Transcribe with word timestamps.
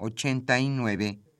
89 0.00 1.20
89. 1.20 1.30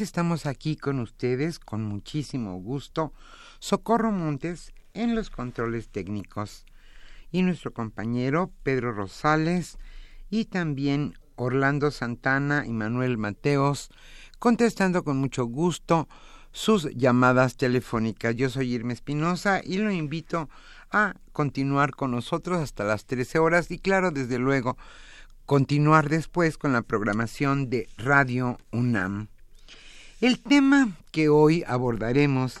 Estamos 0.00 0.46
aquí 0.46 0.76
con 0.76 0.98
ustedes 0.98 1.58
con 1.58 1.84
muchísimo 1.84 2.56
gusto. 2.60 3.12
Socorro 3.58 4.10
Montes 4.10 4.72
en 4.92 5.14
los 5.14 5.30
controles 5.30 5.88
técnicos 5.88 6.64
y 7.30 7.42
nuestro 7.42 7.72
compañero 7.72 8.50
Pedro 8.62 8.92
Rosales 8.92 9.78
y 10.30 10.46
también 10.46 11.14
Orlando 11.40 11.90
Santana 11.90 12.64
y 12.66 12.72
Manuel 12.72 13.16
Mateos, 13.16 13.88
contestando 14.38 15.04
con 15.04 15.16
mucho 15.16 15.46
gusto 15.46 16.06
sus 16.52 16.90
llamadas 16.94 17.56
telefónicas. 17.56 18.36
Yo 18.36 18.50
soy 18.50 18.74
Irma 18.74 18.92
Espinosa 18.92 19.62
y 19.64 19.78
lo 19.78 19.90
invito 19.90 20.50
a 20.90 21.14
continuar 21.32 21.92
con 21.92 22.10
nosotros 22.10 22.60
hasta 22.60 22.84
las 22.84 23.06
13 23.06 23.38
horas 23.38 23.70
y 23.70 23.78
claro, 23.78 24.10
desde 24.10 24.38
luego, 24.38 24.76
continuar 25.46 26.10
después 26.10 26.58
con 26.58 26.74
la 26.74 26.82
programación 26.82 27.70
de 27.70 27.88
Radio 27.96 28.58
UNAM. 28.70 29.28
El 30.20 30.40
tema 30.40 30.98
que 31.10 31.30
hoy 31.30 31.64
abordaremos 31.66 32.60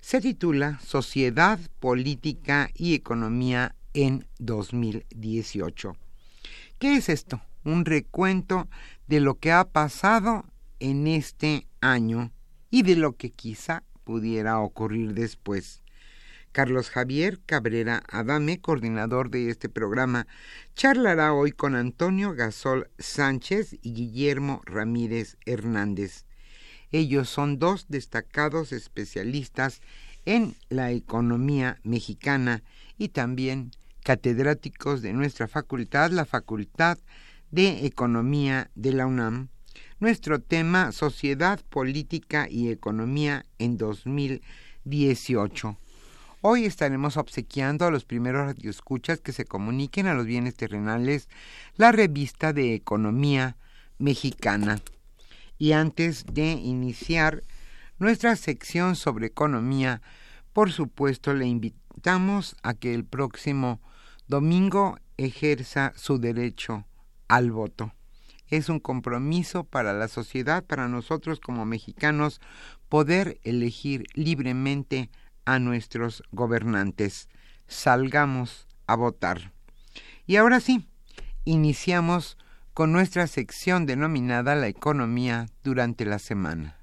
se 0.00 0.20
titula 0.20 0.78
Sociedad, 0.84 1.58
Política 1.80 2.70
y 2.74 2.94
Economía 2.94 3.74
en 3.92 4.24
2018. 4.38 5.96
¿Qué 6.78 6.96
es 6.96 7.08
esto? 7.08 7.40
Un 7.64 7.84
recuento 7.84 8.68
de 9.06 9.20
lo 9.20 9.36
que 9.36 9.52
ha 9.52 9.64
pasado 9.64 10.44
en 10.80 11.06
este 11.06 11.66
año 11.80 12.30
y 12.70 12.82
de 12.82 12.96
lo 12.96 13.16
que 13.16 13.30
quizá 13.30 13.82
pudiera 14.04 14.58
ocurrir 14.60 15.14
después. 15.14 15.82
Carlos 16.52 16.88
Javier 16.90 17.40
Cabrera 17.46 18.04
Adame, 18.08 18.60
coordinador 18.60 19.28
de 19.28 19.50
este 19.50 19.68
programa, 19.68 20.28
charlará 20.74 21.32
hoy 21.32 21.50
con 21.50 21.74
Antonio 21.74 22.32
Gasol 22.34 22.90
Sánchez 22.98 23.76
y 23.82 23.92
Guillermo 23.92 24.62
Ramírez 24.64 25.36
Hernández. 25.46 26.26
Ellos 26.92 27.28
son 27.28 27.58
dos 27.58 27.86
destacados 27.88 28.70
especialistas 28.70 29.80
en 30.26 30.54
la 30.68 30.92
economía 30.92 31.80
mexicana 31.82 32.62
y 32.98 33.08
también 33.08 33.72
catedráticos 34.04 35.02
de 35.02 35.12
nuestra 35.12 35.48
facultad, 35.48 36.12
la 36.12 36.24
Facultad 36.24 36.98
de 37.54 37.86
Economía 37.86 38.70
de 38.74 38.92
la 38.92 39.06
UNAM. 39.06 39.48
Nuestro 40.00 40.40
tema 40.40 40.90
Sociedad, 40.90 41.60
Política 41.68 42.48
y 42.50 42.68
Economía 42.68 43.46
en 43.60 43.78
2018. 43.78 45.78
Hoy 46.40 46.64
estaremos 46.64 47.16
obsequiando 47.16 47.86
a 47.86 47.92
los 47.92 48.04
primeros 48.04 48.46
radioescuchas 48.46 49.20
que 49.20 49.30
se 49.30 49.44
comuniquen 49.44 50.08
a 50.08 50.14
los 50.14 50.26
bienes 50.26 50.56
terrenales 50.56 51.28
la 51.76 51.92
revista 51.92 52.52
de 52.52 52.74
Economía 52.74 53.56
Mexicana. 53.98 54.80
Y 55.56 55.70
antes 55.72 56.26
de 56.26 56.54
iniciar 56.54 57.44
nuestra 58.00 58.34
sección 58.34 58.96
sobre 58.96 59.28
economía, 59.28 60.02
por 60.52 60.72
supuesto 60.72 61.32
le 61.34 61.46
invitamos 61.46 62.56
a 62.64 62.74
que 62.74 62.94
el 62.94 63.04
próximo 63.04 63.80
domingo 64.26 64.98
ejerza 65.16 65.92
su 65.94 66.18
derecho 66.18 66.84
al 67.28 67.50
voto. 67.50 67.92
Es 68.48 68.68
un 68.68 68.78
compromiso 68.78 69.64
para 69.64 69.92
la 69.92 70.08
sociedad, 70.08 70.64
para 70.64 70.88
nosotros 70.88 71.40
como 71.40 71.64
mexicanos, 71.64 72.40
poder 72.88 73.40
elegir 73.42 74.04
libremente 74.14 75.10
a 75.44 75.58
nuestros 75.58 76.22
gobernantes. 76.30 77.28
Salgamos 77.66 78.68
a 78.86 78.96
votar. 78.96 79.52
Y 80.26 80.36
ahora 80.36 80.60
sí, 80.60 80.86
iniciamos 81.44 82.38
con 82.74 82.92
nuestra 82.92 83.26
sección 83.26 83.86
denominada 83.86 84.54
La 84.54 84.68
economía 84.68 85.46
durante 85.62 86.04
la 86.04 86.18
semana. 86.18 86.76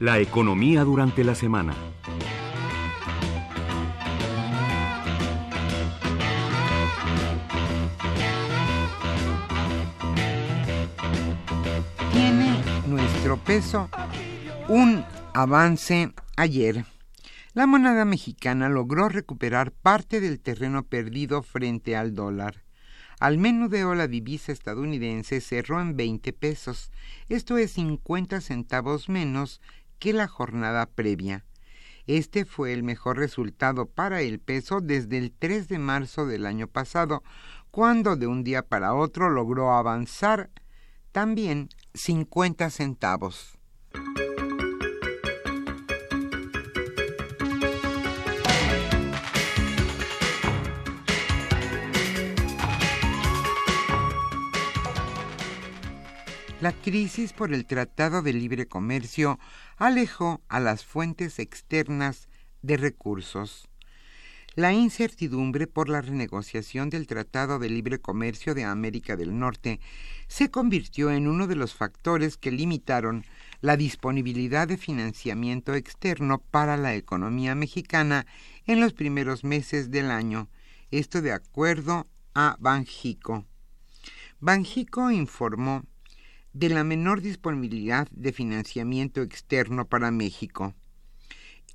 La 0.00 0.20
economía 0.20 0.84
durante 0.84 1.24
la 1.24 1.34
semana. 1.34 1.74
Tiene 12.12 12.62
nuestro 12.86 13.38
peso 13.38 13.90
un 14.68 15.04
avance 15.34 16.12
ayer. 16.36 16.84
La 17.54 17.66
moneda 17.66 18.04
mexicana 18.04 18.68
logró 18.68 19.08
recuperar 19.08 19.72
parte 19.72 20.20
del 20.20 20.38
terreno 20.38 20.84
perdido 20.84 21.42
frente 21.42 21.96
al 21.96 22.14
dólar. 22.14 22.62
Al 23.20 23.36
menudeo 23.36 23.96
la 23.96 24.06
divisa 24.06 24.52
estadounidense 24.52 25.40
cerró 25.40 25.80
en 25.80 25.96
20 25.96 26.32
pesos, 26.34 26.92
esto 27.28 27.58
es 27.58 27.72
50 27.72 28.40
centavos 28.40 29.08
menos 29.08 29.60
que 29.98 30.12
la 30.12 30.28
jornada 30.28 30.86
previa. 30.86 31.44
Este 32.06 32.44
fue 32.44 32.72
el 32.72 32.82
mejor 32.82 33.18
resultado 33.18 33.86
para 33.86 34.22
el 34.22 34.38
peso 34.38 34.80
desde 34.80 35.18
el 35.18 35.32
3 35.32 35.68
de 35.68 35.78
marzo 35.78 36.26
del 36.26 36.46
año 36.46 36.66
pasado, 36.66 37.22
cuando 37.70 38.16
de 38.16 38.26
un 38.26 38.44
día 38.44 38.62
para 38.62 38.94
otro 38.94 39.28
logró 39.28 39.72
avanzar 39.72 40.50
también 41.12 41.68
50 41.94 42.70
centavos. 42.70 43.57
La 56.60 56.72
crisis 56.72 57.32
por 57.32 57.54
el 57.54 57.66
Tratado 57.66 58.20
de 58.20 58.32
Libre 58.32 58.66
Comercio 58.66 59.38
alejó 59.76 60.42
a 60.48 60.58
las 60.58 60.84
fuentes 60.84 61.38
externas 61.38 62.28
de 62.62 62.76
recursos. 62.76 63.68
La 64.56 64.72
incertidumbre 64.72 65.68
por 65.68 65.88
la 65.88 66.00
renegociación 66.00 66.90
del 66.90 67.06
Tratado 67.06 67.60
de 67.60 67.70
Libre 67.70 68.00
Comercio 68.00 68.56
de 68.56 68.64
América 68.64 69.14
del 69.14 69.38
Norte 69.38 69.78
se 70.26 70.50
convirtió 70.50 71.12
en 71.12 71.28
uno 71.28 71.46
de 71.46 71.54
los 71.54 71.74
factores 71.74 72.36
que 72.36 72.50
limitaron 72.50 73.24
la 73.60 73.76
disponibilidad 73.76 74.66
de 74.66 74.78
financiamiento 74.78 75.74
externo 75.74 76.38
para 76.38 76.76
la 76.76 76.92
economía 76.96 77.54
mexicana 77.54 78.26
en 78.66 78.80
los 78.80 78.94
primeros 78.94 79.44
meses 79.44 79.92
del 79.92 80.10
año, 80.10 80.48
esto 80.90 81.22
de 81.22 81.30
acuerdo 81.30 82.08
a 82.34 82.56
Banjico. 82.58 83.46
Banjico 84.40 85.12
informó 85.12 85.84
de 86.58 86.68
la 86.70 86.82
menor 86.82 87.20
disponibilidad 87.20 88.08
de 88.10 88.32
financiamiento 88.32 89.22
externo 89.22 89.86
para 89.86 90.10
México. 90.10 90.74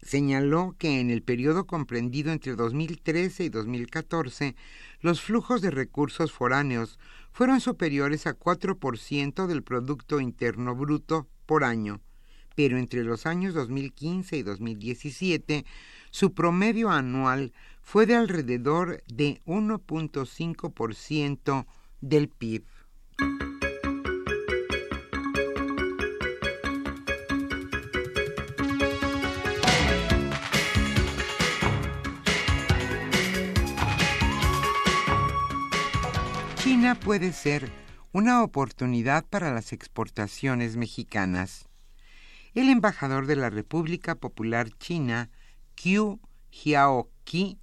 Señaló 0.01 0.75
que 0.77 0.99
en 0.99 1.09
el 1.09 1.23
periodo 1.23 1.65
comprendido 1.65 2.33
entre 2.33 2.57
2013 2.57 3.45
y 3.45 3.49
2014, 3.49 4.57
los 4.99 5.21
flujos 5.21 5.61
de 5.61 5.71
recursos 5.71 6.33
foráneos 6.33 6.99
fueron 7.31 7.61
superiores 7.61 8.27
a 8.27 8.37
4% 8.37 9.47
del 9.47 9.63
Producto 9.63 10.19
Interno 10.19 10.75
Bruto 10.75 11.29
por 11.45 11.63
año, 11.63 12.01
pero 12.53 12.77
entre 12.77 13.05
los 13.05 13.25
años 13.25 13.53
2015 13.53 14.35
y 14.35 14.43
2017, 14.43 15.63
su 16.11 16.33
promedio 16.33 16.89
anual 16.89 17.53
fue 17.81 18.05
de 18.05 18.15
alrededor 18.15 19.01
de 19.07 19.39
1.5% 19.45 21.65
del 22.01 22.27
PIB. 22.27 22.65
Puede 37.01 37.33
ser 37.33 37.69
una 38.13 38.43
oportunidad 38.43 39.25
para 39.25 39.53
las 39.53 39.73
exportaciones 39.73 40.77
mexicanas. 40.77 41.67
El 42.53 42.69
embajador 42.69 43.25
de 43.25 43.35
la 43.35 43.49
República 43.49 44.15
Popular 44.15 44.69
China, 44.77 45.29
Qiu 45.75 46.21
Jiaoqi, 46.51 47.59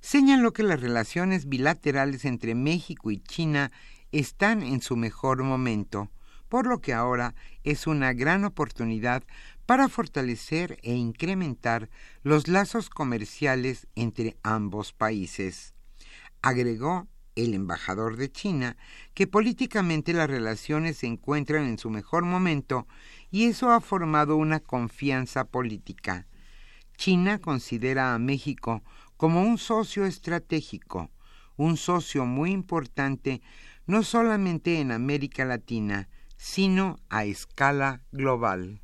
señaló 0.00 0.52
que 0.52 0.62
las 0.62 0.80
relaciones 0.80 1.48
bilaterales 1.48 2.24
entre 2.24 2.54
México 2.54 3.10
y 3.10 3.18
China 3.18 3.72
están 4.12 4.62
en 4.62 4.80
su 4.80 4.96
mejor 4.96 5.42
momento, 5.42 6.10
por 6.48 6.66
lo 6.66 6.80
que 6.80 6.92
ahora 6.92 7.34
es 7.64 7.88
una 7.88 8.12
gran 8.12 8.44
oportunidad 8.44 9.24
para 9.66 9.88
fortalecer 9.88 10.78
e 10.82 10.94
incrementar 10.94 11.90
los 12.22 12.46
lazos 12.46 12.88
comerciales 12.88 13.88
entre 13.96 14.36
ambos 14.42 14.92
países. 14.92 15.74
Agregó 16.40 17.08
el 17.34 17.54
embajador 17.54 18.16
de 18.16 18.30
China, 18.30 18.76
que 19.14 19.26
políticamente 19.26 20.12
las 20.12 20.28
relaciones 20.28 20.98
se 20.98 21.06
encuentran 21.06 21.66
en 21.66 21.78
su 21.78 21.90
mejor 21.90 22.24
momento 22.24 22.86
y 23.30 23.44
eso 23.44 23.70
ha 23.70 23.80
formado 23.80 24.36
una 24.36 24.60
confianza 24.60 25.44
política. 25.44 26.26
China 26.96 27.38
considera 27.38 28.14
a 28.14 28.18
México 28.18 28.82
como 29.16 29.42
un 29.42 29.58
socio 29.58 30.06
estratégico, 30.06 31.10
un 31.56 31.76
socio 31.76 32.24
muy 32.24 32.52
importante 32.52 33.42
no 33.86 34.02
solamente 34.02 34.80
en 34.80 34.92
América 34.92 35.44
Latina, 35.44 36.08
sino 36.36 36.98
a 37.08 37.24
escala 37.24 38.02
global. 38.12 38.83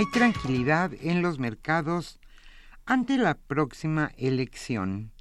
Hay 0.00 0.06
tranquilidad 0.06 0.94
en 1.02 1.20
los 1.20 1.38
mercados 1.38 2.20
ante 2.86 3.18
la 3.18 3.34
próxima 3.34 4.12
elección. 4.16 5.12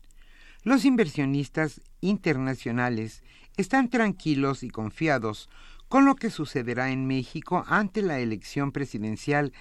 Los 0.64 0.86
inversionistas 0.86 1.82
internacionales 2.00 3.22
están 3.58 3.90
tranquilos 3.90 4.64
y 4.64 4.70
confiados 4.70 5.50
con 5.90 6.06
lo 6.06 6.16
que 6.16 6.30
sucederá 6.30 6.92
en 6.92 7.08
México 7.08 7.66
ante 7.68 8.02
la 8.02 8.20
elección 8.22 8.72
presidencial 8.72 9.52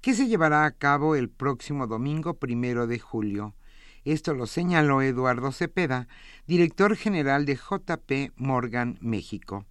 que 0.00 0.14
se 0.14 0.28
llevará 0.28 0.64
a 0.64 0.70
cabo 0.70 1.16
el 1.16 1.28
próximo 1.28 1.88
domingo 1.88 2.34
primero 2.34 2.86
de 2.86 3.00
julio. 3.00 3.56
Esto 4.04 4.32
lo 4.32 4.46
señaló 4.46 5.02
Eduardo 5.02 5.50
Cepeda, 5.50 6.06
director 6.46 6.94
general 6.94 7.46
de 7.46 7.56
JP 7.56 8.32
Morgan 8.36 8.96
México. 9.00 9.66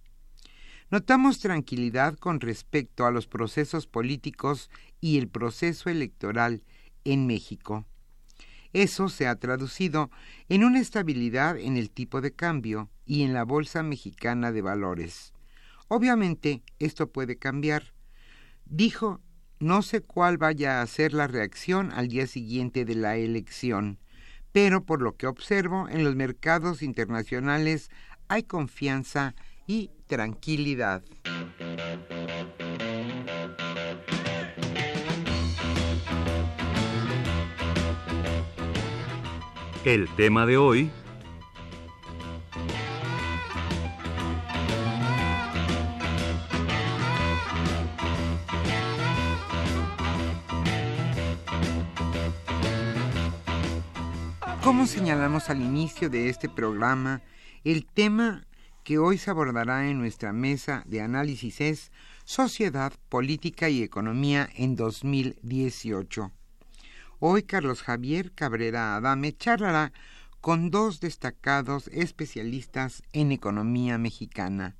Notamos 0.90 1.38
tranquilidad 1.38 2.14
con 2.14 2.40
respecto 2.40 3.04
a 3.04 3.10
los 3.10 3.26
procesos 3.26 3.86
políticos 3.86 4.70
y 5.00 5.18
el 5.18 5.28
proceso 5.28 5.90
electoral 5.90 6.62
en 7.04 7.26
México. 7.26 7.86
Eso 8.72 9.08
se 9.08 9.26
ha 9.26 9.36
traducido 9.36 10.10
en 10.48 10.62
una 10.62 10.80
estabilidad 10.80 11.58
en 11.58 11.76
el 11.76 11.90
tipo 11.90 12.20
de 12.20 12.32
cambio 12.32 12.90
y 13.06 13.22
en 13.22 13.32
la 13.32 13.44
Bolsa 13.44 13.82
Mexicana 13.82 14.52
de 14.52 14.62
Valores. 14.62 15.32
Obviamente 15.88 16.62
esto 16.78 17.10
puede 17.10 17.38
cambiar. 17.38 17.94
Dijo, 18.66 19.20
no 19.58 19.82
sé 19.82 20.02
cuál 20.02 20.36
vaya 20.36 20.82
a 20.82 20.86
ser 20.86 21.14
la 21.14 21.26
reacción 21.26 21.90
al 21.92 22.08
día 22.08 22.26
siguiente 22.26 22.84
de 22.84 22.94
la 22.94 23.16
elección, 23.16 23.98
pero 24.52 24.84
por 24.84 25.00
lo 25.00 25.16
que 25.16 25.26
observo 25.26 25.88
en 25.88 26.04
los 26.04 26.14
mercados 26.14 26.82
internacionales 26.82 27.90
hay 28.28 28.42
confianza 28.42 29.34
y 29.66 29.90
tranquilidad. 30.06 31.02
El 39.88 40.06
tema 40.16 40.44
de 40.44 40.58
hoy 40.58 40.90
Como 54.62 54.86
señalamos 54.86 55.48
al 55.48 55.62
inicio 55.62 56.10
de 56.10 56.28
este 56.28 56.50
programa, 56.50 57.22
el 57.64 57.86
tema 57.86 58.46
que 58.84 58.98
hoy 58.98 59.16
se 59.16 59.30
abordará 59.30 59.88
en 59.88 59.98
nuestra 59.98 60.34
mesa 60.34 60.82
de 60.84 61.00
análisis 61.00 61.62
es 61.62 61.92
Sociedad, 62.26 62.92
Política 63.08 63.70
y 63.70 63.82
Economía 63.82 64.50
en 64.54 64.76
2018. 64.76 66.30
Hoy 67.20 67.42
Carlos 67.42 67.82
Javier 67.82 68.30
Cabrera 68.30 68.94
Adame 68.94 69.36
charlará 69.36 69.92
con 70.40 70.70
dos 70.70 71.00
destacados 71.00 71.88
especialistas 71.88 73.02
en 73.12 73.32
economía 73.32 73.98
mexicana, 73.98 74.76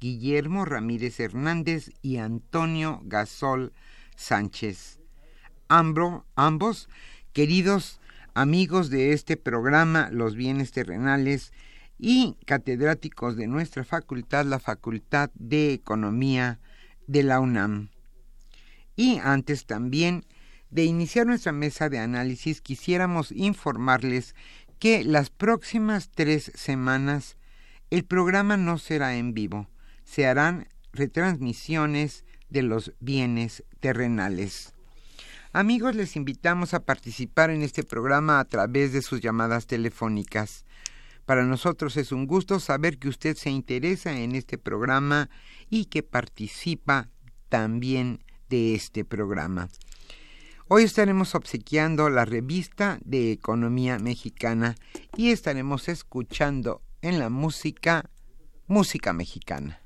Guillermo 0.00 0.64
Ramírez 0.64 1.20
Hernández 1.20 1.92
y 2.02 2.16
Antonio 2.16 3.00
Gasol 3.04 3.72
Sánchez. 4.16 4.98
ambos, 5.68 6.88
queridos 7.32 8.00
amigos 8.34 8.90
de 8.90 9.12
este 9.12 9.36
programa 9.36 10.10
Los 10.10 10.34
Bienes 10.34 10.72
Terrenales, 10.72 11.52
y 11.98 12.36
catedráticos 12.46 13.36
de 13.36 13.46
nuestra 13.46 13.84
facultad, 13.84 14.44
la 14.44 14.58
Facultad 14.58 15.30
de 15.34 15.72
Economía 15.72 16.58
de 17.06 17.22
la 17.22 17.38
UNAM. 17.38 17.90
Y 18.96 19.18
antes 19.18 19.66
también 19.66 20.26
de 20.70 20.84
iniciar 20.84 21.26
nuestra 21.26 21.52
mesa 21.52 21.88
de 21.88 21.98
análisis, 21.98 22.60
quisiéramos 22.60 23.32
informarles 23.32 24.34
que 24.78 25.04
las 25.04 25.30
próximas 25.30 26.10
tres 26.14 26.52
semanas 26.54 27.36
el 27.90 28.04
programa 28.04 28.56
no 28.56 28.78
será 28.78 29.16
en 29.16 29.32
vivo, 29.32 29.68
se 30.04 30.26
harán 30.26 30.68
retransmisiones 30.92 32.24
de 32.50 32.62
los 32.62 32.92
bienes 33.00 33.64
terrenales. 33.80 34.72
Amigos, 35.52 35.94
les 35.94 36.16
invitamos 36.16 36.74
a 36.74 36.80
participar 36.80 37.50
en 37.50 37.62
este 37.62 37.82
programa 37.82 38.40
a 38.40 38.44
través 38.44 38.92
de 38.92 39.02
sus 39.02 39.20
llamadas 39.20 39.66
telefónicas. 39.66 40.64
Para 41.24 41.44
nosotros 41.44 41.96
es 41.96 42.12
un 42.12 42.26
gusto 42.26 42.60
saber 42.60 42.98
que 42.98 43.08
usted 43.08 43.36
se 43.36 43.50
interesa 43.50 44.18
en 44.18 44.34
este 44.34 44.58
programa 44.58 45.30
y 45.70 45.86
que 45.86 46.02
participa 46.02 47.08
también 47.48 48.22
de 48.48 48.74
este 48.74 49.04
programa. 49.04 49.68
Hoy 50.68 50.82
estaremos 50.82 51.36
obsequiando 51.36 52.10
la 52.10 52.24
revista 52.24 52.98
de 53.04 53.30
Economía 53.30 54.00
Mexicana 54.00 54.74
y 55.16 55.30
estaremos 55.30 55.88
escuchando 55.88 56.82
en 57.02 57.20
la 57.20 57.30
música 57.30 58.10
música 58.66 59.12
mexicana. 59.12 59.85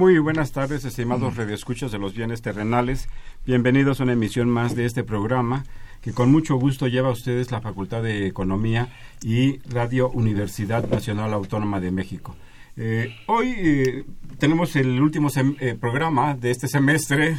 Muy 0.00 0.18
buenas 0.18 0.52
tardes, 0.52 0.86
estimados 0.86 1.36
radioescuchos 1.36 1.92
de 1.92 1.98
los 1.98 2.14
bienes 2.14 2.40
terrenales. 2.40 3.10
Bienvenidos 3.44 4.00
a 4.00 4.04
una 4.04 4.14
emisión 4.14 4.48
más 4.48 4.74
de 4.74 4.86
este 4.86 5.04
programa 5.04 5.64
que 6.00 6.14
con 6.14 6.32
mucho 6.32 6.56
gusto 6.56 6.88
lleva 6.88 7.10
a 7.10 7.12
ustedes 7.12 7.50
la 7.50 7.60
Facultad 7.60 8.02
de 8.02 8.26
Economía 8.26 8.88
y 9.22 9.58
Radio 9.68 10.08
Universidad 10.08 10.88
Nacional 10.88 11.34
Autónoma 11.34 11.80
de 11.80 11.90
México. 11.90 12.34
Eh, 12.78 13.14
hoy 13.26 13.52
eh, 13.58 14.04
tenemos 14.38 14.74
el 14.74 15.02
último 15.02 15.28
eh, 15.36 15.76
programa 15.78 16.34
de 16.34 16.50
este 16.50 16.66
semestre, 16.66 17.36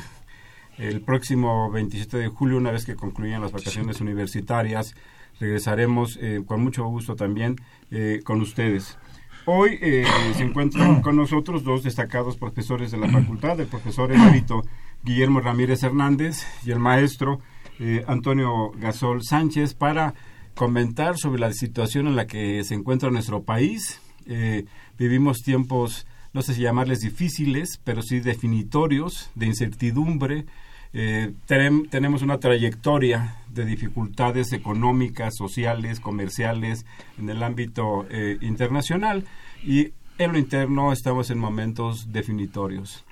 el 0.77 1.01
próximo 1.01 1.72
27 1.72 2.15
de 2.15 2.27
julio, 2.27 2.58
una 2.58 2.70
vez 2.70 2.86
que 2.86 2.96
concluyan 2.96 3.41
las 3.41 3.53
vacaciones 3.53 4.01
universitarias, 4.01 4.94
regresaremos 5.39 6.20
con 6.46 6.62
mucho 6.62 6.86
gusto 6.86 7.15
también 7.15 7.56
con 8.24 8.39
ustedes. 8.39 9.00
Hoy 9.45 9.79
eh, 9.81 10.05
se 10.36 10.43
encuentran 10.43 11.01
con 11.01 11.15
nosotros 11.15 11.63
dos 11.63 11.83
destacados 11.83 12.38
profesores 12.38 12.91
de 12.91 12.98
la 12.98 13.10
facultad, 13.10 13.60
el 13.60 13.67
profesor 13.67 14.12
emérito 14.12 14.63
Guillermo 15.03 15.39
Ramírez 15.39 15.81
Hernández 15.83 16.45
y 16.63 16.71
el 16.71 16.79
maestro 16.79 17.39
eh, 17.79 18.03
Antonio 18.07 18.71
Gasol 18.77 19.24
Sánchez 19.24 19.74
para 19.74 20.13
comentar 20.53 21.17
sobre 21.17 21.39
la 21.39 21.53
situación 21.53 22.07
en 22.07 22.15
la 22.15 22.27
que 22.27 22.63
se 22.63 22.75
encuentra 22.75 23.10
nuestro 23.10 23.41
país. 23.41 24.00
Eh, 24.27 24.65
vivimos 25.00 25.39
tiempos, 25.39 26.05
no 26.33 26.43
sé 26.43 26.53
si 26.53 26.62
llamarles 26.62 27.00
difíciles, 27.00 27.79
pero 27.83 28.03
sí 28.03 28.19
definitorios, 28.19 29.31
de 29.33 29.48
incertidumbre. 29.48 30.45
tenemos 31.89 32.21
una 32.21 32.38
trayectoria 32.38 33.40
de 33.53 33.65
dificultades 33.65 34.53
económicas, 34.53 35.36
sociales, 35.36 36.00
comerciales 36.00 36.86
en 37.20 37.29
el 37.29 37.43
ámbito 37.43 38.05
eh, 38.10 38.38
internacional 38.41 39.25
y 39.63 39.93
en 40.17 40.31
lo 40.34 40.38
interno 40.38 40.93
estamos 40.93 41.29
en 41.31 41.39
momentos 41.39 42.12
definitorios. 42.12 43.03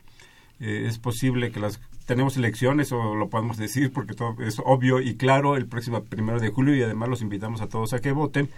Eh, 0.60 0.86
es 0.88 1.00
posible 1.00 1.52
que 1.52 1.60
las 1.60 1.80
tenemos 2.06 2.38
elecciones 2.38 2.92
o 2.92 3.16
lo 3.16 3.30
podemos 3.30 3.58
decir 3.58 3.92
porque 3.94 4.14
todo 4.14 4.36
es 4.42 4.60
obvio 4.66 5.00
y 5.00 5.16
claro 5.16 5.56
el 5.56 5.68
próximo 5.68 6.04
primero 6.04 6.40
de 6.40 6.50
julio 6.50 6.76
y 6.76 6.82
además 6.82 7.10
los 7.10 7.22
invitamos 7.22 7.62
a 7.62 7.68
todos 7.68 7.94
a 7.94 8.00
que 8.00 8.12
voten 8.12 8.50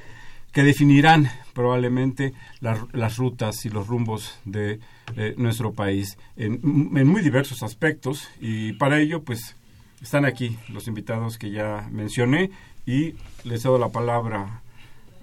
que 0.52 0.64
definirán 0.64 1.30
probablemente 1.54 2.34
las 2.60 3.18
rutas 3.18 3.66
y 3.66 3.70
los 3.70 3.88
rumbos 3.88 4.40
de 4.46 4.80
eh, 5.16 5.34
nuestro 5.38 5.74
país 5.74 6.18
en, 6.36 6.60
en, 6.96 7.08
muy 7.08 7.22
diversos 7.22 7.64
aspectos 7.64 8.28
y 8.40 8.74
para 8.74 9.00
ello 9.00 9.24
pues 9.24 9.56
están 10.02 10.26
aquí 10.26 10.58
los 10.70 10.88
invitados 10.88 11.38
que 11.38 11.52
ya 11.52 11.88
mencioné 11.92 12.52
y 12.86 13.16
les 13.44 13.62
cedo 13.62 13.78
la 13.78 13.90
palabra 13.90 14.62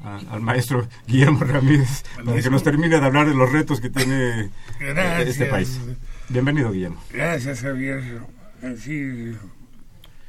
al 0.04 0.40
maestro 0.40 0.88
Guillermo 1.06 1.40
Ramírez 1.40 2.04
para 2.24 2.40
que 2.40 2.50
nos 2.50 2.62
termine 2.62 3.00
de 3.00 3.04
hablar 3.04 3.26
de 3.26 3.34
los 3.34 3.50
retos 3.50 3.80
que 3.80 3.90
tiene 3.90 4.50
este 5.20 5.46
país. 5.46 5.80
Bienvenido, 6.28 6.70
Guillermo. 6.70 7.02
Gracias, 7.12 7.60
Javier. 7.62 8.20
Así, 8.62 9.34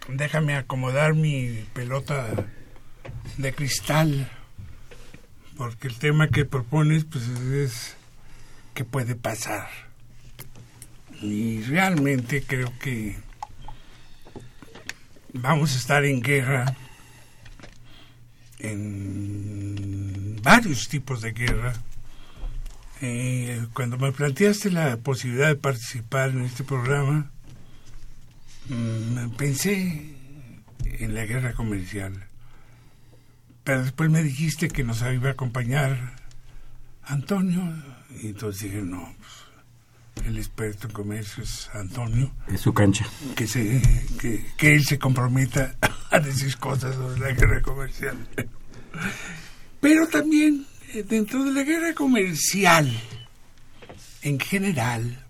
déjame 0.07 0.55
acomodar 0.55 1.13
mi 1.13 1.65
pelota 1.73 2.47
de 3.37 3.53
cristal, 3.53 4.31
porque 5.57 5.87
el 5.87 5.97
tema 5.97 6.29
que 6.29 6.45
propones 6.45 7.05
pues 7.05 7.27
es 7.27 7.95
qué 8.73 8.83
puede 8.85 9.15
pasar. 9.15 9.67
Y 11.21 11.61
realmente 11.63 12.41
creo 12.41 12.71
que 12.79 13.17
vamos 15.33 15.73
a 15.73 15.77
estar 15.77 16.05
en 16.05 16.21
guerra, 16.21 16.75
en 18.59 20.39
varios 20.41 20.87
tipos 20.87 21.21
de 21.21 21.31
guerra. 21.31 21.73
Eh, 23.01 23.65
cuando 23.73 23.97
me 23.97 24.11
planteaste 24.11 24.71
la 24.71 24.97
posibilidad 24.97 25.47
de 25.47 25.55
participar 25.55 26.31
en 26.31 26.41
este 26.41 26.63
programa, 26.63 27.31
mm, 28.67 29.29
pensé 29.37 30.15
en 30.83 31.15
la 31.15 31.25
guerra 31.25 31.53
comercial. 31.53 32.25
Pero 33.63 33.83
después 33.83 34.09
me 34.09 34.23
dijiste 34.23 34.67
que 34.67 34.83
nos 34.83 35.01
iba 35.01 35.29
a 35.29 35.33
acompañar 35.33 36.19
Antonio, 37.03 37.61
y 38.21 38.27
entonces 38.27 38.63
dije, 38.63 38.81
no, 38.83 39.15
pues, 39.17 39.48
el 40.25 40.37
experto 40.37 40.87
en 40.87 40.93
comercio 40.93 41.43
es 41.43 41.69
Antonio. 41.73 42.31
Es 42.47 42.61
su 42.61 42.73
cancha. 42.73 43.05
Que, 43.35 43.47
se, 43.47 43.81
que, 44.19 44.45
que 44.57 44.73
él 44.73 44.83
se 44.83 44.99
comprometa 44.99 45.75
a 46.11 46.19
decir 46.19 46.57
cosas 46.57 46.95
sobre 46.95 47.19
la 47.19 47.31
guerra 47.31 47.61
comercial. 47.61 48.17
Pero 49.79 50.07
también 50.07 50.65
eh, 50.93 51.03
dentro 51.03 51.43
de 51.43 51.51
la 51.51 51.63
guerra 51.63 51.93
comercial, 51.93 52.91
en 54.21 54.39
general, 54.39 55.25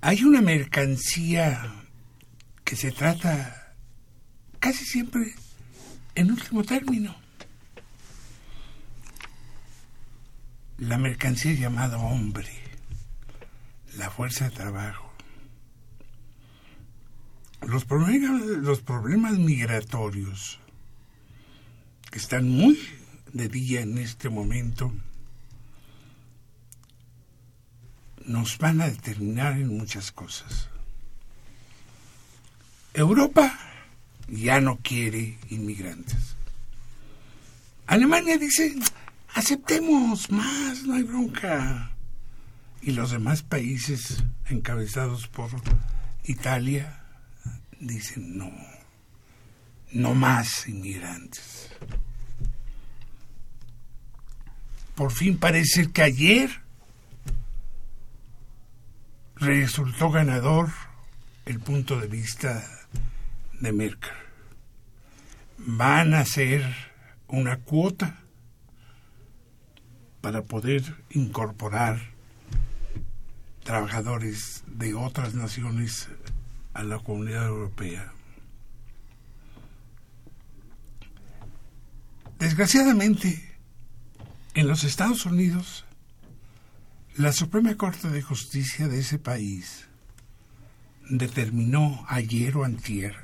hay 0.00 0.24
una 0.24 0.40
mercancía 0.40 1.74
que 2.64 2.76
se 2.76 2.92
trata 2.92 3.74
casi 4.58 4.84
siempre 4.84 5.34
en 6.14 6.30
último 6.30 6.64
término. 6.64 7.16
La 10.78 10.96
mercancía 10.96 11.52
llamada 11.54 11.98
hombre 11.98 12.67
la 13.96 14.10
fuerza 14.10 14.48
de 14.48 14.56
trabajo. 14.56 15.08
los 17.62 17.84
problemas, 17.84 18.42
los 18.42 18.80
problemas 18.80 19.38
migratorios 19.38 20.60
que 22.10 22.18
están 22.18 22.48
muy 22.48 22.78
de 23.32 23.48
día 23.48 23.80
en 23.80 23.98
este 23.98 24.28
momento 24.28 24.92
nos 28.24 28.58
van 28.58 28.80
a 28.80 28.88
determinar 28.88 29.54
en 29.54 29.76
muchas 29.76 30.12
cosas. 30.12 30.68
Europa 32.94 33.58
ya 34.28 34.60
no 34.60 34.78
quiere 34.82 35.38
inmigrantes. 35.48 36.36
Alemania 37.86 38.36
dice, 38.36 38.74
aceptemos 39.34 40.30
más, 40.30 40.82
no 40.82 40.94
hay 40.94 41.02
bronca. 41.02 41.90
Y 42.82 42.92
los 42.92 43.10
demás 43.10 43.42
países 43.42 44.24
encabezados 44.48 45.26
por 45.28 45.50
Italia 46.24 47.02
dicen, 47.80 48.38
no, 48.38 48.50
no 49.92 50.14
más 50.14 50.68
inmigrantes. 50.68 51.70
Por 54.94 55.12
fin 55.12 55.38
parece 55.38 55.90
que 55.92 56.02
ayer 56.02 56.50
resultó 59.36 60.10
ganador 60.10 60.70
el 61.46 61.60
punto 61.60 62.00
de 62.00 62.08
vista 62.08 62.64
de 63.60 63.72
Merkel. 63.72 64.10
Van 65.58 66.14
a 66.14 66.20
hacer 66.20 66.64
una 67.28 67.58
cuota 67.58 68.18
para 70.20 70.42
poder 70.42 70.82
incorporar 71.10 72.17
trabajadores 73.68 74.64
de 74.66 74.94
otras 74.94 75.34
naciones 75.34 76.08
a 76.72 76.82
la 76.84 77.00
comunidad 77.00 77.48
europea. 77.48 78.14
Desgraciadamente, 82.38 83.58
en 84.54 84.68
los 84.68 84.84
Estados 84.84 85.26
Unidos 85.26 85.84
la 87.16 87.30
Suprema 87.32 87.76
Corte 87.76 88.08
de 88.08 88.22
Justicia 88.22 88.88
de 88.88 89.00
ese 89.00 89.18
país 89.18 89.84
determinó 91.10 92.06
ayer 92.08 92.56
o 92.56 92.64
antier 92.64 93.16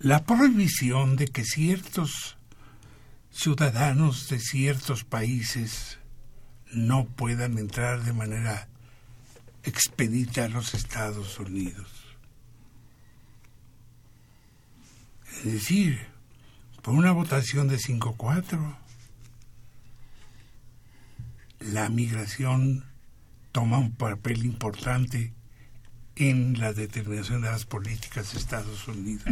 la 0.00 0.24
prohibición 0.24 1.14
de 1.14 1.28
que 1.28 1.44
ciertos 1.44 2.36
ciudadanos 3.30 4.28
de 4.28 4.40
ciertos 4.40 5.04
países 5.04 5.99
no 6.72 7.06
puedan 7.06 7.58
entrar 7.58 8.02
de 8.04 8.12
manera 8.12 8.68
expedita 9.62 10.44
a 10.44 10.48
los 10.48 10.74
Estados 10.74 11.38
Unidos. 11.38 11.88
Es 15.44 15.52
decir, 15.52 16.00
por 16.82 16.94
una 16.94 17.12
votación 17.12 17.68
de 17.68 17.76
5-4, 17.76 18.76
la 21.60 21.88
migración 21.88 22.84
toma 23.52 23.78
un 23.78 23.92
papel 23.92 24.44
importante 24.44 25.32
en 26.16 26.58
la 26.58 26.72
determinación 26.72 27.42
de 27.42 27.50
las 27.50 27.64
políticas 27.64 28.32
de 28.32 28.38
Estados 28.38 28.86
Unidos. 28.88 29.24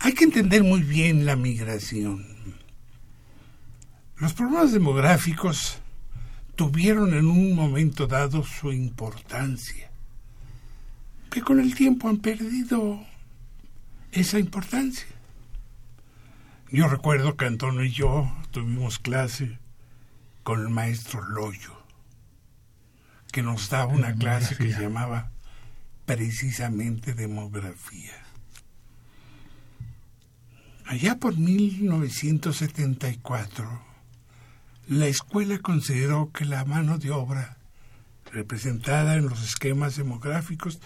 Hay 0.00 0.12
que 0.12 0.24
entender 0.24 0.62
muy 0.62 0.82
bien 0.82 1.24
la 1.24 1.36
migración. 1.36 2.26
Los 4.24 4.32
problemas 4.32 4.72
demográficos 4.72 5.76
tuvieron 6.56 7.12
en 7.12 7.26
un 7.26 7.54
momento 7.54 8.06
dado 8.06 8.42
su 8.42 8.72
importancia, 8.72 9.90
que 11.30 11.42
con 11.42 11.60
el 11.60 11.74
tiempo 11.74 12.08
han 12.08 12.16
perdido 12.16 13.04
esa 14.12 14.38
importancia. 14.38 15.04
Yo 16.70 16.88
recuerdo 16.88 17.36
que 17.36 17.44
Antonio 17.44 17.84
y 17.84 17.90
yo 17.90 18.34
tuvimos 18.50 18.98
clase 18.98 19.58
con 20.42 20.62
el 20.62 20.70
maestro 20.70 21.20
Loyo, 21.20 21.76
que 23.30 23.42
nos 23.42 23.68
daba 23.68 23.92
una 23.92 24.14
clase 24.14 24.56
que 24.56 24.72
se 24.72 24.80
llamaba 24.80 25.32
precisamente 26.06 27.12
demografía. 27.12 28.14
Allá 30.86 31.18
por 31.18 31.36
1974, 31.36 33.92
la 34.86 35.06
escuela 35.06 35.58
consideró 35.58 36.30
que 36.32 36.44
la 36.44 36.64
mano 36.64 36.98
de 36.98 37.10
obra 37.10 37.56
representada 38.30 39.14
en 39.16 39.28
los 39.28 39.42
esquemas 39.42 39.96
demográficos 39.96 40.80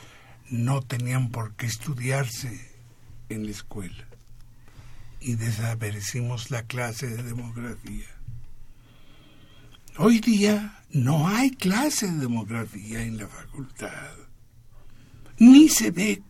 no 0.50 0.82
tenían 0.82 1.30
por 1.30 1.54
qué 1.54 1.66
estudiarse 1.66 2.70
en 3.28 3.44
la 3.44 3.50
escuela 3.50 4.06
y 5.20 5.34
desaparecimos 5.34 6.50
la 6.50 6.62
clase 6.62 7.08
de 7.08 7.22
demografía. 7.22 8.06
Hoy 9.96 10.20
día 10.20 10.80
no 10.90 11.26
hay 11.26 11.50
clase 11.50 12.06
de 12.06 12.18
demografía 12.18 13.02
en 13.02 13.18
la 13.18 13.26
facultad, 13.26 14.12
ni 15.38 15.68
se 15.68 15.90
ve 15.90 16.22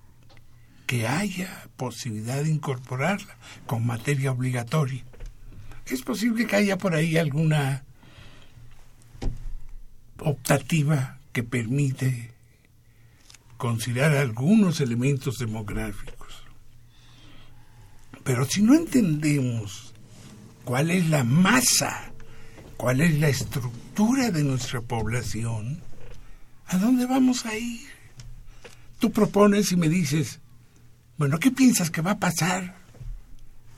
que 0.87 1.07
haya 1.07 1.69
posibilidad 1.77 2.43
de 2.43 2.49
incorporarla 2.51 3.37
con 3.67 3.85
materia 3.85 4.33
obligatoria. 4.33 5.05
Es 5.91 6.03
posible 6.03 6.47
que 6.47 6.57
haya 6.57 6.79
por 6.79 6.95
ahí 6.95 7.17
alguna 7.17 7.85
optativa 10.19 11.19
que 11.33 11.43
permite 11.43 12.33
considerar 13.57 14.17
algunos 14.17 14.81
elementos 14.81 15.39
demográficos. 15.39 16.45
Pero 18.25 18.45
si 18.45 18.63
no 18.63 18.75
entendemos 18.75 19.95
cuál 20.65 20.91
es 20.91 21.09
la 21.09 21.25
masa 21.25 22.13
cuál 22.79 23.01
es 23.01 23.19
la 23.19 23.29
estructura 23.29 24.31
de 24.31 24.45
nuestra 24.45 24.81
población, 24.81 25.83
¿a 26.69 26.79
dónde 26.79 27.05
vamos 27.05 27.45
a 27.45 27.57
ir? 27.57 27.87
Tú 29.01 29.11
propones 29.11 29.73
y 29.73 29.77
me 29.77 29.89
dices, 29.89 30.39
bueno, 31.19 31.39
¿qué 31.41 31.51
piensas 31.51 31.91
que 31.91 32.01
va 32.01 32.13
a 32.13 32.19
pasar? 32.19 32.77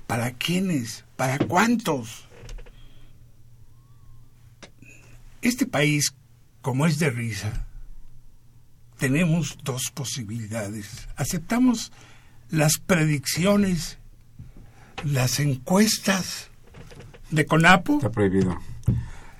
¿Para 0.06 0.32
quiénes? 0.32 1.04
¿Para 1.20 1.36
cuántos? 1.36 2.24
Este 5.42 5.66
país, 5.66 6.14
como 6.62 6.86
es 6.86 6.98
de 6.98 7.10
risa, 7.10 7.66
tenemos 8.96 9.58
dos 9.62 9.90
posibilidades. 9.90 11.08
Aceptamos 11.16 11.92
las 12.48 12.78
predicciones, 12.78 13.98
las 15.04 15.40
encuestas 15.40 16.48
de 17.30 17.44
CONAPO. 17.44 17.96
Está 17.96 18.10
prohibido 18.10 18.58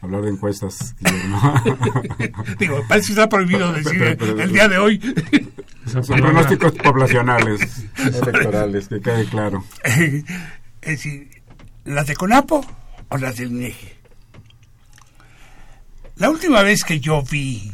hablar 0.03 0.21
de 0.21 0.33
encuestas. 0.33 0.95
Digo, 2.59 2.85
parece 2.91 3.07
que 3.07 3.13
está 3.13 3.29
prohibido 3.31 3.73
decir 3.73 4.03
el 4.03 4.53
día 4.53 4.69
de 4.69 4.77
hoy. 4.77 5.01
Son 5.87 6.21
pronósticos 6.21 6.73
poblacionales, 6.85 7.87
electorales, 7.97 8.89
que 8.89 9.01
quede 9.01 9.25
claro. 9.25 9.65
es 9.85 10.25
decir, 10.83 11.40
¿las 11.85 12.07
de 12.07 12.17
CONAPO 12.17 12.65
o 13.09 13.17
las 13.17 13.37
del 13.37 13.51
INEGI? 13.51 13.89
La 16.17 16.31
última 16.31 16.63
vez 16.63 16.85
que 16.85 17.01
yo 17.01 17.23
vi 17.23 17.73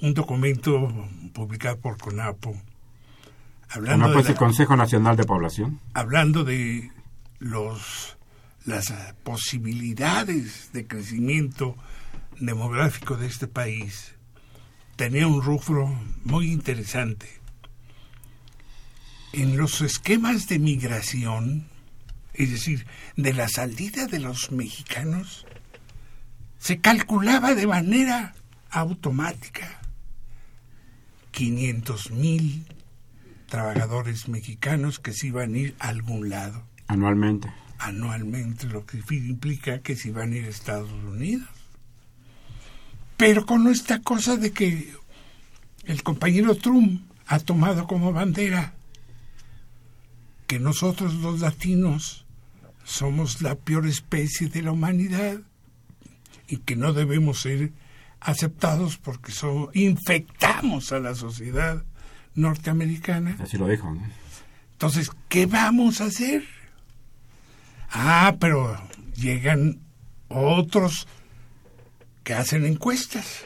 un 0.00 0.14
documento 0.14 1.08
publicado 1.32 1.78
por 1.78 1.98
CONAPO, 1.98 2.54
hablando 3.70 4.06
CONAPO 4.06 4.20
es 4.20 4.28
el 4.30 4.36
Consejo 4.36 4.76
Nacional 4.76 5.16
de 5.16 5.24
Población. 5.24 5.80
Hablando 5.94 6.44
de 6.44 6.90
los 7.38 8.16
las 8.68 8.92
posibilidades 9.24 10.70
de 10.72 10.86
crecimiento 10.86 11.74
demográfico 12.38 13.16
de 13.16 13.26
este 13.26 13.46
país, 13.46 14.14
tenía 14.96 15.26
un 15.26 15.42
rufro 15.42 15.88
muy 16.24 16.52
interesante. 16.52 17.28
En 19.32 19.56
los 19.56 19.80
esquemas 19.80 20.48
de 20.48 20.58
migración, 20.58 21.68
es 22.38 22.50
decir, 22.50 22.86
de 23.16 23.34
la 23.34 23.48
salida 23.48 24.06
de 24.06 24.20
los 24.20 24.50
mexicanos, 24.50 25.46
se 26.58 26.80
calculaba 26.80 27.54
de 27.54 27.66
manera 27.66 28.34
automática 28.70 29.80
500 31.32 32.10
mil 32.12 32.66
trabajadores 33.48 34.28
mexicanos 34.28 34.98
que 34.98 35.12
se 35.12 35.28
iban 35.28 35.54
a 35.54 35.58
ir 35.58 35.76
a 35.78 35.88
algún 35.88 36.28
lado. 36.28 36.64
Anualmente 36.86 37.48
anualmente, 37.78 38.66
lo 38.66 38.84
que 38.84 39.02
implica 39.10 39.80
que 39.80 39.96
si 39.96 40.10
van 40.10 40.32
a 40.32 40.36
ir 40.36 40.44
a 40.44 40.48
Estados 40.48 40.90
Unidos. 40.90 41.48
Pero 43.16 43.46
con 43.46 43.68
esta 43.68 44.00
cosa 44.00 44.36
de 44.36 44.52
que 44.52 44.92
el 45.84 46.02
compañero 46.02 46.56
Trump 46.56 47.02
ha 47.26 47.38
tomado 47.38 47.86
como 47.86 48.12
bandera 48.12 48.74
que 50.46 50.58
nosotros 50.58 51.14
los 51.14 51.40
latinos 51.40 52.26
somos 52.88 53.42
la 53.42 53.54
peor 53.54 53.86
especie 53.86 54.48
de 54.48 54.62
la 54.62 54.72
humanidad 54.72 55.40
y 56.48 56.56
que 56.56 56.74
no 56.74 56.94
debemos 56.94 57.42
ser 57.42 57.72
aceptados 58.18 58.96
porque 58.96 59.30
son, 59.30 59.68
infectamos 59.74 60.90
a 60.92 60.98
la 60.98 61.14
sociedad 61.14 61.84
norteamericana. 62.34 63.36
Así 63.40 63.58
lo 63.58 63.68
dijo. 63.68 63.94
Entonces, 64.72 65.10
¿qué 65.28 65.44
vamos 65.44 66.00
a 66.00 66.06
hacer? 66.06 66.44
Ah, 67.90 68.36
pero 68.40 68.80
llegan 69.14 69.80
otros 70.28 71.06
que 72.24 72.32
hacen 72.32 72.64
encuestas 72.64 73.44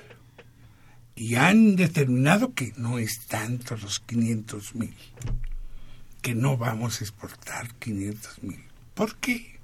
y 1.17 1.35
han 1.35 1.75
determinado 1.75 2.55
que 2.55 2.73
no 2.77 2.99
es 2.99 3.27
tanto 3.27 3.77
los 3.77 3.99
500 3.99 4.77
mil, 4.77 4.95
que 6.21 6.37
no 6.37 6.57
vamos 6.57 7.01
a 7.01 7.05
exportar 7.05 7.75
500 7.75 8.43
mil. 8.45 8.72
¿Por 8.95 9.17
qué? 9.17 9.61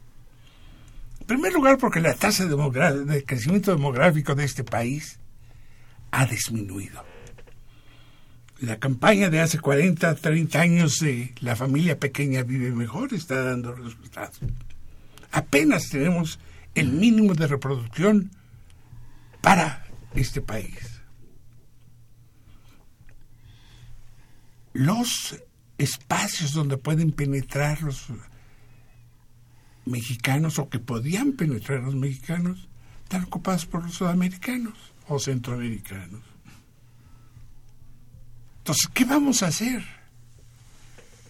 En 1.20 1.26
primer 1.26 1.52
lugar, 1.52 1.78
porque 1.78 2.00
la 2.00 2.14
tasa 2.14 2.46
de 2.46 3.24
crecimiento 3.24 3.70
demográfico 3.70 4.34
de 4.34 4.44
este 4.44 4.64
país 4.64 5.18
ha 6.10 6.26
disminuido. 6.26 7.04
La 8.60 8.78
campaña 8.78 9.30
de 9.30 9.40
hace 9.40 9.60
40, 9.60 10.16
30 10.16 10.60
años 10.60 10.98
de 10.98 11.32
la 11.40 11.54
familia 11.54 11.98
pequeña 11.98 12.42
vive 12.42 12.72
mejor 12.72 13.14
está 13.14 13.42
dando 13.42 13.72
resultados. 13.72 14.40
Apenas 15.30 15.88
tenemos 15.90 16.40
el 16.74 16.90
mínimo 16.92 17.34
de 17.34 17.46
reproducción 17.46 18.30
para 19.42 19.86
este 20.14 20.40
país. 20.40 21.00
Los 24.72 25.36
espacios 25.76 26.52
donde 26.52 26.76
pueden 26.76 27.12
penetrar 27.12 27.82
los 27.82 28.06
mexicanos 29.88 30.58
o 30.58 30.68
que 30.68 30.78
podían 30.78 31.32
penetrar 31.32 31.80
los 31.80 31.94
mexicanos 31.94 32.68
están 33.04 33.24
ocupados 33.24 33.66
por 33.66 33.84
los 33.84 33.94
sudamericanos 33.94 34.74
o 35.08 35.18
centroamericanos. 35.18 36.20
Entonces, 38.58 38.88
¿qué 38.92 39.04
vamos 39.04 39.42
a 39.42 39.46
hacer? 39.46 39.82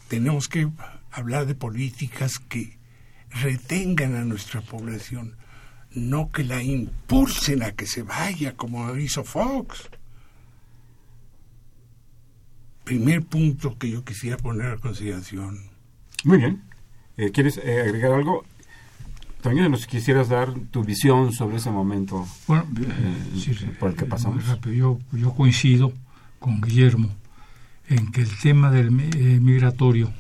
Tenemos 0.08 0.48
que 0.48 0.68
hablar 1.12 1.46
de 1.46 1.54
políticas 1.54 2.38
que 2.38 2.76
retengan 3.30 4.16
a 4.16 4.24
nuestra 4.24 4.60
población, 4.60 5.36
no 5.92 6.32
que 6.32 6.44
la 6.44 6.62
impulsen 6.62 7.62
a 7.62 7.72
que 7.72 7.86
se 7.86 8.02
vaya 8.02 8.56
como 8.56 8.96
hizo 8.96 9.22
Fox. 9.22 9.88
Primer 12.84 13.22
punto 13.22 13.78
que 13.78 13.90
yo 13.90 14.04
quisiera 14.04 14.36
poner 14.36 14.72
a 14.72 14.76
consideración. 14.78 15.70
Muy 16.24 16.38
bien. 16.38 16.62
Eh, 17.18 17.30
¿Quieres 17.32 17.58
eh, 17.58 17.82
agregar 17.82 18.12
algo? 18.12 18.44
También 19.48 19.70
nos 19.70 19.87
quisieras 19.87 20.28
dar 20.28 20.52
tu 20.70 20.84
visión 20.84 21.32
sobre 21.32 21.56
ese 21.56 21.70
momento 21.70 22.28
bueno, 22.46 22.66
eh, 22.82 23.76
por 23.80 23.88
el 23.88 23.96
que 23.96 24.04
pasamos. 24.04 24.44
Yo, 24.66 24.98
yo 25.11 25.32
coincido 25.32 25.94
con 26.38 26.61
Guillermo 26.61 27.08
en 27.88 28.12
que 28.12 28.20
el 28.20 28.38
tema 28.40 28.70
del 28.70 28.88
eh, 29.00 29.40
migratorio 29.40 30.12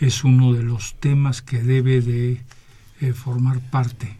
es 0.00 0.24
uno 0.24 0.52
de 0.52 0.64
los 0.64 0.96
temas 0.96 1.42
que 1.42 1.62
debe 1.62 2.00
de 2.00 2.40
eh, 3.00 3.12
formar 3.12 3.60
parte 3.60 4.18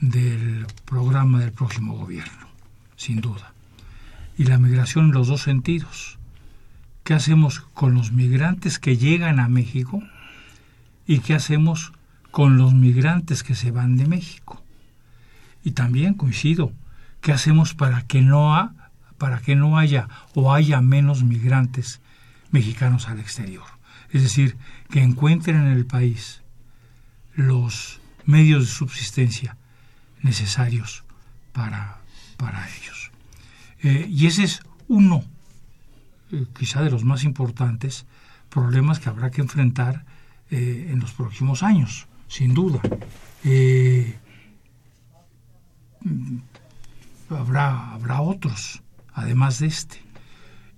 del 0.00 0.64
programa 0.84 1.40
del 1.40 1.50
próximo 1.50 1.96
gobierno, 1.96 2.46
sin 2.94 3.20
duda. 3.20 3.54
Y 4.36 4.44
la 4.44 4.58
migración 4.58 5.06
en 5.06 5.14
los 5.14 5.26
dos 5.26 5.42
sentidos. 5.42 6.16
¿Qué 7.02 7.12
hacemos 7.12 7.58
con 7.74 7.94
los 7.94 8.12
migrantes 8.12 8.78
que 8.78 8.96
llegan 8.96 9.40
a 9.40 9.48
México? 9.48 10.00
¿Y 11.08 11.18
qué 11.18 11.34
hacemos 11.34 11.92
con 12.30 12.58
los 12.58 12.74
migrantes 12.74 13.42
que 13.42 13.54
se 13.54 13.70
van 13.70 13.96
de 13.96 14.06
México? 14.06 14.62
Y 15.64 15.72
también 15.72 16.14
coincido, 16.14 16.72
¿qué 17.20 17.32
hacemos 17.32 17.74
para 17.74 18.02
que 18.02 18.22
no 18.22 18.54
ha, 18.54 18.74
para 19.18 19.40
que 19.40 19.56
no 19.56 19.78
haya 19.78 20.08
o 20.34 20.54
haya 20.54 20.80
menos 20.80 21.24
migrantes 21.24 22.00
mexicanos 22.50 23.08
al 23.08 23.20
exterior. 23.20 23.66
Es 24.10 24.22
decir, 24.22 24.56
que 24.90 25.02
encuentren 25.02 25.56
en 25.56 25.68
el 25.68 25.86
país 25.86 26.42
los 27.34 28.00
medios 28.24 28.66
de 28.66 28.72
subsistencia 28.72 29.56
necesarios 30.22 31.04
para, 31.52 31.98
para 32.36 32.66
ellos. 32.68 33.10
Eh, 33.82 34.06
y 34.10 34.26
ese 34.26 34.44
es 34.44 34.60
uno, 34.88 35.24
eh, 36.32 36.46
quizá 36.58 36.82
de 36.82 36.90
los 36.90 37.04
más 37.04 37.24
importantes, 37.24 38.06
problemas 38.48 38.98
que 38.98 39.08
habrá 39.08 39.30
que 39.30 39.42
enfrentar 39.42 40.04
eh, 40.50 40.88
en 40.90 41.00
los 41.00 41.12
próximos 41.12 41.62
años, 41.62 42.07
sin 42.28 42.54
duda. 42.54 42.80
habrá, 47.30 47.92
habrá 47.92 48.20
otros 48.20 48.82
además 49.18 49.58
de 49.58 49.66
este. 49.66 49.98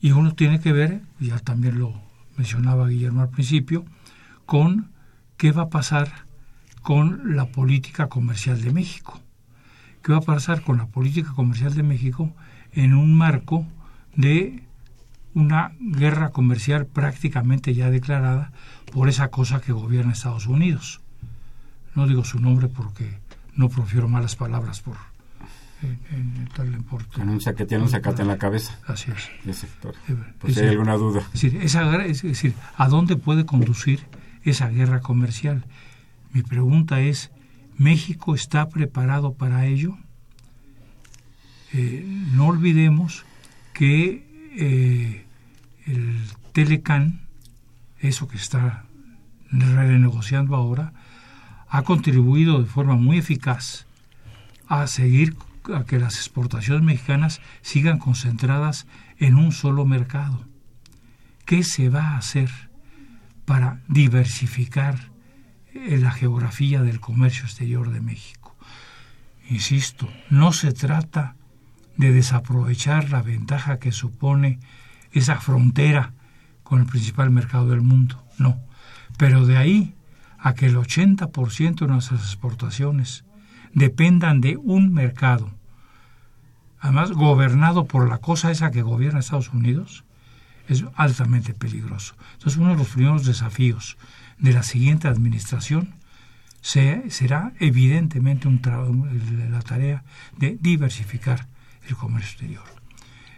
Y 0.01 0.13
uno 0.13 0.35
tiene 0.35 0.61
que 0.61 0.73
ver, 0.73 1.03
ya 1.19 1.39
también 1.39 1.79
lo 1.79 2.01
mencionaba 2.37 2.89
Guillermo 2.89 3.21
al 3.21 3.29
principio, 3.29 3.85
con 4.47 4.91
qué 5.37 5.53
va 5.53 5.65
a 5.65 5.69
pasar 5.69 6.27
con 6.83 7.37
la 7.37 7.47
política 7.47 8.09
comercial 8.09 8.63
de 8.63 8.73
México. 8.73 9.21
¿Qué 10.03 10.13
va 10.13 10.19
a 10.19 10.23
pasar 10.23 10.63
con 10.63 10.79
la 10.79 10.87
política 10.87 11.33
comercial 11.35 11.75
de 11.75 11.83
México 11.83 12.33
en 12.73 12.95
un 12.95 13.15
marco 13.15 13.67
de 14.17 14.63
una 15.35 15.73
guerra 15.79 16.31
comercial 16.31 16.87
prácticamente 16.87 17.75
ya 17.75 17.91
declarada 17.91 18.53
por 18.93 19.11
esa 19.11 19.29
cosa 19.29 19.61
que 19.61 19.73
gobierna 19.73 20.13
Estados 20.13 20.47
Unidos? 20.47 21.03
No 21.94 22.07
digo 22.07 22.24
su 22.24 22.38
nombre 22.38 22.68
porque 22.68 23.18
no 23.55 23.68
profiero 23.68 24.09
malas 24.09 24.37
palabras 24.37 24.81
por 24.81 24.96
en, 25.83 26.48
tal 26.55 26.85
Con 26.85 27.29
un 27.29 27.38
tiene 27.38 27.83
un 27.83 27.88
sacate 27.88 28.22
en 28.22 28.29
la 28.29 28.38
cabeza. 28.38 28.79
Así 28.87 29.11
es. 29.11 29.66
Por, 29.81 30.53
si 30.53 30.61
hay 30.61 30.68
alguna 30.68 30.94
duda. 30.94 31.20
Es 31.33 31.40
decir, 31.40 31.57
esa, 31.62 32.05
es 32.05 32.22
decir, 32.22 32.55
¿a 32.76 32.88
dónde 32.88 33.16
puede 33.16 33.46
conducir 33.46 34.00
esa 34.44 34.68
guerra 34.68 35.00
comercial? 35.00 35.64
Mi 36.33 36.42
pregunta 36.42 37.00
es, 37.00 37.31
¿México 37.76 38.35
está 38.35 38.68
preparado 38.68 39.35
para 39.35 39.66
ello? 39.66 39.96
Eh, 41.72 42.05
no 42.33 42.48
olvidemos 42.48 43.24
que 43.72 44.26
eh, 44.57 45.24
el 45.87 46.20
Telecan, 46.53 47.20
eso 48.00 48.29
que 48.29 48.37
está 48.37 48.85
renegociando 49.50 50.57
ahora, 50.57 50.92
ha 51.71 51.83
contribuido 51.83 52.59
de 52.59 52.67
forma 52.67 52.97
muy 52.97 53.19
eficaz 53.19 53.87
a 54.67 54.87
seguir 54.89 55.37
a 55.73 55.85
que 55.85 56.01
las 56.01 56.17
exportaciones 56.17 56.83
mexicanas 56.83 57.41
sigan 57.63 57.99
concentradas 57.99 58.87
en 59.19 59.37
un 59.37 59.53
solo 59.53 59.85
mercado. 59.85 60.45
¿Qué 61.45 61.63
se 61.63 61.89
va 61.89 62.09
a 62.09 62.17
hacer 62.19 62.51
para 63.45 63.81
diversificar 63.89 65.11
eh, 65.73 65.99
la 65.99 66.11
geografía 66.11 66.83
del 66.83 67.01
comercio 67.01 67.45
exterior 67.45 67.91
de 67.91 68.01
México? 68.01 68.57
Insisto, 69.49 70.09
no 70.29 70.53
se 70.53 70.73
trata 70.73 71.37
de 71.97 72.13
desaprovechar 72.13 73.11
la 73.11 73.23
ventaja 73.23 73.79
que 73.79 73.93
supone 73.93 74.59
esa 75.13 75.41
frontera 75.41 76.15
con 76.63 76.81
el 76.81 76.87
principal 76.87 77.31
mercado 77.31 77.69
del 77.69 77.83
mundo, 77.83 78.25
no. 78.39 78.59
Pero 79.19 79.45
de 79.45 79.57
ahí 79.57 79.95
a 80.40 80.55
que 80.55 80.66
el 80.66 80.76
80% 80.76 81.81
de 81.81 81.87
nuestras 81.87 82.20
exportaciones 82.22 83.24
dependan 83.72 84.40
de 84.40 84.57
un 84.57 84.92
mercado, 84.92 85.53
además 86.81 87.12
gobernado 87.12 87.87
por 87.87 88.09
la 88.09 88.18
cosa 88.18 88.50
esa 88.50 88.70
que 88.70 88.83
gobierna 88.83 89.20
Estados 89.20 89.53
Unidos, 89.53 90.05
es 90.68 90.85
altamente 90.94 91.53
peligroso. 91.53 92.14
Entonces 92.35 92.59
uno 92.59 92.70
de 92.70 92.76
los 92.76 92.88
primeros 92.88 93.26
desafíos 93.26 93.98
de 94.38 94.53
la 94.53 94.62
siguiente 94.62 95.09
administración 95.09 95.94
será 96.62 97.53
evidentemente 97.59 98.46
un 98.46 98.61
la 99.50 99.62
tarea 99.62 100.05
de 100.37 100.59
diversificar 100.61 101.48
el 101.88 101.96
comercio 101.96 102.31
exterior 102.31 102.64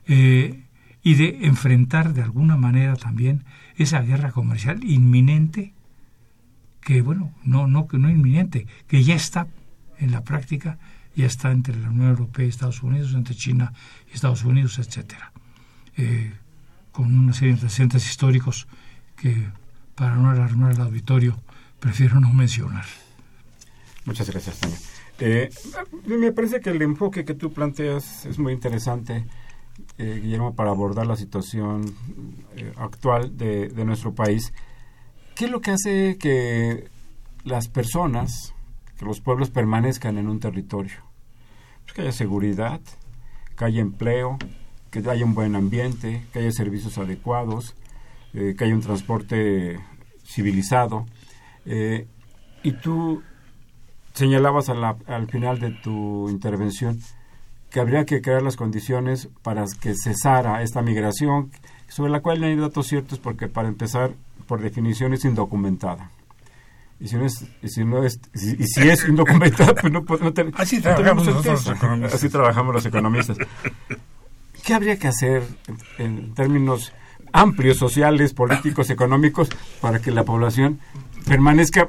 eh, 0.07 0.65
y 1.03 1.15
de 1.15 1.47
enfrentar 1.47 2.15
de 2.15 2.23
alguna 2.23 2.57
manera 2.57 2.97
también 2.97 3.45
esa 3.77 4.03
guerra 4.03 4.33
comercial 4.33 4.83
inminente 4.85 5.73
que 6.83 7.01
bueno 7.01 7.33
no 7.45 7.67
no 7.67 7.87
que 7.87 7.99
no 7.99 8.11
inminente 8.11 8.67
que 8.89 9.03
ya 9.03 9.15
está 9.15 9.47
en 9.99 10.11
la 10.11 10.23
práctica 10.23 10.79
ya 11.15 11.27
está 11.27 11.51
entre 11.51 11.77
la 11.77 11.91
Unión 11.91 12.11
Europea 12.11 12.47
y 12.47 12.49
Estados 12.49 12.83
Unidos, 12.83 13.15
entre 13.15 13.35
China 13.35 13.73
y 14.11 14.15
Estados 14.15 14.45
Unidos, 14.45 14.79
etcétera, 14.79 15.33
eh, 15.97 16.33
con 16.91 17.15
una 17.15 17.33
serie 17.33 17.55
de 17.55 17.61
antecedentes 17.61 18.07
históricos 18.07 18.67
que 19.17 19.49
para 19.95 20.17
no 20.17 20.31
alarmar 20.31 20.73
al 20.73 20.81
auditorio 20.81 21.39
prefiero 21.81 22.21
no 22.21 22.33
mencionar. 22.33 22.85
Muchas 24.05 24.29
gracias, 24.31 24.59
Tania. 24.59 24.79
Eh, 25.21 25.51
me 26.07 26.33
parece 26.33 26.61
que 26.61 26.71
el 26.71 26.83
enfoque 26.83 27.25
que 27.25 27.35
tú 27.35 27.53
planteas 27.53 28.27
es 28.27 28.39
muy 28.39 28.53
interesante, 28.53 29.27
eh, 29.99 30.21
Guillermo, 30.23 30.55
para 30.55 30.71
abordar 30.71 31.07
la 31.07 31.17
situación 31.17 31.95
actual 32.77 33.37
de, 33.37 33.69
de 33.69 33.85
nuestro 33.85 34.15
país. 34.15 34.53
¿Qué 35.35 35.47
es 35.47 35.51
lo 35.51 35.61
que 35.61 35.71
hace 35.73 36.19
que 36.19 36.91
las 37.45 37.69
personas, 37.69 38.55
que 38.99 39.05
los 39.05 39.21
pueblos 39.21 39.51
permanezcan 39.51 40.19
en 40.19 40.29
un 40.29 40.41
territorio. 40.41 40.99
Pues 41.83 41.95
que 41.95 42.03
haya 42.03 42.13
seguridad, 42.13 42.81
que 43.57 43.65
haya 43.65 43.81
empleo, 43.81 44.39
que 44.91 44.99
haya 45.11 45.25
un 45.25 45.35
buen 45.35 45.57
ambiente, 45.57 46.25
que 46.33 46.41
haya 46.41 46.53
servicios 46.53 46.99
adecuados, 46.99 47.75
eh, 48.35 48.55
que 48.57 48.65
haya 48.65 48.75
un 48.75 48.81
transporte 48.81 49.81
civilizado. 50.25 51.07
Eh, 51.67 52.07
y 52.63 52.73
tú 52.73 53.23
señalabas 54.15 54.69
al 54.69 55.29
final 55.29 55.59
de 55.59 55.71
tu 55.71 56.29
intervención 56.29 57.01
que 57.71 57.81
habría 57.81 58.05
que 58.05 58.21
crear 58.21 58.43
las 58.43 58.57
condiciones 58.57 59.31
para 59.43 59.65
que 59.81 59.95
cesara 59.95 60.63
esta 60.63 60.83
migración, 60.83 61.51
sobre 61.89 62.13
la 62.13 62.21
cual 62.21 62.41
no 62.41 62.47
hay 62.47 62.57
datos 62.57 62.87
ciertos 62.87 63.19
porque 63.19 63.49
para 63.49 63.69
empezar, 63.69 64.13
por 64.53 64.61
definición, 64.61 65.15
es 65.15 65.25
indocumentada. 65.25 66.11
Y 67.01 67.09
si 67.09 67.17
no 67.17 67.25
es, 67.25 67.47
y 67.63 67.69
si, 67.71 67.87
no 67.87 68.05
es, 68.05 68.21
y 68.35 68.65
si 68.67 68.87
es 68.87 69.09
indocumentada, 69.09 69.73
pues 69.81 69.91
no, 69.91 70.03
no, 70.03 70.33
así 70.57 70.79
trabajamos 70.79 71.25
los 71.25 71.67
economistas. 71.67 72.15
Así 72.15 72.29
trabajamos 72.29 72.75
los 72.75 72.85
economistas. 72.85 73.39
¿Qué 74.63 74.75
habría 74.75 74.99
que 74.99 75.09
hacer 75.09 75.43
en 75.97 76.35
términos 76.35 76.93
amplios, 77.33 77.79
sociales, 77.79 78.35
políticos, 78.35 78.91
económicos, 78.91 79.49
para 79.81 80.03
que 80.03 80.11
la 80.11 80.25
población 80.25 80.81
permanezca 81.27 81.89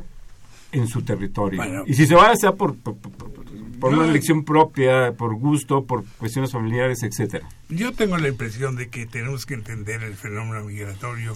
en 0.71 0.87
su 0.87 1.01
territorio? 1.01 1.83
y 1.85 1.95
si 1.95 2.07
se 2.07 2.15
va, 2.15 2.31
a 2.31 2.35
sea 2.37 2.53
por, 2.53 2.77
por, 2.77 2.95
por 2.95 3.93
una 3.93 4.07
elección 4.07 4.45
propia, 4.45 5.11
por 5.11 5.35
gusto, 5.35 5.83
por 5.83 6.05
cuestiones 6.17 6.53
familiares, 6.53 7.03
etcétera. 7.03 7.45
Yo 7.67 7.91
tengo 7.91 8.17
la 8.17 8.29
impresión 8.29 8.77
de 8.77 8.87
que 8.87 9.05
tenemos 9.05 9.45
que 9.45 9.53
entender 9.53 10.01
el 10.01 10.15
fenómeno 10.15 10.63
migratorio 10.63 11.35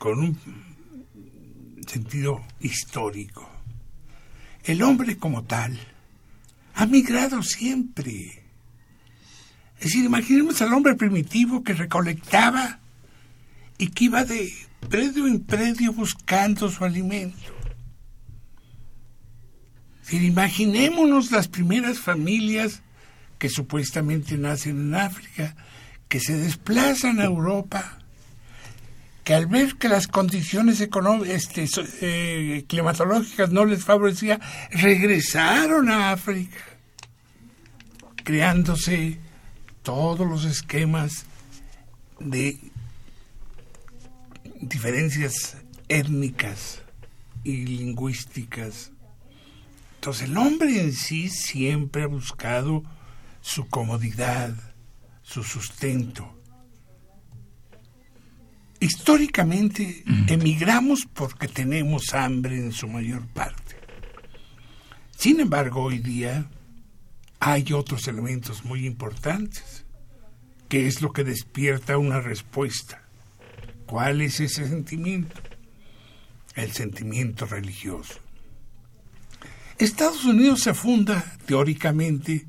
con 0.00 0.18
un 0.18 0.38
sentido 1.86 2.42
histórico. 2.58 3.46
El 4.64 4.82
hombre 4.82 5.18
como 5.18 5.44
tal 5.44 5.78
ha 6.74 6.86
migrado 6.86 7.42
siempre. 7.42 8.42
Es 9.76 9.84
decir, 9.84 10.06
imaginemos 10.06 10.62
al 10.62 10.72
hombre 10.72 10.94
primitivo 10.94 11.62
que 11.62 11.74
recolectaba 11.74 12.80
y 13.76 13.88
que 13.88 14.04
iba 14.04 14.24
de 14.24 14.50
predio 14.88 15.26
en 15.26 15.40
predio 15.40 15.92
buscando 15.92 16.70
su 16.70 16.82
alimento. 16.82 17.54
Decir, 20.00 20.22
imaginémonos 20.22 21.30
las 21.30 21.46
primeras 21.46 21.98
familias 21.98 22.80
que 23.38 23.50
supuestamente 23.50 24.38
nacen 24.38 24.80
en 24.80 24.94
África, 24.94 25.54
que 26.08 26.20
se 26.20 26.38
desplazan 26.38 27.20
a 27.20 27.24
Europa, 27.24 27.99
al 29.32 29.46
ver 29.46 29.76
que 29.76 29.88
las 29.88 30.08
condiciones 30.08 30.80
este, 30.80 31.66
eh, 32.00 32.64
climatológicas 32.66 33.50
no 33.50 33.64
les 33.64 33.84
favorecían, 33.84 34.40
regresaron 34.70 35.90
a 35.90 36.12
África, 36.12 36.58
creándose 38.24 39.18
todos 39.82 40.28
los 40.28 40.44
esquemas 40.44 41.26
de 42.18 42.58
diferencias 44.60 45.56
étnicas 45.88 46.82
y 47.44 47.66
lingüísticas. 47.66 48.92
Entonces 49.96 50.28
el 50.28 50.36
hombre 50.36 50.80
en 50.80 50.92
sí 50.92 51.28
siempre 51.28 52.04
ha 52.04 52.06
buscado 52.06 52.82
su 53.40 53.68
comodidad, 53.68 54.54
su 55.22 55.42
sustento. 55.42 56.39
Históricamente 58.80 60.04
emigramos 60.26 61.06
porque 61.12 61.48
tenemos 61.48 62.14
hambre 62.14 62.56
en 62.56 62.72
su 62.72 62.88
mayor 62.88 63.26
parte. 63.28 63.76
Sin 65.18 65.38
embargo, 65.38 65.82
hoy 65.82 65.98
día 65.98 66.46
hay 67.40 67.74
otros 67.74 68.08
elementos 68.08 68.64
muy 68.64 68.86
importantes, 68.86 69.84
que 70.70 70.86
es 70.86 71.02
lo 71.02 71.12
que 71.12 71.24
despierta 71.24 71.98
una 71.98 72.22
respuesta. 72.22 73.02
¿Cuál 73.84 74.22
es 74.22 74.40
ese 74.40 74.66
sentimiento? 74.66 75.38
El 76.54 76.72
sentimiento 76.72 77.44
religioso. 77.44 78.14
Estados 79.76 80.24
Unidos 80.24 80.60
se 80.60 80.72
funda, 80.72 81.36
teóricamente, 81.44 82.46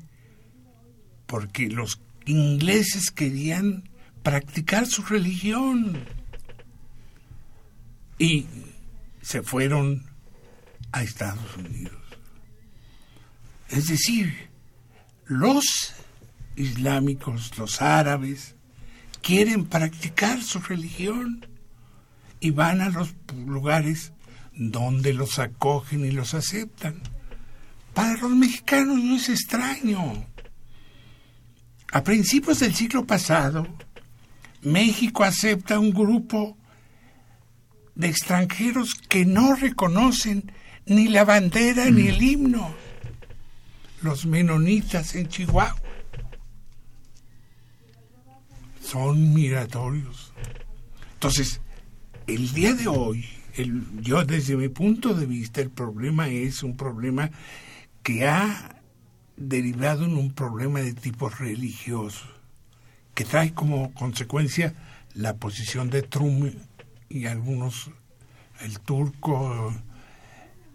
porque 1.26 1.68
los 1.68 2.00
ingleses 2.24 3.10
querían 3.10 3.90
practicar 4.22 4.86
su 4.86 5.02
religión 5.02 6.21
y 8.22 8.46
se 9.20 9.42
fueron 9.42 10.06
a 10.92 11.02
Estados 11.02 11.56
Unidos. 11.56 11.98
Es 13.68 13.88
decir, 13.88 14.48
los 15.24 15.92
islámicos, 16.54 17.58
los 17.58 17.82
árabes, 17.82 18.54
quieren 19.22 19.66
practicar 19.66 20.40
su 20.40 20.60
religión 20.60 21.48
y 22.38 22.52
van 22.52 22.80
a 22.80 22.90
los 22.90 23.12
lugares 23.44 24.12
donde 24.52 25.14
los 25.14 25.40
acogen 25.40 26.04
y 26.04 26.12
los 26.12 26.34
aceptan. 26.34 27.02
Para 27.92 28.16
los 28.18 28.30
mexicanos 28.30 29.02
no 29.02 29.16
es 29.16 29.30
extraño. 29.30 30.28
A 31.90 32.04
principios 32.04 32.60
del 32.60 32.72
siglo 32.72 33.04
pasado, 33.04 33.66
México 34.62 35.24
acepta 35.24 35.80
un 35.80 35.90
grupo 35.90 36.56
de 38.02 38.08
extranjeros 38.08 38.94
que 38.94 39.24
no 39.24 39.54
reconocen 39.54 40.50
ni 40.86 41.06
la 41.06 41.24
bandera 41.24 41.88
ni 41.88 42.08
el 42.08 42.20
himno 42.20 42.74
los 44.02 44.26
menonitas 44.26 45.14
en 45.14 45.28
Chihuahua. 45.28 45.80
Son 48.82 49.32
migratorios. 49.32 50.32
Entonces, 51.14 51.60
el 52.26 52.52
día 52.52 52.74
de 52.74 52.88
hoy, 52.88 53.24
el, 53.54 53.84
yo 54.00 54.24
desde 54.24 54.56
mi 54.56 54.68
punto 54.68 55.14
de 55.14 55.24
vista, 55.24 55.60
el 55.60 55.70
problema 55.70 56.28
es 56.28 56.64
un 56.64 56.76
problema 56.76 57.30
que 58.02 58.26
ha 58.26 58.80
derivado 59.36 60.04
en 60.04 60.16
un 60.16 60.32
problema 60.32 60.80
de 60.80 60.92
tipo 60.92 61.28
religioso, 61.28 62.26
que 63.14 63.24
trae 63.24 63.54
como 63.54 63.94
consecuencia 63.94 64.74
la 65.14 65.36
posición 65.36 65.88
de 65.88 66.02
Trump 66.02 66.52
y 67.12 67.26
algunos, 67.26 67.90
el 68.60 68.80
turco, 68.80 69.74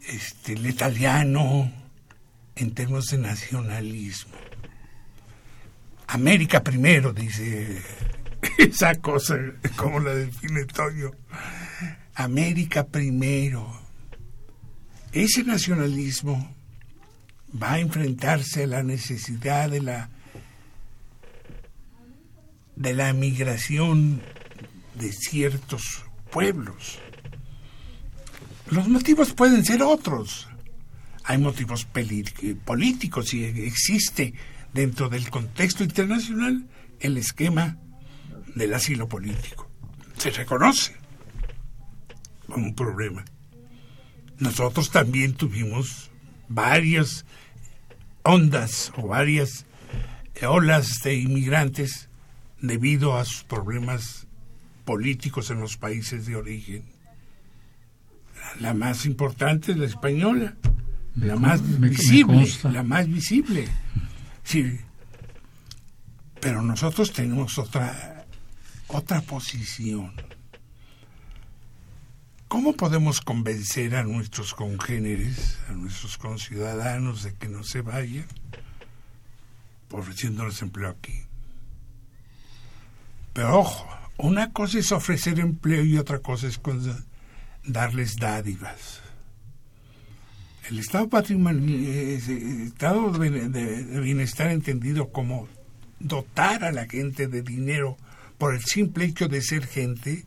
este, 0.07 0.53
el 0.53 0.67
italiano, 0.67 1.71
en 2.55 2.73
términos 2.73 3.07
de 3.07 3.17
nacionalismo. 3.17 4.35
América 6.07 6.63
primero, 6.63 7.11
dice 7.11 7.81
esa 8.59 8.95
cosa, 8.95 9.35
como 9.75 9.99
la 9.99 10.13
define 10.13 10.65
Toño. 10.65 11.11
América 12.13 12.85
primero. 12.85 13.81
Ese 15.11 15.43
nacionalismo 15.43 16.55
va 17.61 17.73
a 17.73 17.79
enfrentarse 17.79 18.63
a 18.63 18.67
la 18.67 18.83
necesidad 18.83 19.69
de 19.69 19.81
la 19.81 20.09
de 22.75 22.93
la 22.93 23.11
migración 23.13 24.21
de 24.93 25.11
ciertos 25.11 26.06
Los 28.69 28.87
motivos 28.87 29.33
pueden 29.33 29.63
ser 29.65 29.81
otros 29.81 30.47
hay 31.27 31.37
motivos 31.39 31.85
políticos 32.63 33.33
y 33.33 33.43
existe 33.43 34.33
dentro 34.73 35.09
del 35.09 35.29
contexto 35.29 35.83
internacional 35.83 36.65
el 37.01 37.17
esquema 37.17 37.77
del 38.55 38.73
asilo 38.73 39.09
político. 39.09 39.69
Se 40.17 40.31
reconoce 40.31 40.95
como 42.47 42.67
un 42.67 42.75
problema. 42.75 43.25
Nosotros 44.39 44.89
también 44.89 45.33
tuvimos 45.33 46.11
varias 46.47 47.25
ondas 48.23 48.93
o 48.95 49.07
varias 49.07 49.65
olas 50.47 51.01
de 51.03 51.15
inmigrantes 51.15 52.07
debido 52.61 53.17
a 53.17 53.25
sus 53.25 53.43
problemas 53.43 54.26
políticos 54.87 55.51
en 55.51 55.59
los 55.59 55.75
países 55.75 56.25
de 56.25 56.37
origen. 56.37 56.83
La 58.61 58.73
más 58.73 59.05
importante 59.05 59.73
es 59.73 59.77
la 59.77 59.85
española 59.85 60.55
la 61.17 61.35
más 61.35 61.61
visible, 61.79 62.47
la 62.63 62.83
más 62.83 63.07
visible. 63.07 63.67
Sí. 64.43 64.79
Pero 66.39 66.61
nosotros 66.61 67.11
tenemos 67.11 67.57
otra 67.57 68.25
otra 68.87 69.21
posición. 69.21 70.13
¿Cómo 72.47 72.73
podemos 72.73 73.19
convencer 73.19 73.95
a 73.95 74.03
nuestros 74.03 74.53
congéneres, 74.53 75.57
a 75.67 75.73
nuestros 75.73 76.17
conciudadanos 76.17 77.23
de 77.23 77.33
que 77.33 77.49
no 77.49 77.63
se 77.63 77.81
vayan 77.81 78.27
ofreciéndoles 79.91 80.61
empleo 80.61 80.89
aquí? 80.89 81.23
Pero 83.33 83.59
ojo, 83.59 83.89
una 84.17 84.51
cosa 84.51 84.79
es 84.79 84.91
ofrecer 84.91 85.39
empleo 85.39 85.83
y 85.83 85.97
otra 85.97 86.19
cosa 86.19 86.47
es 86.47 86.59
darles 87.63 88.15
dádivas. 88.17 89.01
El 90.69 90.79
estado 90.79 91.07
patrimonial, 91.07 91.65
estado 91.69 93.11
de, 93.11 94.01
bienestar 94.01 94.51
entendido 94.51 95.09
como 95.09 95.47
dotar 95.99 96.63
a 96.65 96.71
la 96.71 96.85
gente 96.87 97.27
de 97.27 97.41
dinero 97.41 97.97
por 98.37 98.53
el 98.53 98.61
simple 98.61 99.05
hecho 99.05 99.27
de 99.27 99.41
ser 99.41 99.65
gente, 99.65 100.25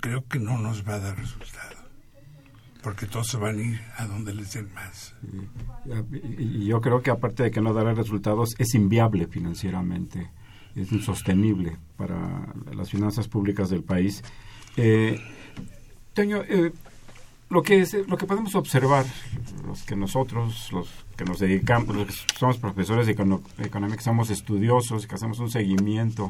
creo 0.00 0.24
que 0.28 0.38
no 0.38 0.58
nos 0.58 0.86
va 0.86 0.94
a 0.94 1.00
dar 1.00 1.18
resultado. 1.18 1.76
Porque 2.82 3.06
todos 3.06 3.34
van 3.40 3.58
a 3.58 3.62
ir 3.62 3.80
a 3.96 4.06
donde 4.06 4.32
les 4.32 4.52
den 4.52 4.72
más. 4.72 5.14
Y 6.38 6.66
yo 6.66 6.80
creo 6.80 7.02
que 7.02 7.10
aparte 7.10 7.42
de 7.42 7.50
que 7.50 7.60
no 7.60 7.74
dará 7.74 7.92
resultados, 7.92 8.54
es 8.58 8.74
inviable 8.74 9.26
financieramente, 9.26 10.30
es 10.76 10.92
insostenible 10.92 11.76
para 11.96 12.52
las 12.74 12.90
finanzas 12.90 13.28
públicas 13.28 13.70
del 13.70 13.82
país. 13.82 14.22
Eh, 14.76 15.18
Toño, 16.12 16.42
eh, 16.42 16.72
lo 17.48 17.62
que 17.62 17.80
es, 17.80 17.94
lo 18.08 18.16
que 18.16 18.26
podemos 18.26 18.54
observar 18.54 19.06
los 19.66 19.82
que 19.84 19.96
nosotros 19.96 20.70
los 20.72 20.88
que 21.16 21.24
nos 21.24 21.38
dedicamos 21.38 21.94
los 21.94 22.06
que 22.06 22.38
somos 22.38 22.58
profesores 22.58 23.06
de 23.06 23.12
economía 23.12 23.96
que 23.96 24.02
somos 24.02 24.30
estudiosos 24.30 25.06
que 25.06 25.14
hacemos 25.14 25.38
un 25.38 25.50
seguimiento 25.50 26.28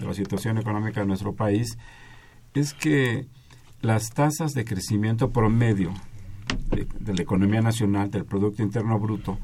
de 0.00 0.06
la 0.06 0.14
situación 0.14 0.56
económica 0.58 1.00
de 1.00 1.06
nuestro 1.06 1.34
país 1.34 1.76
es 2.54 2.72
que 2.72 3.26
las 3.82 4.10
tasas 4.12 4.52
de 4.52 4.64
crecimiento 4.64 5.30
promedio 5.30 5.92
de, 6.70 7.14
la 7.14 7.22
economía 7.22 7.60
nacional 7.60 8.10
del 8.10 8.24
producto 8.24 8.62
interno 8.62 8.98
bruto 8.98 9.38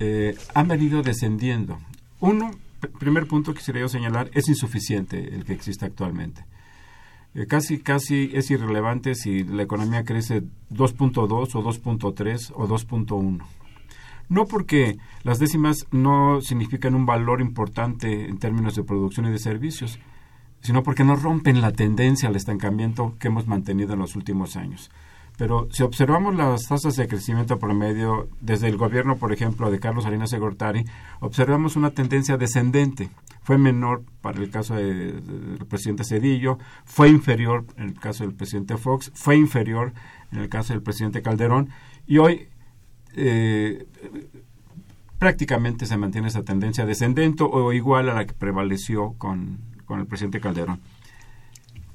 eh, 0.00 0.36
han 0.54 0.66
venido 0.66 1.02
descendiendo 1.02 1.78
uno 2.18 2.50
primer 2.88 3.26
punto 3.26 3.52
que 3.52 3.58
quisiera 3.58 3.80
yo 3.80 3.88
señalar 3.88 4.30
es 4.34 4.48
insuficiente 4.48 5.34
el 5.34 5.44
que 5.44 5.52
existe 5.52 5.86
actualmente 5.86 6.44
eh, 7.34 7.46
casi 7.46 7.78
casi 7.80 8.30
es 8.32 8.50
irrelevante 8.50 9.16
si 9.16 9.42
la 9.42 9.64
economía 9.64 10.04
crece 10.04 10.42
2.2 10.70 11.28
o 11.28 11.64
2.3 11.64 12.52
o 12.54 12.68
2.1. 12.68 13.44
No 14.28 14.46
porque 14.46 14.98
las 15.24 15.38
décimas 15.40 15.86
no 15.90 16.40
significan 16.40 16.94
un 16.94 17.06
valor 17.06 17.40
importante 17.40 18.28
en 18.28 18.38
términos 18.38 18.76
de 18.76 18.84
producción 18.84 19.26
y 19.26 19.32
de 19.32 19.38
servicios, 19.38 19.98
sino 20.60 20.82
porque 20.82 21.04
no 21.04 21.16
rompen 21.16 21.60
la 21.60 21.72
tendencia 21.72 22.28
al 22.28 22.36
estancamiento 22.36 23.16
que 23.18 23.28
hemos 23.28 23.46
mantenido 23.46 23.94
en 23.94 23.98
los 23.98 24.14
últimos 24.16 24.56
años. 24.56 24.90
Pero 25.36 25.68
si 25.72 25.82
observamos 25.82 26.36
las 26.36 26.68
tasas 26.68 26.94
de 26.94 27.08
crecimiento 27.08 27.58
promedio 27.58 28.28
desde 28.40 28.68
el 28.68 28.76
gobierno, 28.76 29.16
por 29.16 29.32
ejemplo, 29.32 29.70
de 29.70 29.80
Carlos 29.80 30.04
Salinas 30.04 30.30
de 30.30 30.84
observamos 31.20 31.74
una 31.74 31.90
tendencia 31.90 32.36
descendente. 32.36 33.10
Fue 33.42 33.58
menor 33.58 34.04
para 34.20 34.38
el 34.40 34.50
caso 34.50 34.74
del 34.76 35.66
presidente 35.68 36.04
Cedillo, 36.04 36.58
fue 36.84 37.08
inferior 37.08 37.64
en 37.76 37.88
el 37.88 38.00
caso 38.00 38.24
del 38.24 38.32
presidente 38.32 38.76
Fox, 38.76 39.10
fue 39.14 39.36
inferior 39.36 39.92
en 40.32 40.38
el 40.38 40.48
caso 40.48 40.72
del 40.72 40.82
presidente 40.82 41.20
Calderón 41.20 41.68
y 42.06 42.18
hoy 42.18 42.48
eh, 43.16 43.86
prácticamente 45.18 45.84
se 45.84 45.96
mantiene 45.96 46.28
esa 46.28 46.42
tendencia 46.42 46.86
descendente 46.86 47.44
o 47.44 47.72
igual 47.72 48.08
a 48.08 48.14
la 48.14 48.24
que 48.24 48.34
prevaleció 48.34 49.14
con, 49.18 49.58
con 49.84 50.00
el 50.00 50.06
presidente 50.06 50.40
Calderón. 50.40 50.80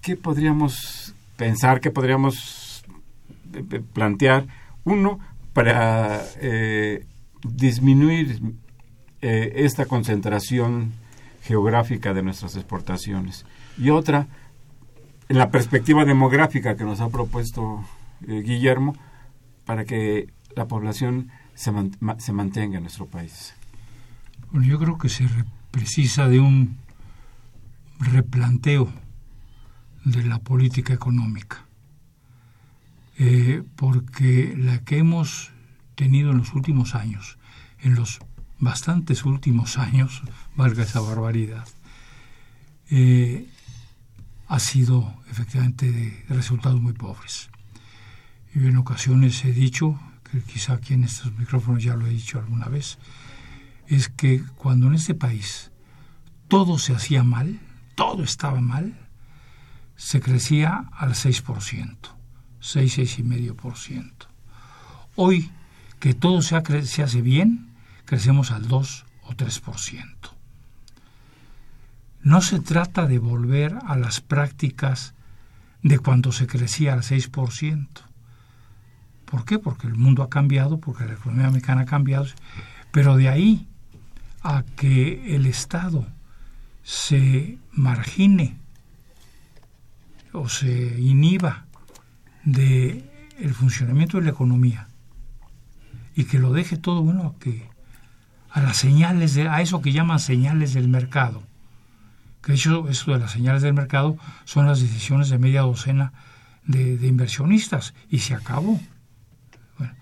¿Qué 0.01 0.15
podríamos 0.15 1.15
pensar, 1.35 1.79
qué 1.79 1.89
podríamos 1.89 2.58
plantear, 3.93 4.47
uno, 4.83 5.19
para 5.53 6.21
eh, 6.41 7.05
disminuir 7.43 8.41
eh, 9.21 9.53
esta 9.57 9.85
concentración 9.85 10.93
geográfica 11.43 12.13
de 12.13 12.23
nuestras 12.23 12.55
exportaciones. 12.55 13.45
Y 13.77 13.89
otra, 13.89 14.27
en 15.27 15.37
la 15.37 15.51
perspectiva 15.51 16.05
demográfica 16.05 16.75
que 16.75 16.83
nos 16.83 17.01
ha 17.01 17.09
propuesto 17.09 17.83
eh, 18.27 18.41
Guillermo, 18.41 18.95
para 19.65 19.85
que 19.85 20.27
la 20.55 20.65
población 20.65 21.29
se, 21.53 21.71
se, 22.17 22.33
mantenga 22.33 22.77
en 22.77 22.83
nuestro 22.83 23.05
país. 23.05 23.53
Bueno, 24.51 24.67
yo 24.67 24.79
creo 24.79 24.97
que 24.97 25.09
se 25.09 25.27
precisa 25.71 26.27
de 26.27 26.39
un 26.39 26.77
replanteo 27.99 28.89
de 30.05 30.23
la 30.23 30.39
política 30.39 30.93
económica. 30.93 31.65
Eh, 33.21 33.63
porque 33.75 34.55
la 34.57 34.85
que 34.85 34.97
hemos 34.97 35.51
tenido 35.95 36.31
en 36.31 36.37
los 36.37 36.53
últimos 36.53 36.95
años, 36.95 37.37
en 37.81 37.95
los 37.95 38.19
bastantes 38.59 39.25
últimos 39.25 39.77
años, 39.77 40.21
valga 40.55 40.83
esa 40.83 41.01
barbaridad, 41.01 41.67
eh, 42.89 43.45
ha 44.47 44.59
sido 44.59 45.21
efectivamente 45.29 45.91
de 45.91 46.23
resultados 46.29 46.79
muy 46.79 46.93
pobres. 46.93 47.49
Y 48.55 48.65
en 48.65 48.77
ocasiones 48.77 49.43
he 49.43 49.51
dicho, 49.51 49.99
que 50.31 50.41
quizá 50.41 50.73
aquí 50.73 50.93
en 50.93 51.03
estos 51.03 51.37
micrófonos 51.37 51.83
ya 51.83 51.95
lo 51.95 52.07
he 52.07 52.11
dicho 52.11 52.39
alguna 52.39 52.67
vez, 52.67 52.99
es 53.87 54.07
que 54.07 54.41
cuando 54.55 54.87
en 54.87 54.93
este 54.93 55.13
país 55.13 55.71
todo 56.47 56.79
se 56.79 56.95
hacía 56.95 57.23
mal, 57.23 57.59
todo 57.95 58.23
estaba 58.23 58.61
mal, 58.61 58.97
se 59.97 60.21
crecía 60.21 60.89
al 60.93 61.15
6%. 61.15 62.18
6, 62.59 63.23
ciento. 63.75 64.27
Hoy, 65.15 65.51
que 65.99 66.13
todo 66.13 66.41
se, 66.41 66.85
se 66.85 67.03
hace 67.03 67.21
bien, 67.21 67.69
crecemos 68.05 68.51
al 68.51 68.67
2 68.67 69.05
o 69.23 69.31
3%. 69.31 70.05
No 72.21 72.41
se 72.41 72.59
trata 72.59 73.05
de 73.05 73.19
volver 73.19 73.77
a 73.85 73.95
las 73.95 74.19
prácticas 74.21 75.13
de 75.83 75.99
cuando 75.99 76.31
se 76.31 76.47
crecía 76.47 76.93
al 76.93 77.01
6%. 77.01 77.87
¿Por 79.25 79.45
qué? 79.45 79.59
Porque 79.59 79.87
el 79.87 79.95
mundo 79.95 80.23
ha 80.23 80.29
cambiado, 80.29 80.79
porque 80.79 81.05
la 81.05 81.13
economía 81.13 81.47
americana 81.47 81.81
ha 81.81 81.85
cambiado, 81.85 82.25
pero 82.91 83.15
de 83.15 83.29
ahí 83.29 83.67
a 84.41 84.63
que 84.75 85.35
el 85.35 85.45
Estado 85.45 86.07
se 86.83 87.57
margine 87.71 88.57
o 90.33 90.49
se 90.49 90.99
inhiba 90.99 91.65
de 92.43 93.03
el 93.39 93.53
funcionamiento 93.53 94.17
de 94.17 94.23
la 94.23 94.31
economía. 94.31 94.87
Y 96.15 96.25
que 96.25 96.39
lo 96.39 96.51
deje 96.51 96.77
todo 96.77 97.01
bueno 97.01 97.35
a 97.35 97.39
que 97.39 97.69
a 98.51 98.61
las 98.61 98.77
señales 98.77 99.35
de 99.35 99.47
a 99.47 99.61
eso 99.61 99.81
que 99.81 99.91
llaman 99.91 100.19
señales 100.19 100.73
del 100.73 100.89
mercado. 100.89 101.43
Que 102.41 102.53
de 102.53 102.57
hecho 102.57 102.87
eso 102.89 103.11
de 103.11 103.19
las 103.19 103.31
señales 103.31 103.61
del 103.61 103.73
mercado 103.73 104.17
son 104.45 104.65
las 104.65 104.81
decisiones 104.81 105.29
de 105.29 105.39
media 105.39 105.61
docena 105.61 106.13
de, 106.65 107.07
inversionistas. 107.07 107.93
Y 108.09 108.19
se 108.19 108.35
acabó. 108.35 108.79
Bueno, 109.77 109.93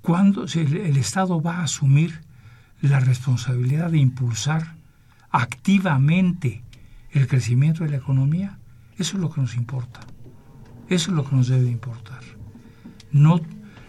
¿cuándo 0.00 0.46
el, 0.46 0.76
el 0.76 0.96
Estado 0.96 1.40
va 1.40 1.58
a 1.58 1.64
asumir 1.64 2.20
la 2.80 2.98
responsabilidad 2.98 3.90
de 3.90 3.98
impulsar 3.98 4.74
activamente 5.30 6.64
el 7.10 7.26
crecimiento 7.26 7.84
de 7.84 7.90
la 7.90 7.96
economía 7.96 8.58
eso 8.98 9.16
es 9.16 9.22
lo 9.22 9.30
que 9.30 9.40
nos 9.40 9.54
importa 9.56 10.00
eso 10.92 11.10
es 11.10 11.16
lo 11.16 11.24
que 11.24 11.36
nos 11.36 11.48
debe 11.48 11.70
importar. 11.70 12.22
No, 13.10 13.40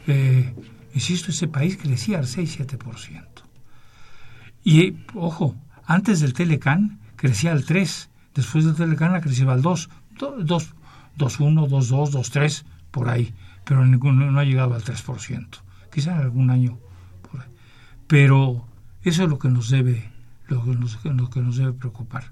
eh, 0.07 0.53
insisto, 0.93 1.31
ese 1.31 1.47
país 1.47 1.77
crecía 1.77 2.19
al 2.19 2.25
6-7%. 2.25 3.43
Y, 4.63 4.97
ojo, 5.13 5.55
antes 5.85 6.19
del 6.19 6.33
Telecan 6.33 6.99
crecía 7.15 7.51
al 7.51 7.65
3%, 7.65 8.09
después 8.33 8.65
del 8.65 8.75
Telecan 8.75 9.19
crecía 9.21 9.51
al 9.51 9.61
2%, 9.61 9.89
2, 10.17 10.75
2-1, 11.17 11.67
2-2, 11.67 12.11
2-3, 12.11 12.63
por 12.91 13.09
ahí, 13.09 13.33
pero 13.65 13.85
no 13.85 14.39
ha 14.39 14.43
llegado 14.43 14.75
al 14.75 14.83
3%, 14.83 15.47
quizá 15.91 16.13
en 16.13 16.19
algún 16.19 16.51
año 16.51 16.77
por 17.29 17.41
ahí. 17.41 17.49
Pero 18.07 18.67
eso 19.03 19.23
es 19.23 19.29
lo 19.29 19.39
que 19.39 19.49
nos 19.49 19.69
debe, 19.69 20.11
lo 20.47 20.63
que 20.63 20.71
nos, 20.75 21.03
lo 21.03 21.29
que 21.29 21.41
nos 21.41 21.57
debe 21.57 21.73
preocupar. 21.73 22.31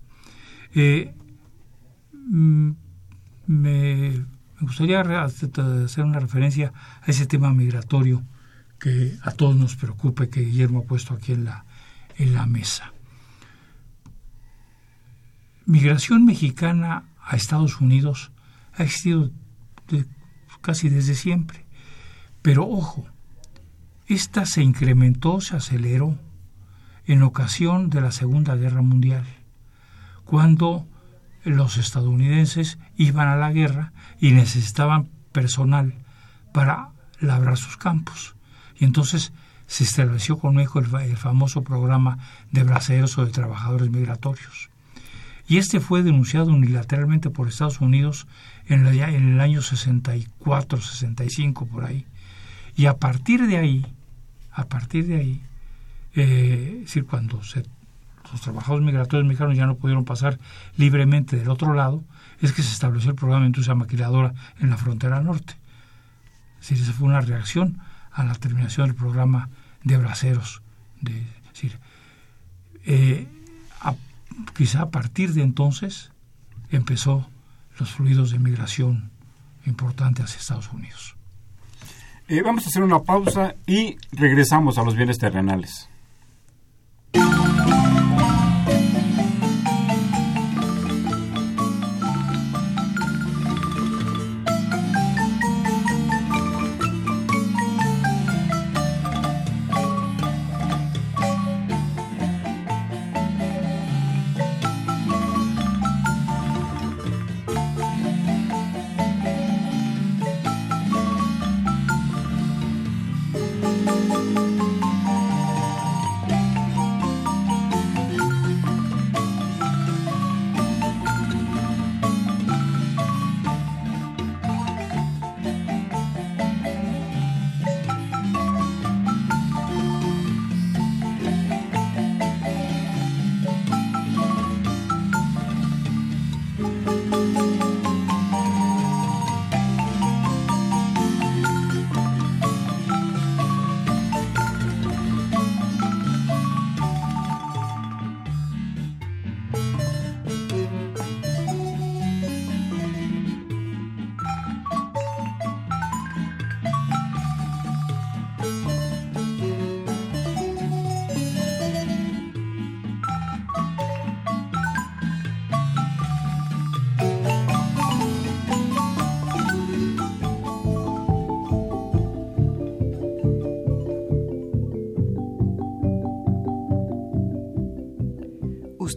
Eh, 0.74 1.14
mm, 2.14 2.72
me 3.48 4.26
me 4.62 4.68
gustaría 4.68 5.02
hacer 5.02 6.06
una 6.06 6.20
referencia 6.20 6.72
a 7.02 7.10
ese 7.10 7.26
tema 7.26 7.52
migratorio 7.52 8.24
que 8.80 9.18
a 9.24 9.32
todos 9.32 9.56
nos 9.56 9.76
preocupa 9.76 10.28
que 10.28 10.42
Guillermo 10.42 10.80
ha 10.80 10.84
puesto 10.84 11.16
aquí 11.16 11.32
en 11.32 11.46
la, 11.46 11.66
en 12.18 12.34
la 12.36 12.46
mesa. 12.46 12.94
Migración 15.66 16.26
mexicana 16.26 17.06
a 17.24 17.36
Estados 17.36 17.82
Unidos 17.82 18.32
ha 18.74 18.84
existido 18.84 19.32
casi 20.62 20.90
desde 20.90 21.16
siempre. 21.16 21.66
Pero 22.44 22.68
ojo, 22.68 23.08
esta 24.06 24.46
se 24.46 24.62
incrementó, 24.62 25.42
se 25.42 25.56
aceleró 25.56 26.20
en 27.06 27.24
ocasión 27.24 27.90
de 27.90 28.02
la 28.02 28.12
Segunda 28.12 28.56
Guerra 28.56 28.84
Mundial, 28.84 29.26
cuando 30.24 30.88
los 31.44 31.78
estadounidenses 31.78 32.78
iban 32.98 33.28
a 33.28 33.36
la 33.36 33.52
guerra 33.52 33.94
y 34.20 34.32
necesitaban 34.32 35.10
personal 35.32 35.94
para 36.54 36.90
labrar 37.20 37.58
sus 37.58 37.78
campos. 37.78 38.36
Y 38.78 38.86
entonces 38.86 39.34
se 39.68 39.84
estableció 39.84 40.38
con 40.38 40.56
México 40.56 40.80
el, 40.80 41.18
famoso 41.18 41.64
programa 41.64 42.18
de 42.52 42.64
braceros 42.64 43.18
o 43.18 43.26
de 43.26 43.32
trabajadores 43.32 43.90
migratorios. 43.90 44.70
Y 45.48 45.58
este 45.58 45.80
fue 45.80 46.04
denunciado 46.04 46.52
unilateralmente 46.52 47.30
por 47.30 47.48
Estados 47.48 47.82
Unidos 47.82 48.28
en, 48.68 48.86
el 48.86 49.40
año 49.40 49.62
64, 49.62 50.82
65, 50.82 51.66
por 51.66 51.86
ahí. 51.86 52.06
Y 52.76 52.86
a 52.86 52.98
partir 52.98 53.48
de 53.48 53.58
ahí, 53.58 53.86
a 54.52 54.66
partir 54.66 55.08
de 55.08 55.16
ahí, 55.18 55.42
eh, 56.16 56.74
es 56.76 56.86
decir, 56.86 57.06
cuando 57.06 57.44
se 57.44 57.64
los 58.32 58.42
trabajadores 58.42 58.86
migratorios 58.86 59.28
mexicanos 59.28 59.58
ya 59.58 59.66
no 59.66 59.76
pudieron 59.76 60.06
pasar 60.06 60.40
libremente 60.78 61.38
del 61.38 61.50
otro 61.50 61.74
lado, 61.74 62.04
es 62.40 62.54
que 62.54 62.64
se 62.64 62.72
estableció 62.72 63.12
el 63.12 63.16
programa 63.16 63.42
de 63.42 63.48
industria 63.48 63.76
maquiladora 63.76 64.34
en 64.60 64.70
la 64.70 64.78
frontera 64.78 65.22
norte. 65.22 65.56
Es 66.62 66.72
esa 66.72 66.94
fue 66.94 67.08
una 67.08 67.22
reacción 67.22 67.80
a 68.12 68.24
la 68.24 68.36
terminación 68.36 68.88
del 68.88 68.96
programa 68.96 69.50
de 69.84 69.98
braceros. 69.98 70.62
De, 71.02 71.24
eh, 72.86 73.28
quizá 74.56 74.82
a 74.82 74.90
partir 74.90 75.34
de 75.34 75.44
entonces 75.44 76.12
empezó 76.70 77.28
los 77.80 77.92
fluidos 77.92 78.32
de 78.32 78.40
migración 78.40 79.12
importante 79.66 80.24
hacia 80.24 80.40
Estados 80.40 80.72
Unidos. 80.72 81.16
Eh, 82.28 82.42
vamos 82.42 82.66
a 82.66 82.70
hacer 82.70 82.84
una 82.84 83.00
pausa 83.00 83.56
y 83.68 83.98
regresamos 84.12 84.78
a 84.78 84.84
los 84.84 84.96
bienes 84.96 85.18
terrenales. 85.18 85.90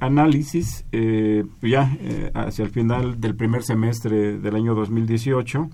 análisis, 0.00 0.84
eh, 0.92 1.44
ya 1.62 1.96
eh, 2.00 2.30
hacia 2.34 2.64
el 2.64 2.70
final 2.70 3.20
del 3.20 3.34
primer 3.34 3.62
semestre 3.62 4.38
del 4.38 4.56
año 4.56 4.74
2018, 4.74 5.68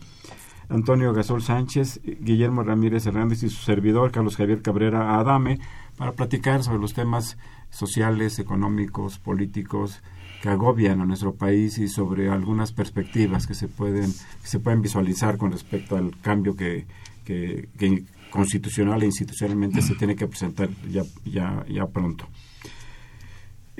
Antonio 0.68 1.12
Gasol 1.12 1.42
Sánchez, 1.42 2.00
Guillermo 2.04 2.62
Ramírez 2.62 3.06
Hernández 3.06 3.42
y 3.42 3.48
su 3.48 3.62
servidor, 3.62 4.12
Carlos 4.12 4.36
Javier 4.36 4.62
Cabrera 4.62 5.18
Adame, 5.18 5.58
para 5.96 6.12
platicar 6.12 6.62
sobre 6.62 6.78
los 6.78 6.94
temas 6.94 7.38
sociales, 7.70 8.38
económicos, 8.38 9.18
políticos 9.18 10.02
que 10.40 10.48
agobian 10.48 11.00
a 11.00 11.06
nuestro 11.06 11.34
país 11.34 11.78
y 11.78 11.88
sobre 11.88 12.30
algunas 12.30 12.72
perspectivas 12.72 13.46
que 13.46 13.54
se 13.54 13.68
pueden, 13.68 14.10
que 14.42 14.48
se 14.48 14.60
pueden 14.60 14.80
visualizar 14.80 15.36
con 15.36 15.52
respecto 15.52 15.96
al 15.96 16.18
cambio 16.20 16.56
que, 16.56 16.86
que, 17.24 17.68
que 17.76 18.04
constitucional 18.30 19.02
e 19.02 19.06
institucionalmente 19.06 19.82
se 19.82 19.94
tiene 19.96 20.16
que 20.16 20.26
presentar 20.26 20.70
ya, 20.90 21.02
ya, 21.24 21.64
ya 21.68 21.86
pronto. 21.86 22.26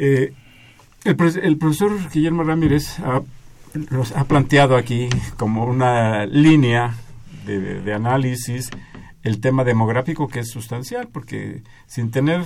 Eh, 0.02 0.32
el, 1.04 1.58
profesor 1.58 1.92
Guillermo 2.10 2.42
Ramírez 2.42 2.98
ha, 3.00 3.20
ha, 4.14 4.24
planteado 4.24 4.76
aquí 4.76 5.10
como 5.36 5.66
una 5.66 6.24
línea 6.24 6.94
de, 7.44 7.92
análisis 7.92 8.70
el 9.22 9.40
tema 9.42 9.62
demográfico 9.62 10.26
que 10.26 10.38
es 10.38 10.48
sustancial, 10.48 11.08
porque 11.12 11.62
sin 11.86 12.10
tener 12.10 12.42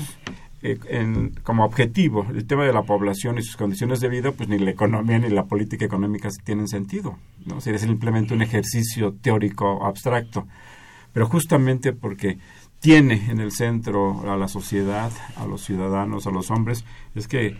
eh, 0.62 1.30
como 1.44 1.64
objetivo 1.64 2.26
el 2.34 2.44
tema 2.44 2.64
de 2.64 2.72
la 2.72 2.82
población 2.82 3.38
y 3.38 3.42
sus 3.42 3.56
condiciones 3.56 4.00
de 4.00 4.08
vida, 4.08 4.32
pues 4.32 4.48
ni 4.48 4.58
la 4.58 4.72
economía 4.72 5.20
ni 5.20 5.28
la 5.28 5.44
política 5.44 5.84
económica 5.84 6.30
tienen 6.42 6.66
sentido. 6.66 7.16
¿no? 7.46 7.58
es 7.58 7.80
simplemente 7.80 8.34
un 8.34 8.42
ejercicio 8.42 9.14
teórico 9.22 9.86
abstracto 9.86 10.48
pero 11.14 11.28
justamente 11.28 11.92
porque 11.92 12.38
tiene 12.84 13.30
en 13.30 13.40
el 13.40 13.50
centro 13.50 14.30
a 14.30 14.36
la 14.36 14.46
sociedad, 14.46 15.10
a 15.36 15.46
los 15.46 15.64
ciudadanos, 15.64 16.26
a 16.26 16.30
los 16.30 16.50
hombres, 16.50 16.84
es 17.14 17.26
que 17.26 17.56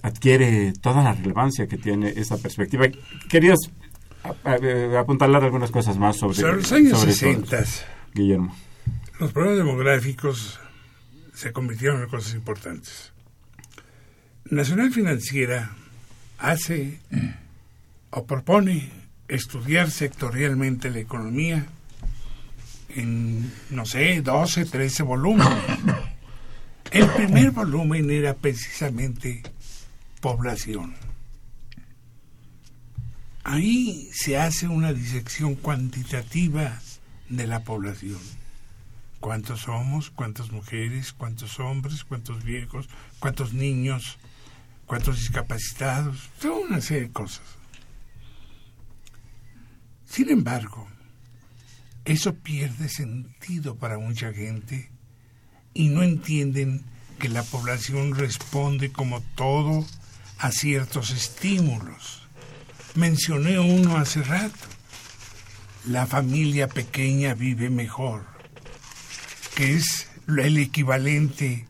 adquiere 0.00 0.72
toda 0.80 1.02
la 1.02 1.12
relevancia 1.12 1.66
que 1.66 1.76
tiene 1.76 2.10
esa 2.10 2.38
perspectiva. 2.38 2.86
Querías 3.28 3.58
apuntarle 4.96 5.38
algunas 5.38 5.72
cosas 5.72 5.98
más 5.98 6.18
sobre, 6.18 6.36
sobre 6.36 6.58
los 6.58 6.70
años 6.70 7.00
60, 7.00 7.64
Guillermo. 8.14 8.54
Los 9.18 9.32
problemas 9.32 9.58
demográficos 9.58 10.60
se 11.34 11.52
convirtieron 11.52 12.04
en 12.04 12.08
cosas 12.08 12.34
importantes. 12.34 13.12
Nacional 14.44 14.92
Financiera 14.92 15.74
hace 16.38 17.00
o 18.10 18.24
propone 18.24 18.88
estudiar 19.26 19.90
sectorialmente 19.90 20.90
la 20.90 21.00
economía 21.00 21.66
en, 22.94 23.52
no 23.70 23.86
sé, 23.86 24.20
12, 24.22 24.64
13 24.66 25.02
volúmenes. 25.02 25.48
El 26.90 27.08
primer 27.08 27.50
volumen 27.50 28.10
era 28.10 28.34
precisamente 28.34 29.42
población. 30.20 30.94
Ahí 33.42 34.08
se 34.12 34.38
hace 34.38 34.68
una 34.68 34.92
disección 34.92 35.54
cuantitativa 35.54 36.80
de 37.28 37.46
la 37.46 37.64
población. 37.64 38.20
¿Cuántos 39.20 39.60
somos? 39.62 40.10
¿Cuántas 40.10 40.50
mujeres? 40.50 41.12
¿Cuántos 41.12 41.58
hombres? 41.58 42.04
¿Cuántos 42.04 42.44
viejos? 42.44 42.88
¿Cuántos 43.18 43.52
niños? 43.54 44.18
¿Cuántos 44.86 45.18
discapacitados? 45.18 46.30
Toda 46.40 46.66
una 46.66 46.80
serie 46.80 47.04
de 47.04 47.12
cosas. 47.12 47.44
Sin 50.06 50.30
embargo, 50.30 50.86
eso 52.04 52.34
pierde 52.34 52.88
sentido 52.88 53.76
para 53.76 53.98
mucha 53.98 54.32
gente 54.32 54.90
y 55.72 55.88
no 55.88 56.02
entienden 56.02 56.84
que 57.18 57.28
la 57.28 57.42
población 57.42 58.14
responde 58.14 58.92
como 58.92 59.20
todo 59.34 59.86
a 60.38 60.50
ciertos 60.50 61.10
estímulos. 61.10 62.28
Mencioné 62.94 63.58
uno 63.58 63.96
hace 63.96 64.22
rato. 64.22 64.68
La 65.86 66.06
familia 66.06 66.68
pequeña 66.68 67.34
vive 67.34 67.68
mejor, 67.70 68.24
que 69.54 69.74
es 69.74 70.08
el 70.26 70.58
equivalente 70.58 71.66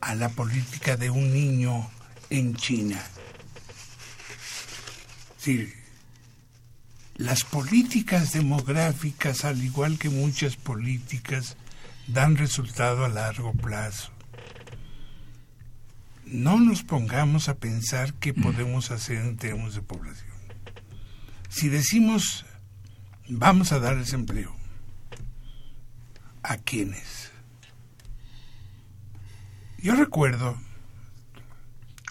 a 0.00 0.14
la 0.14 0.28
política 0.28 0.96
de 0.96 1.10
un 1.10 1.32
niño 1.32 1.90
en 2.30 2.56
China. 2.56 3.00
Sí, 5.38 5.72
las 7.16 7.44
políticas 7.44 8.32
demográficas, 8.32 9.44
al 9.44 9.62
igual 9.62 9.98
que 9.98 10.08
muchas 10.08 10.56
políticas, 10.56 11.56
dan 12.06 12.36
resultado 12.36 13.04
a 13.04 13.08
largo 13.08 13.52
plazo. 13.52 14.10
no 16.24 16.58
nos 16.58 16.82
pongamos 16.82 17.50
a 17.50 17.56
pensar 17.56 18.14
qué 18.14 18.32
podemos 18.32 18.90
hacer 18.90 19.18
en 19.18 19.36
términos 19.36 19.74
de 19.74 19.82
población. 19.82 20.32
Si 21.50 21.68
decimos, 21.68 22.46
vamos 23.28 23.70
a 23.72 23.78
darles 23.78 24.14
empleo, 24.14 24.56
¿a 26.42 26.56
quiénes? 26.56 27.30
Yo 29.76 29.94
recuerdo 29.94 30.56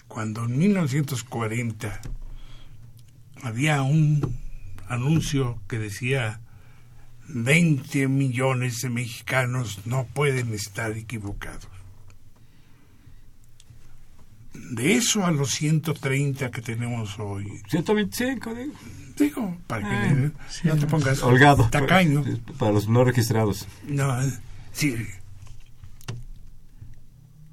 cuando 0.06 0.44
en 0.44 0.56
1940 0.56 2.00
había 3.42 3.82
un 3.82 4.38
anuncio 4.92 5.58
que 5.68 5.78
decía 5.78 6.40
20 7.28 8.08
millones 8.08 8.80
de 8.82 8.90
mexicanos 8.90 9.80
no 9.86 10.04
pueden 10.06 10.52
estar 10.54 10.92
equivocados. 10.92 11.68
De 14.54 14.94
eso 14.96 15.24
a 15.24 15.30
los 15.30 15.50
130 15.52 16.50
que 16.50 16.60
tenemos 16.62 17.18
hoy. 17.18 17.46
125, 17.68 18.54
digo. 18.54 18.72
Digo, 19.18 19.56
para 19.66 19.88
que 19.88 19.94
Ah, 19.94 20.32
no 20.64 20.76
te 20.76 20.86
pongas 20.86 21.22
Holgado. 21.22 21.68
tacaño. 21.70 22.22
Para, 22.22 22.58
para 22.58 22.72
los 22.72 22.88
no 22.88 23.04
registrados. 23.04 23.66
No, 23.86 24.14
sí. 24.72 24.96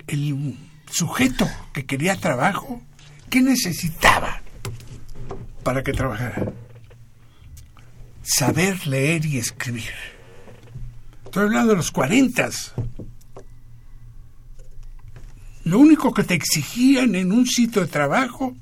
El 0.08 0.58
sujeto 0.90 1.48
que 1.74 1.86
quería 1.86 2.16
trabajo, 2.18 2.82
¿qué 3.30 3.42
necesitaba 3.42 4.42
para 5.64 5.84
que 5.84 5.94
trabajara? 5.94 6.52
Saber 8.32 8.86
leer 8.86 9.26
y 9.26 9.40
escribir. 9.40 9.92
Estoy 11.26 11.46
hablando 11.46 11.72
de 11.72 11.78
los 11.78 11.90
cuarentas. 11.90 12.76
Lo 15.64 15.80
único 15.80 16.14
que 16.14 16.24
te 16.24 16.36
exigían 16.36 17.16
en 17.16 17.32
un 17.32 17.48
sitio 17.48 17.82
de 17.82 17.88
trabajo, 17.88 18.56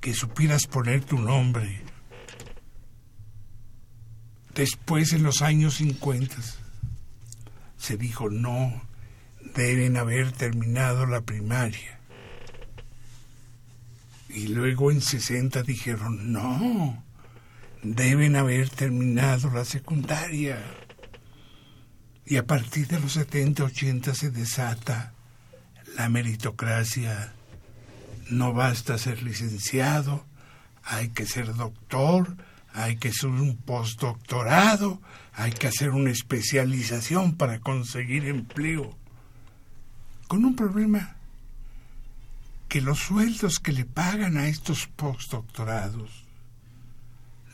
que 0.00 0.14
supieras 0.14 0.66
poner 0.66 1.04
tu 1.04 1.18
nombre. 1.18 1.82
Después, 4.54 5.12
en 5.12 5.22
los 5.22 5.42
años 5.42 5.74
50, 5.74 6.36
se 7.76 7.98
dijo, 7.98 8.30
no, 8.30 8.82
deben 9.54 9.98
haber 9.98 10.32
terminado 10.32 11.04
la 11.04 11.20
primaria. 11.20 12.00
Y 14.30 14.48
luego 14.48 14.90
en 14.90 15.02
60 15.02 15.62
dijeron, 15.64 16.32
no, 16.32 17.05
deben 17.82 18.36
haber 18.36 18.68
terminado 18.70 19.50
la 19.50 19.64
secundaria. 19.64 20.62
Y 22.24 22.36
a 22.36 22.46
partir 22.46 22.88
de 22.88 23.00
los 23.00 23.12
70, 23.12 23.64
80 23.64 24.14
se 24.14 24.30
desata 24.30 25.12
la 25.96 26.08
meritocracia. 26.08 27.32
No 28.28 28.52
basta 28.52 28.98
ser 28.98 29.22
licenciado, 29.22 30.24
hay 30.82 31.10
que 31.10 31.26
ser 31.26 31.54
doctor, 31.54 32.36
hay 32.72 32.96
que 32.96 33.08
hacer 33.08 33.30
un 33.30 33.56
postdoctorado, 33.56 35.00
hay 35.32 35.52
que 35.52 35.68
hacer 35.68 35.90
una 35.90 36.10
especialización 36.10 37.36
para 37.36 37.60
conseguir 37.60 38.26
empleo. 38.26 38.96
Con 40.26 40.44
un 40.44 40.56
problema, 40.56 41.16
que 42.68 42.80
los 42.80 42.98
sueldos 42.98 43.60
que 43.60 43.72
le 43.72 43.84
pagan 43.84 44.36
a 44.36 44.48
estos 44.48 44.88
postdoctorados 44.88 46.25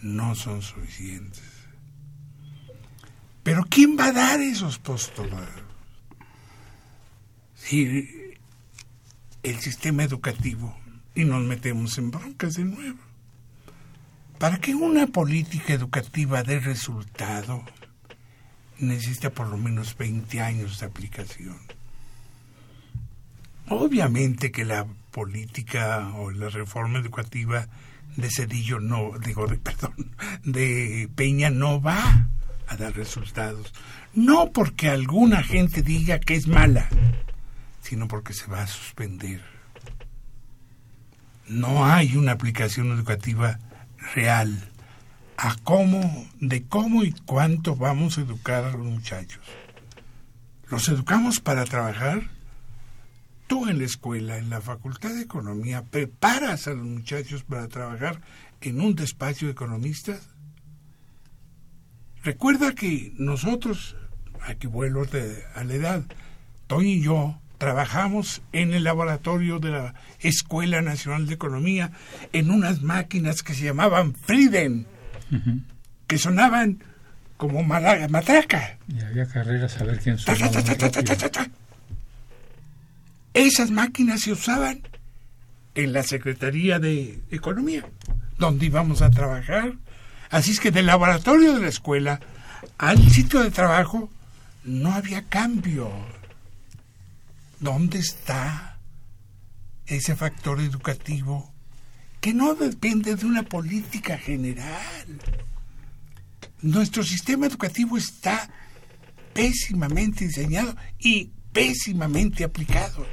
no 0.02 0.34
son 0.34 0.62
suficientes. 0.62 1.42
Pero 3.42 3.64
¿quién 3.68 3.96
va 3.98 4.06
a 4.06 4.12
dar 4.12 4.40
esos 4.40 4.78
postdoctorados? 4.78 5.62
Si 7.54 8.34
el 9.42 9.58
sistema 9.60 10.04
educativo, 10.04 10.76
y 11.14 11.24
nos 11.24 11.42
metemos 11.42 11.98
en 11.98 12.10
broncas 12.10 12.54
de 12.54 12.64
nuevo. 12.64 12.98
Para 14.38 14.58
que 14.58 14.74
una 14.74 15.06
política 15.06 15.72
educativa 15.72 16.42
dé 16.42 16.58
resultado, 16.60 17.64
necesita 18.78 19.30
por 19.30 19.48
lo 19.48 19.56
menos 19.56 19.96
20 19.96 20.40
años 20.40 20.80
de 20.80 20.86
aplicación. 20.86 21.58
Obviamente 23.68 24.50
que 24.50 24.64
la 24.64 24.86
política 25.12 26.12
o 26.16 26.30
la 26.30 26.48
reforma 26.48 26.98
educativa 26.98 27.68
de 28.16 28.30
Cedillo 28.30 28.80
no, 28.80 29.12
digo, 29.24 29.46
de- 29.46 29.58
perdón, 29.58 30.14
de 30.44 31.08
Peña 31.14 31.50
no 31.50 31.80
va 31.80 32.28
a 32.68 32.76
dar 32.76 32.94
resultados. 32.94 33.72
No 34.14 34.52
porque 34.52 34.88
alguna 34.88 35.42
gente 35.42 35.82
diga 35.82 36.18
que 36.20 36.34
es 36.34 36.46
mala, 36.46 36.88
sino 37.80 38.08
porque 38.08 38.32
se 38.34 38.46
va 38.46 38.62
a 38.62 38.66
suspender. 38.66 39.42
No 41.48 41.84
hay 41.86 42.16
una 42.16 42.32
aplicación 42.32 42.92
educativa 42.92 43.58
real 44.14 44.68
a 45.36 45.56
cómo, 45.64 46.28
de 46.40 46.62
cómo 46.64 47.04
y 47.04 47.12
cuánto 47.26 47.74
vamos 47.76 48.16
a 48.16 48.22
educar 48.22 48.64
a 48.64 48.72
los 48.72 48.86
muchachos. 48.86 49.40
¿Los 50.70 50.88
educamos 50.88 51.40
para 51.40 51.64
trabajar? 51.64 52.22
Tú 53.52 53.68
en 53.68 53.80
la 53.80 53.84
escuela, 53.84 54.38
en 54.38 54.48
la 54.48 54.62
Facultad 54.62 55.10
de 55.10 55.20
Economía, 55.20 55.82
preparas 55.82 56.68
a 56.68 56.70
los 56.70 56.86
muchachos 56.86 57.42
para 57.44 57.68
trabajar 57.68 58.18
en 58.62 58.80
un 58.80 58.94
despacho 58.94 59.44
de 59.44 59.52
economistas. 59.52 60.20
Recuerda 62.24 62.74
que 62.74 63.12
nosotros, 63.18 63.94
aquí 64.40 64.66
vuelvo 64.68 65.04
de- 65.04 65.44
a 65.54 65.64
la 65.64 65.74
edad, 65.74 66.02
Toño 66.66 66.88
y 66.88 67.02
yo 67.02 67.38
trabajamos 67.58 68.40
en 68.52 68.72
el 68.72 68.84
laboratorio 68.84 69.58
de 69.58 69.68
la 69.68 69.94
Escuela 70.20 70.80
Nacional 70.80 71.26
de 71.26 71.34
Economía 71.34 71.92
en 72.32 72.50
unas 72.50 72.80
máquinas 72.80 73.42
que 73.42 73.52
se 73.52 73.64
llamaban 73.64 74.14
Frieden, 74.14 74.86
que 76.06 76.16
sonaban 76.16 76.82
como 77.36 77.62
mala- 77.62 78.08
matraca. 78.08 78.78
Y 78.88 78.98
había 79.02 79.26
carreras 79.26 79.78
a 79.78 79.84
ver 79.84 79.98
quién 80.00 80.16
sonaba 80.16 80.38
ta, 80.50 80.54
más 80.54 80.64
ta, 80.64 80.74
ta, 80.74 80.90
ta, 80.90 81.00
rápido. 81.00 81.16
ta, 81.18 81.28
ta. 81.30 81.50
Esas 83.34 83.70
máquinas 83.70 84.22
se 84.22 84.32
usaban 84.32 84.82
en 85.74 85.92
la 85.92 86.02
Secretaría 86.02 86.78
de 86.78 87.22
Economía, 87.30 87.88
donde 88.38 88.66
íbamos 88.66 89.00
a 89.00 89.10
trabajar. 89.10 89.74
Así 90.30 90.50
es 90.50 90.60
que 90.60 90.70
del 90.70 90.86
laboratorio 90.86 91.54
de 91.54 91.60
la 91.60 91.68
escuela 91.68 92.20
al 92.78 93.10
sitio 93.10 93.40
de 93.40 93.50
trabajo 93.50 94.10
no 94.64 94.92
había 94.92 95.24
cambio. 95.24 95.90
¿Dónde 97.60 97.98
está 97.98 98.78
ese 99.86 100.16
factor 100.16 100.60
educativo 100.60 101.52
que 102.20 102.34
no 102.34 102.54
depende 102.54 103.16
de 103.16 103.26
una 103.26 103.44
política 103.44 104.18
general? 104.18 105.20
Nuestro 106.60 107.02
sistema 107.02 107.46
educativo 107.46 107.96
está 107.96 108.48
pésimamente 109.32 110.26
diseñado 110.26 110.76
y 110.98 111.30
pésimamente 111.52 112.44
aplicado. 112.44 113.06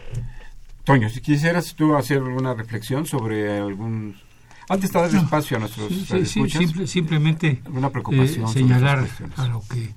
Toño, 0.84 1.10
si 1.10 1.22
quisieras 1.22 1.76
tú 1.76 1.96
hacer 1.96 2.18
alguna 2.18 2.54
reflexión 2.54 3.06
sobre 3.06 3.58
algún... 3.60 4.16
Antes 4.70 4.92
de 4.92 5.00
dar 5.00 5.16
espacio 5.16 5.58
a 5.58 5.60
nuestros 5.62 5.92
Sí, 5.92 6.26
simple- 6.26 6.88
simplemente 6.88 7.62
preocupación 7.92 8.46
eh, 8.46 8.54
señalar 8.54 9.08
a 9.36 9.48
lo 9.48 9.64
que, 9.68 9.94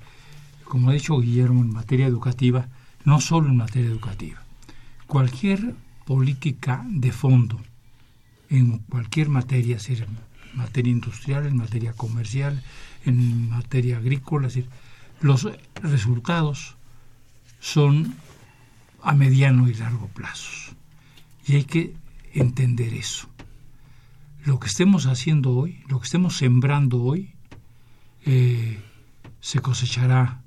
como 0.65 0.91
ha 0.91 0.95
dicho 0.95 1.19
Guillermo, 1.19 1.61
en 1.63 1.73
materia 1.73 2.07
educativa, 2.07 2.69
no 3.05 3.21
solo 3.21 3.49
en 3.49 3.57
materia 3.57 3.89
educativa, 3.91 4.43
cualquier 5.07 5.75
política 6.07 6.85
de 6.89 7.13
fondo, 7.13 7.61
en 8.49 8.79
cualquier 8.79 9.29
materia, 9.29 9.77
es 9.77 9.87
decir, 9.87 10.07
en 10.09 10.59
materia 10.59 10.91
industrial, 10.91 11.47
en 11.47 11.57
materia 11.57 11.93
comercial, 11.93 12.63
en 13.05 13.51
materia 13.51 13.99
agrícola, 13.99 14.49
es 14.49 14.55
decir, 14.55 14.71
los 15.21 15.47
resultados 15.83 16.77
son 17.61 18.15
a 19.03 19.13
mediano 19.15 19.69
y 19.69 19.75
largo 19.75 20.09
plazos. 20.09 20.75
Y 21.47 21.57
hay 21.57 21.65
que 21.65 21.95
entender 22.35 22.95
eso. 22.95 23.29
Lo 24.45 24.59
que 24.59 24.69
estemos 24.69 25.07
haciendo 25.07 25.51
hoy, 25.51 25.83
lo 25.89 25.99
que 26.01 26.05
estemos 26.07 26.37
sembrando 26.37 27.03
hoy, 27.03 27.35
eh, 28.25 28.81
se 29.41 29.61
cosechará 29.61 30.43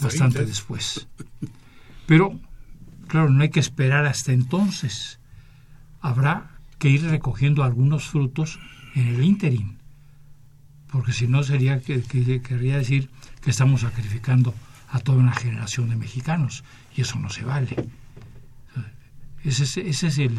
bastante 0.00 0.38
30. 0.38 0.44
después. 0.44 1.08
Pero, 2.06 2.38
claro, 3.08 3.30
no 3.30 3.42
hay 3.42 3.50
que 3.50 3.60
esperar 3.60 4.06
hasta 4.06 4.32
entonces. 4.32 5.18
Habrá 6.00 6.50
que 6.78 6.88
ir 6.88 7.02
recogiendo 7.04 7.62
algunos 7.62 8.04
frutos 8.08 8.58
en 8.94 9.06
el 9.08 9.22
ínterin, 9.24 9.78
porque 10.90 11.12
si 11.12 11.26
no 11.28 11.42
sería 11.42 11.80
que, 11.80 12.02
que- 12.02 12.40
querría 12.42 12.78
decir 12.78 13.10
que 13.42 13.50
estamos 13.50 13.82
sacrificando 13.82 14.54
a 14.88 14.98
toda 14.98 15.18
una 15.18 15.32
generación 15.34 15.88
de 15.90 15.96
mexicanos 15.96 16.64
y 16.96 17.02
eso 17.02 17.18
no 17.18 17.28
se 17.30 17.44
vale. 17.44 17.76
Ese 19.44 19.64
es, 19.64 19.76
ese 19.78 20.06
es 20.08 20.18
el, 20.18 20.38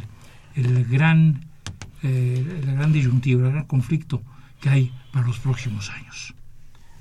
el 0.55 0.85
gran 0.85 1.45
eh, 2.03 2.61
la 2.65 2.73
gran 2.73 2.91
disyuntiva, 2.93 3.45
el 3.47 3.51
gran 3.53 3.65
conflicto 3.65 4.21
que 4.59 4.69
hay 4.69 4.93
para 5.11 5.25
los 5.27 5.39
próximos 5.39 5.89
años. 5.89 6.33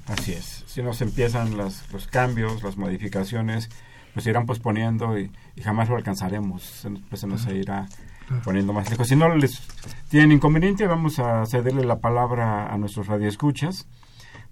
Así 0.07 0.33
es. 0.33 0.65
Si 0.67 0.83
nos 0.83 1.01
empiezan 1.03 1.57
las- 1.57 1.91
los 1.93 2.07
cambios, 2.07 2.63
las 2.63 2.77
modificaciones, 2.77 3.69
pues 4.13 4.25
se 4.25 4.31
irán 4.31 4.47
posponiendo 4.47 5.19
y, 5.19 5.31
jamás 5.63 5.89
lo 5.89 5.97
alcanzaremos, 5.97 6.87
pues 7.09 7.21
se 7.21 7.27
nos 7.27 7.47
irá 7.47 7.87
poniendo 8.45 8.73
más 8.73 8.91
lejos. 8.91 9.09
Si 9.09 9.15
no 9.17 9.35
les 9.37 9.61
tienen 10.09 10.33
inconveniente, 10.33 10.87
vamos 10.87 11.19
a 11.19 11.45
cederle 11.47 11.85
la 11.85 12.01
palabra 12.01 12.73
a 12.73 12.79
nuestros 12.79 13.07
radioescuchas. 13.07 13.87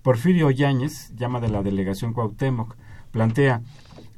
Porfirio 0.03 0.51
Yáñez, 0.51 1.13
llama 1.17 1.41
de 1.41 1.49
la 1.49 1.63
delegación 1.63 2.13
Cuauhtémoc, 2.13 2.77
plantea, 3.11 3.63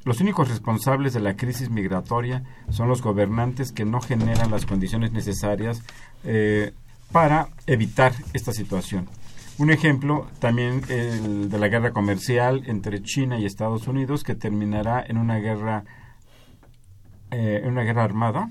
los 0.03 0.19
únicos 0.21 0.49
responsables 0.49 1.13
de 1.13 1.19
la 1.19 1.35
crisis 1.35 1.69
migratoria 1.69 2.43
son 2.69 2.87
los 2.87 3.01
gobernantes 3.01 3.71
que 3.71 3.85
no 3.85 4.01
generan 4.01 4.51
las 4.51 4.65
condiciones 4.65 5.11
necesarias 5.11 5.83
eh, 6.23 6.73
para 7.11 7.49
evitar 7.67 8.13
esta 8.33 8.51
situación. 8.51 9.07
Un 9.57 9.69
ejemplo 9.69 10.27
también 10.39 10.81
el 10.89 11.49
de 11.49 11.59
la 11.59 11.67
guerra 11.67 11.91
comercial 11.91 12.63
entre 12.65 13.03
China 13.03 13.37
y 13.37 13.45
Estados 13.45 13.87
Unidos 13.87 14.23
que 14.23 14.33
terminará 14.33 15.03
en 15.07 15.17
una 15.17 15.37
guerra 15.37 15.83
eh, 17.31 17.61
en 17.63 17.69
una 17.69 17.83
guerra 17.83 18.03
armada. 18.03 18.49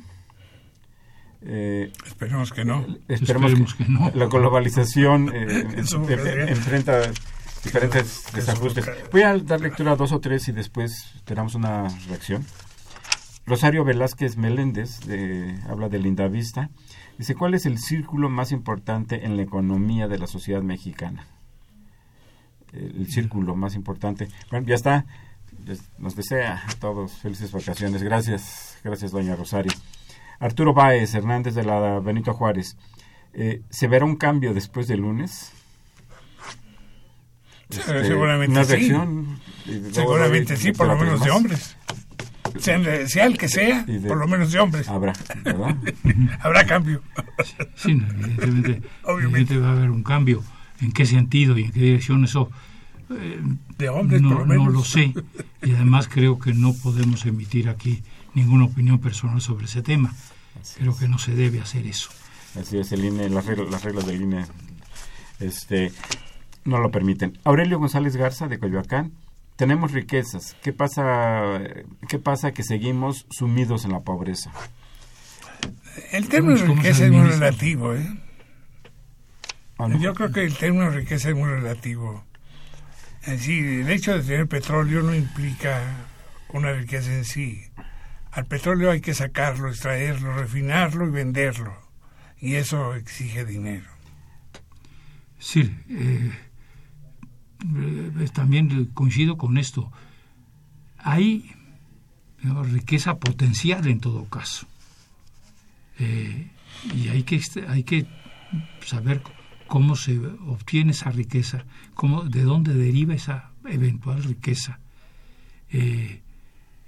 Eh, 1.42 1.92
esperemos 2.07 2.53
que 2.53 2.64
no. 2.64 2.86
Esperemos, 3.09 3.74
que, 3.74 3.84
no. 3.86 4.11
La 4.14 4.26
globalización 4.26 5.30
eh, 5.34 5.66
enfrenta 6.48 7.03
diferentes 7.64 8.24
desajustes. 8.34 8.86
Voy 9.12 9.22
a 9.22 9.36
dar 9.38 9.61
lectura 9.61 9.92
a 9.92 9.96
dos 9.96 10.12
o 10.12 10.20
tres 10.20 10.48
y 10.48 10.52
después 10.52 11.14
tenemos 11.24 11.54
una 11.54 11.88
reacción. 12.08 12.44
Rosario 13.46 13.84
Velázquez 13.84 14.36
Meléndez 14.36 15.00
de, 15.06 15.58
habla 15.68 15.88
de 15.88 15.98
Linda 15.98 16.28
Vista 16.28 16.70
Dice, 17.20 17.34
¿cuál 17.34 17.52
es 17.52 17.66
el 17.66 17.76
círculo 17.76 18.30
más 18.30 18.50
importante 18.50 19.26
en 19.26 19.36
la 19.36 19.42
economía 19.42 20.08
de 20.08 20.18
la 20.18 20.26
sociedad 20.26 20.62
mexicana? 20.62 21.26
El 22.72 23.08
círculo 23.08 23.54
más 23.54 23.74
importante. 23.74 24.26
Bueno, 24.50 24.66
ya 24.66 24.76
está. 24.76 25.04
Nos 25.98 26.16
desea 26.16 26.62
a 26.66 26.72
todos 26.76 27.12
felices 27.12 27.52
vacaciones. 27.52 28.02
Gracias, 28.02 28.78
gracias, 28.82 29.11
doña 29.11 29.36
Rosario. 29.36 29.70
Arturo 30.38 30.72
Báez 30.72 31.14
Hernández 31.14 31.54
de 31.54 31.62
la 31.62 32.00
Benito 32.00 32.32
Juárez. 32.32 32.78
Eh, 33.34 33.61
¿Se 33.68 33.86
verá 33.86 34.06
un 34.06 34.16
cambio 34.16 34.54
después 34.54 34.88
del 34.88 35.00
lunes? 35.00 35.52
Este, 37.80 38.04
seguramente 38.04 38.52
una 38.52 38.64
reacción, 38.64 39.38
sí. 39.64 39.82
Seguramente 39.92 40.56
sí, 40.56 40.72
por 40.72 40.88
lo 40.88 40.96
menos 40.96 41.22
de 41.22 41.30
hombres 41.30 41.76
sea, 42.58 43.26
el 43.26 43.38
que 43.38 43.48
sea, 43.48 43.86
por 44.06 44.18
lo 44.18 44.26
menos 44.26 44.52
de 44.52 44.58
hombres. 44.58 44.88
Habrá, 44.88 45.12
¿verdad? 45.44 45.76
Habrá 46.40 46.66
cambio. 46.66 47.02
Sí, 47.76 47.92
evidentemente, 47.92 48.82
Obviamente. 49.04 49.58
va 49.58 49.68
a 49.68 49.72
haber 49.72 49.90
un 49.90 50.02
cambio. 50.02 50.42
¿En 50.80 50.92
qué 50.92 51.04
sentido 51.04 51.58
y 51.58 51.64
en 51.64 51.72
qué 51.72 51.80
dirección 51.80 52.24
eso? 52.24 52.50
Eh, 53.10 53.40
de 53.76 53.88
hombres, 53.88 54.22
no, 54.22 54.30
por 54.30 54.38
lo 54.40 54.46
menos. 54.46 54.66
No 54.66 54.70
lo 54.70 54.84
sé. 54.84 55.12
Y 55.62 55.72
además 55.72 56.08
creo 56.08 56.38
que 56.38 56.54
no 56.54 56.72
podemos 56.72 57.26
emitir 57.26 57.68
aquí 57.68 58.02
ninguna 58.34 58.64
opinión 58.64 58.98
personal 58.98 59.40
sobre 59.40 59.66
ese 59.66 59.82
tema. 59.82 60.14
creo 60.78 60.96
que 60.96 61.08
no 61.08 61.18
se 61.18 61.34
debe 61.34 61.60
hacer 61.60 61.86
eso. 61.86 62.10
Así 62.58 62.78
es, 62.78 62.92
el 62.92 63.04
INE, 63.04 63.28
las, 63.28 63.46
reglas, 63.46 63.70
las 63.70 63.84
reglas 63.84 64.06
del 64.06 64.22
INE 64.22 64.44
este, 65.38 65.92
no 66.64 66.78
lo 66.78 66.90
permiten. 66.90 67.38
Aurelio 67.44 67.78
González 67.78 68.16
Garza, 68.16 68.48
de 68.48 68.58
Coyoacán 68.58 69.12
tenemos 69.61 69.92
riquezas. 69.92 70.56
¿Qué 70.62 70.72
pasa, 70.72 71.61
qué 72.08 72.18
pasa 72.18 72.52
que 72.52 72.62
seguimos 72.62 73.26
sumidos 73.28 73.84
en 73.84 73.92
la 73.92 74.00
pobreza? 74.00 74.50
El 76.12 76.30
término 76.30 76.56
riqueza 76.56 77.04
es 77.04 77.12
muy 77.12 77.28
relativo. 77.28 77.94
¿eh? 77.94 78.06
Ah, 79.76 79.88
Yo 80.00 80.14
creo 80.14 80.32
que 80.32 80.44
el 80.44 80.56
término 80.56 80.88
riqueza 80.88 81.28
es 81.28 81.34
muy 81.34 81.50
relativo. 81.50 82.24
Es 83.20 83.32
decir, 83.32 83.82
el 83.82 83.90
hecho 83.90 84.16
de 84.16 84.22
tener 84.22 84.48
petróleo 84.48 85.02
no 85.02 85.14
implica 85.14 85.82
una 86.54 86.72
riqueza 86.72 87.12
en 87.12 87.26
sí. 87.26 87.62
Al 88.32 88.46
petróleo 88.46 88.90
hay 88.90 89.02
que 89.02 89.12
sacarlo, 89.12 89.68
extraerlo, 89.68 90.32
refinarlo 90.32 91.06
y 91.06 91.11
venderlo. 91.11 91.76
Y 92.38 92.54
eso 92.54 92.94
exige 92.94 93.44
dinero. 93.44 93.90
Sí, 95.38 95.76
eh, 95.90 96.30
eh, 96.30 96.32
también 98.32 98.86
coincido 98.94 99.36
con 99.36 99.58
esto. 99.58 99.90
Hay 100.98 101.50
riqueza 102.42 103.18
potencial 103.18 103.86
en 103.86 104.00
todo 104.00 104.24
caso. 104.26 104.66
Eh, 105.98 106.48
y 106.94 107.08
hay 107.08 107.22
que, 107.22 107.40
hay 107.68 107.84
que 107.84 108.06
saber 108.84 109.22
cómo 109.66 109.96
se 109.96 110.18
obtiene 110.18 110.92
esa 110.92 111.11
riqueza, 111.11 111.64
cómo, 111.94 112.24
de 112.24 112.42
dónde 112.42 112.74
deriva 112.74 113.14
esa 113.14 113.50
eventual 113.66 114.22
riqueza. 114.24 114.80
Eh, 115.70 116.22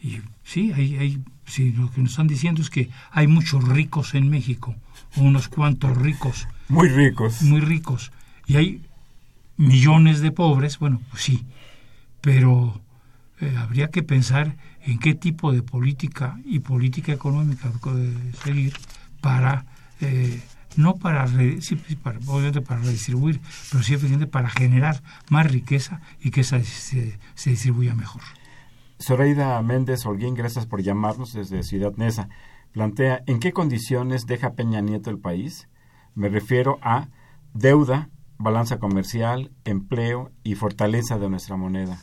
y 0.00 0.20
sí, 0.42 0.72
hay, 0.72 0.96
hay, 0.96 1.22
sí, 1.46 1.72
lo 1.72 1.90
que 1.90 2.00
nos 2.00 2.10
están 2.12 2.26
diciendo 2.26 2.62
es 2.62 2.70
que 2.70 2.88
hay 3.10 3.26
muchos 3.28 3.62
ricos 3.68 4.14
en 4.14 4.28
México, 4.30 4.74
unos 5.16 5.48
cuantos 5.48 5.96
ricos. 5.96 6.48
Muy 6.68 6.88
ricos. 6.88 7.42
Muy 7.42 7.60
ricos. 7.60 8.10
Y 8.46 8.56
hay 8.56 8.82
millones 9.56 10.20
de 10.20 10.32
pobres, 10.32 10.78
bueno, 10.78 11.00
pues 11.10 11.22
sí, 11.22 11.44
pero 12.20 12.80
eh, 13.40 13.54
habría 13.58 13.88
que 13.88 14.02
pensar 14.02 14.56
en 14.84 14.98
qué 14.98 15.14
tipo 15.14 15.52
de 15.52 15.62
política 15.62 16.38
y 16.44 16.60
política 16.60 17.12
económica 17.12 17.70
seguir 18.44 18.74
para, 19.20 19.66
eh, 20.00 20.40
no 20.76 20.96
para, 20.96 21.26
sí, 21.28 21.76
para, 22.02 22.18
redistribuir, 22.80 23.40
pero 23.70 23.82
sí 23.82 23.96
para 24.30 24.48
generar 24.48 25.02
más 25.28 25.50
riqueza 25.50 26.00
y 26.20 26.30
que 26.30 26.40
esa 26.42 26.62
se, 26.62 27.18
se 27.34 27.50
distribuya 27.50 27.94
mejor. 27.94 28.22
Zoraida 29.00 29.60
Méndez 29.62 30.06
Holguín, 30.06 30.34
gracias 30.34 30.66
por 30.66 30.80
llamarnos 30.80 31.32
desde 31.32 31.64
Ciudad 31.64 31.92
Neza. 31.96 32.28
Plantea, 32.70 33.22
¿en 33.26 33.40
qué 33.40 33.52
condiciones 33.52 34.26
deja 34.26 34.54
Peña 34.54 34.80
Nieto 34.80 35.10
el 35.10 35.18
país? 35.18 35.68
Me 36.14 36.28
refiero 36.28 36.78
a 36.82 37.08
deuda, 37.52 38.08
balanza 38.42 38.78
comercial, 38.78 39.50
empleo 39.64 40.30
y 40.44 40.54
fortaleza 40.54 41.18
de 41.18 41.28
nuestra 41.30 41.56
moneda. 41.56 41.98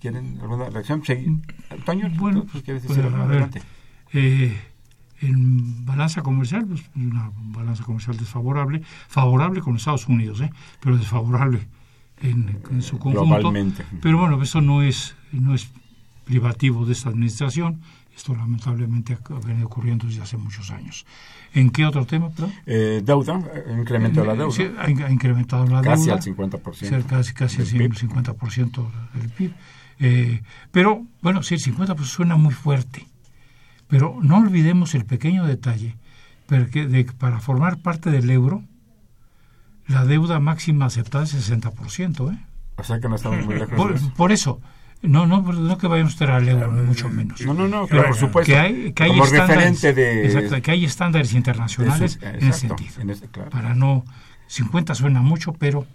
¿Quieren 0.00 0.38
alguna 0.40 0.68
reacción? 0.70 1.02
Antonio, 1.70 2.10
bueno, 2.16 2.44
pues, 2.50 2.62
¿quieres 2.62 2.82
decir 2.82 3.02
pues, 3.02 3.14
adelante? 3.14 3.62
Eh, 4.12 4.56
en 5.20 5.84
balanza 5.86 6.22
comercial, 6.22 6.66
pues 6.66 6.82
una 6.94 7.32
balanza 7.36 7.84
comercial 7.84 8.16
desfavorable, 8.16 8.82
favorable 9.08 9.60
con 9.60 9.76
Estados 9.76 10.08
Unidos, 10.08 10.40
¿eh? 10.40 10.50
pero 10.80 10.96
desfavorable 10.96 11.66
en, 12.20 12.60
en 12.70 12.82
su 12.82 12.98
conjunto. 12.98 13.24
Globalmente. 13.24 13.84
Pero 14.02 14.18
bueno, 14.18 14.42
eso 14.42 14.60
no 14.60 14.82
es, 14.82 15.16
no 15.32 15.54
es 15.54 15.70
privativo 16.24 16.84
de 16.84 16.92
esta 16.92 17.08
administración 17.08 17.80
esto 18.16 18.34
lamentablemente 18.34 19.16
ha 19.24 19.46
venido 19.46 19.66
ocurriendo 19.66 20.06
desde 20.06 20.22
hace 20.22 20.36
muchos 20.36 20.70
años. 20.70 21.04
¿En 21.52 21.70
qué 21.70 21.84
otro 21.84 22.06
tema? 22.06 22.30
Eh, 22.66 23.02
deuda, 23.04 23.40
incremento 23.78 24.20
de 24.20 24.26
la 24.26 24.34
deuda. 24.34 24.52
Sí, 24.52 24.70
ha, 24.78 25.10
incrementado 25.10 25.66
la 25.66 25.82
casi 25.82 26.06
deuda. 26.06 26.16
Casi 26.16 26.30
al 26.30 26.36
50%. 26.36 27.06
Casi, 27.06 27.34
casi 27.34 27.62
al 27.62 27.68
50% 27.68 28.90
del 29.14 29.28
PIB. 29.30 29.52
Eh, 30.00 30.42
pero, 30.70 31.04
bueno, 31.22 31.42
sí, 31.42 31.54
el 31.54 31.62
50% 31.62 32.04
suena 32.04 32.36
muy 32.36 32.54
fuerte. 32.54 33.06
Pero 33.88 34.18
no 34.22 34.38
olvidemos 34.38 34.94
el 34.94 35.04
pequeño 35.04 35.46
detalle 35.46 35.96
porque 36.46 36.86
de, 36.86 37.04
para 37.04 37.40
formar 37.40 37.78
parte 37.78 38.10
del 38.10 38.30
euro, 38.30 38.62
la 39.86 40.04
deuda 40.04 40.40
máxima 40.40 40.86
aceptada 40.86 41.24
es 41.24 41.50
60%. 41.50 42.32
¿eh? 42.32 42.38
O 42.76 42.82
sea 42.82 43.00
que 43.00 43.08
no 43.08 43.16
estamos 43.16 43.44
muy 43.44 43.54
lejos. 43.58 43.76
Por, 43.76 44.12
por 44.14 44.32
eso, 44.32 44.60
no, 45.04 45.26
no, 45.26 45.42
no 45.42 45.78
que 45.78 45.86
vayamos 45.86 46.12
a 46.12 46.14
estar 46.14 46.30
al 46.30 46.48
euro, 46.48 46.72
mucho 46.72 47.08
menos. 47.08 47.40
No, 47.42 47.54
no, 47.54 47.68
no, 47.68 47.86
pero 47.86 48.06
por 48.06 48.16
supuesto. 48.16 48.52
Que 48.52 48.58
hay, 48.58 48.92
que 48.92 49.04
hay 49.04 49.20
estándares, 49.20 49.82
de... 49.82 50.24
exacto, 50.26 50.62
que 50.62 50.70
hay 50.70 50.84
estándares 50.84 51.32
internacionales 51.34 52.18
en 52.22 52.48
ese 52.48 52.68
sentido. 52.68 52.90
Para 53.50 53.74
no. 53.74 54.04
50 54.46 54.94
suena 54.94 55.20
mucho, 55.20 55.52
pero 55.52 55.86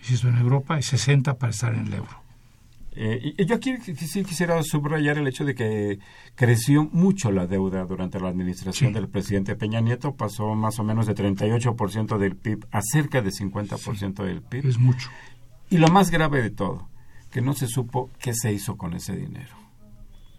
si 0.00 0.14
esto 0.14 0.28
en 0.28 0.36
Europa, 0.36 0.78
es 0.78 0.86
60 0.86 1.34
para 1.34 1.50
estar 1.50 1.74
en 1.74 1.86
el 1.86 1.94
euro. 1.94 2.22
Eh, 2.94 3.34
y 3.38 3.46
yo 3.46 3.54
aquí 3.54 3.74
sí 3.78 4.22
quisiera 4.22 4.62
subrayar 4.62 5.16
el 5.16 5.26
hecho 5.26 5.46
de 5.46 5.54
que 5.54 5.98
creció 6.34 6.84
mucho 6.92 7.32
la 7.32 7.46
deuda 7.46 7.84
durante 7.84 8.20
la 8.20 8.28
administración 8.28 8.92
del 8.92 9.08
presidente 9.08 9.56
Peña 9.56 9.80
Nieto, 9.80 10.14
pasó 10.14 10.54
más 10.54 10.78
o 10.78 10.84
menos 10.84 11.06
de 11.06 11.14
38% 11.14 12.18
del 12.18 12.36
PIB 12.36 12.66
a 12.70 12.82
cerca 12.82 13.22
de 13.22 13.30
50% 13.30 14.24
del 14.24 14.42
PIB. 14.42 14.66
Es 14.66 14.78
mucho. 14.78 15.08
Y 15.70 15.78
lo 15.78 15.88
más 15.88 16.10
grave 16.10 16.42
de 16.42 16.50
todo, 16.50 16.88
que 17.32 17.40
no 17.40 17.54
se 17.54 17.66
supo 17.66 18.10
qué 18.20 18.34
se 18.34 18.52
hizo 18.52 18.76
con 18.76 18.94
ese 18.94 19.16
dinero. 19.16 19.61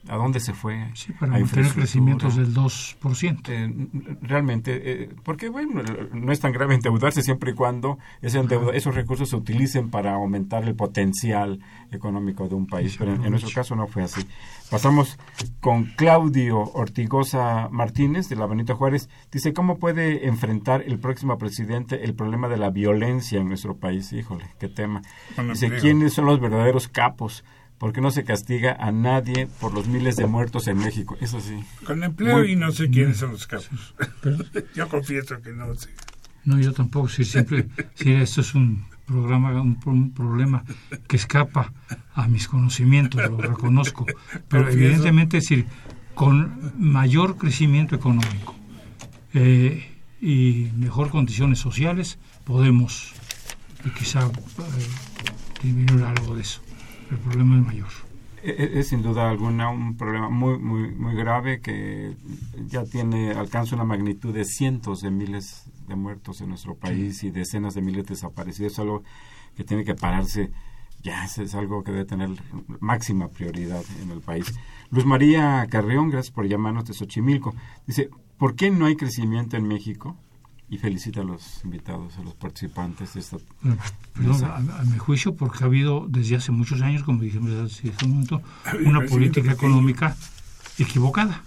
¿A 0.10 0.18
dónde 0.18 0.42
se 0.42 0.54
fue? 0.54 0.90
Sí, 0.96 1.14
para 1.14 1.32
mantener 1.32 1.72
crecimientos 1.72 2.36
del 2.36 2.54
2%. 2.54 3.42
Eh, 3.48 4.18
realmente, 4.22 4.82
eh, 4.84 5.10
porque 5.24 5.48
bueno, 5.48 5.82
no 6.12 6.32
es 6.32 6.42
tan 6.42 6.52
grave 6.52 6.76
endeudarse 6.76 7.22
siempre 7.22 7.52
y 7.52 7.54
cuando 7.54 7.98
ese 8.22 8.44
esos 8.74 8.96
recursos 8.96 9.30
se 9.30 9.36
utilicen 9.38 9.90
para 9.90 10.14
aumentar 10.14 10.66
el 10.66 10.76
potencial 10.76 11.60
económico 11.92 12.50
de 12.50 12.56
un 12.56 12.68
país, 12.68 12.96
pero 12.98 13.14
en, 13.14 13.30
nuestro 13.30 13.52
caso 13.54 13.76
no 13.76 13.88
fue 13.88 14.04
así. 14.04 14.26
Pasamos 14.70 15.18
con 15.62 15.86
Claudio 15.96 16.60
Ortigosa 16.60 17.70
Martínez 17.72 18.28
de 18.28 18.36
la 18.36 18.46
Benito 18.46 18.76
Juárez. 18.76 19.10
Dice, 19.32 19.54
¿cómo 19.54 19.78
puede 19.78 20.28
enfrentar 20.28 20.84
el 20.86 21.00
próximo 21.00 21.38
presidente 21.38 22.04
el 22.04 22.14
problema 22.14 22.50
de 22.50 22.58
la 22.58 22.72
violencia 22.72 23.40
en 23.40 23.48
nuestro 23.48 23.78
país? 23.78 24.12
Híjole, 24.12 24.46
qué 24.60 24.68
tema. 24.68 25.02
Dice, 25.50 25.70
¿quiénes 25.78 26.14
son 26.14 26.26
los 26.26 26.42
verdaderos 26.42 26.90
capos? 26.90 27.46
Porque 27.84 28.00
no 28.00 28.12
se 28.12 28.24
castiga 28.24 28.78
a 28.80 28.94
nadie 28.94 29.50
por 29.60 29.74
los 29.74 29.88
miles 29.88 30.16
de 30.16 30.26
muertos 30.26 30.70
en 30.70 30.78
México. 30.78 31.18
Eso 31.20 31.42
sí. 31.42 31.60
Con 31.86 32.02
empleo 32.02 32.46
y 32.46 32.56
no 32.56 32.72
sé 32.72 32.90
quiénes 32.90 33.18
son 33.18 33.32
los 33.32 33.46
capos. 33.46 33.94
yo 34.74 34.88
confieso 34.88 35.42
que 35.42 35.52
no 35.52 35.76
sé. 35.76 35.90
No, 36.46 36.58
yo 36.62 36.72
tampoco. 36.72 37.10
Si 37.10 37.26
siempre, 37.26 37.68
si 37.96 38.14
esto 38.14 38.40
es 38.40 38.56
un 38.56 38.86
programa, 39.06 39.62
un, 39.62 40.14
problema 40.14 40.64
que 41.10 41.18
escapa 41.18 41.74
a 42.16 42.26
mis 42.30 42.48
conocimientos, 42.48 43.22
lo 43.30 43.36
reconozco. 43.36 44.06
Pero 44.48 44.70
evidentemente, 44.70 45.40
es 45.40 45.44
decir, 45.44 45.66
con 46.16 46.72
mayor 46.78 47.36
crecimiento 47.36 47.98
económico 47.98 48.56
eh, 49.34 49.92
y 50.22 50.72
mejor 50.78 51.10
condiciones 51.10 51.60
sociales, 51.60 52.18
podemos 52.46 53.12
y 53.84 53.90
quizá 53.90 54.22
eh, 54.22 54.32
disminuir 55.62 56.06
algo 56.06 56.36
de 56.36 56.44
eso. 56.44 56.62
El 57.12 57.18
problema 57.18 57.60
es 57.60 57.66
mayor. 57.66 57.90
E, 58.44 58.50
e, 58.50 58.80
es, 58.80 58.90
sin 58.90 59.02
duda 59.02 59.30
alguna 59.30 59.70
un 59.70 59.96
problema 59.96 60.30
muy 60.30 60.60
muy 60.60 60.92
muy 60.92 61.16
grave 61.16 61.62
que 61.62 62.16
ya 62.68 62.84
tiene 62.84 63.32
alcanza 63.32 63.76
una 63.76 63.86
magnitud 63.86 64.34
de 64.34 64.44
cientos 64.44 65.02
de 65.02 65.12
miles 65.12 65.66
de 65.88 65.96
muertos 65.96 66.42
en 66.42 66.50
nuestro 66.50 66.76
país 66.76 67.24
y 67.24 67.32
decenas 67.32 67.74
de 67.74 67.82
miles 67.82 68.06
de 68.06 68.16
desaparecidos. 68.16 68.74
Es 68.74 68.80
algo 68.80 69.04
que 69.56 69.64
tiene 69.64 69.84
que 69.86 69.96
pararse 69.96 70.52
ya 71.04 71.26
es, 71.26 71.54
algo 71.54 71.84
que 71.84 71.92
debe 71.92 72.06
tener 72.06 72.30
máxima 72.80 73.28
prioridad 73.28 73.84
en 74.02 74.12
el 74.12 74.22
país. 74.22 74.54
Luis 74.90 75.06
María 75.06 75.68
Carreón, 75.70 76.10
gracias 76.10 76.34
por 76.34 76.48
llamarnos 76.48 76.86
de 76.86 76.94
Xochimilco. 76.94 77.54
Dice, 77.86 78.10
¿por 78.38 78.56
qué 78.56 78.72
no 78.72 78.86
hay 78.86 78.96
crecimiento 78.96 79.58
en 79.58 79.68
México? 79.68 80.16
Y 80.74 80.78
felicita 80.80 81.22
a 81.22 81.24
los 81.24 81.64
invitados, 81.64 82.18
a 82.18 82.24
los 82.24 82.34
participantes 82.34 83.14
de 83.14 83.20
esta... 83.20 83.38
Perdón, 84.14 84.44
a, 84.44 84.84
mi 84.86 84.98
juicio, 84.98 85.36
porque 85.36 85.64
ha 85.64 85.68
habido 85.68 86.08
desde 86.10 86.36
hace 86.36 86.52
muchos 86.52 86.82
años, 86.82 87.04
como 87.04 87.22
dijimos 87.22 87.52
hace 87.52 87.94
un 88.04 88.12
momento, 88.12 88.42
una 88.84 89.06
política 89.06 89.52
económica 89.52 90.18
equivocada. 90.80 91.44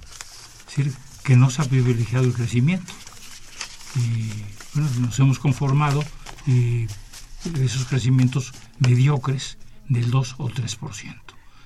Es 0.61 0.77
decir, 0.77 0.93
que 1.25 1.35
no 1.35 1.51
se 1.51 1.61
ha 1.61 1.65
privilegiado 1.65 2.25
el 2.25 2.35
crecimiento. 2.35 2.93
Y 3.97 4.31
bueno, 4.75 4.89
nos 5.01 5.19
hemos 5.19 5.41
conformado 5.41 6.05
y 6.47 6.87
esos 7.61 7.85
crecimientos 7.87 8.53
mediocres 8.79 9.59
del 9.89 10.13
2 10.13 10.37
o 10.39 10.49
3%. 10.49 11.17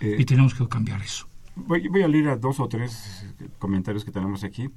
Eh, 0.01 0.17
y 0.19 0.25
tenemos 0.25 0.55
que 0.55 0.67
cambiar 0.67 1.03
eso. 1.03 1.29
Voy, 1.57 1.87
voy 1.89 2.03
a 2.03 2.09
leer 2.09 2.29
a 2.29 2.37
dos 2.37 2.59
o 2.59 2.69
tres 2.69 3.27
comentarios 3.59 4.07
que 4.07 4.13
tenemos 4.13 4.45
aquí 4.45 4.71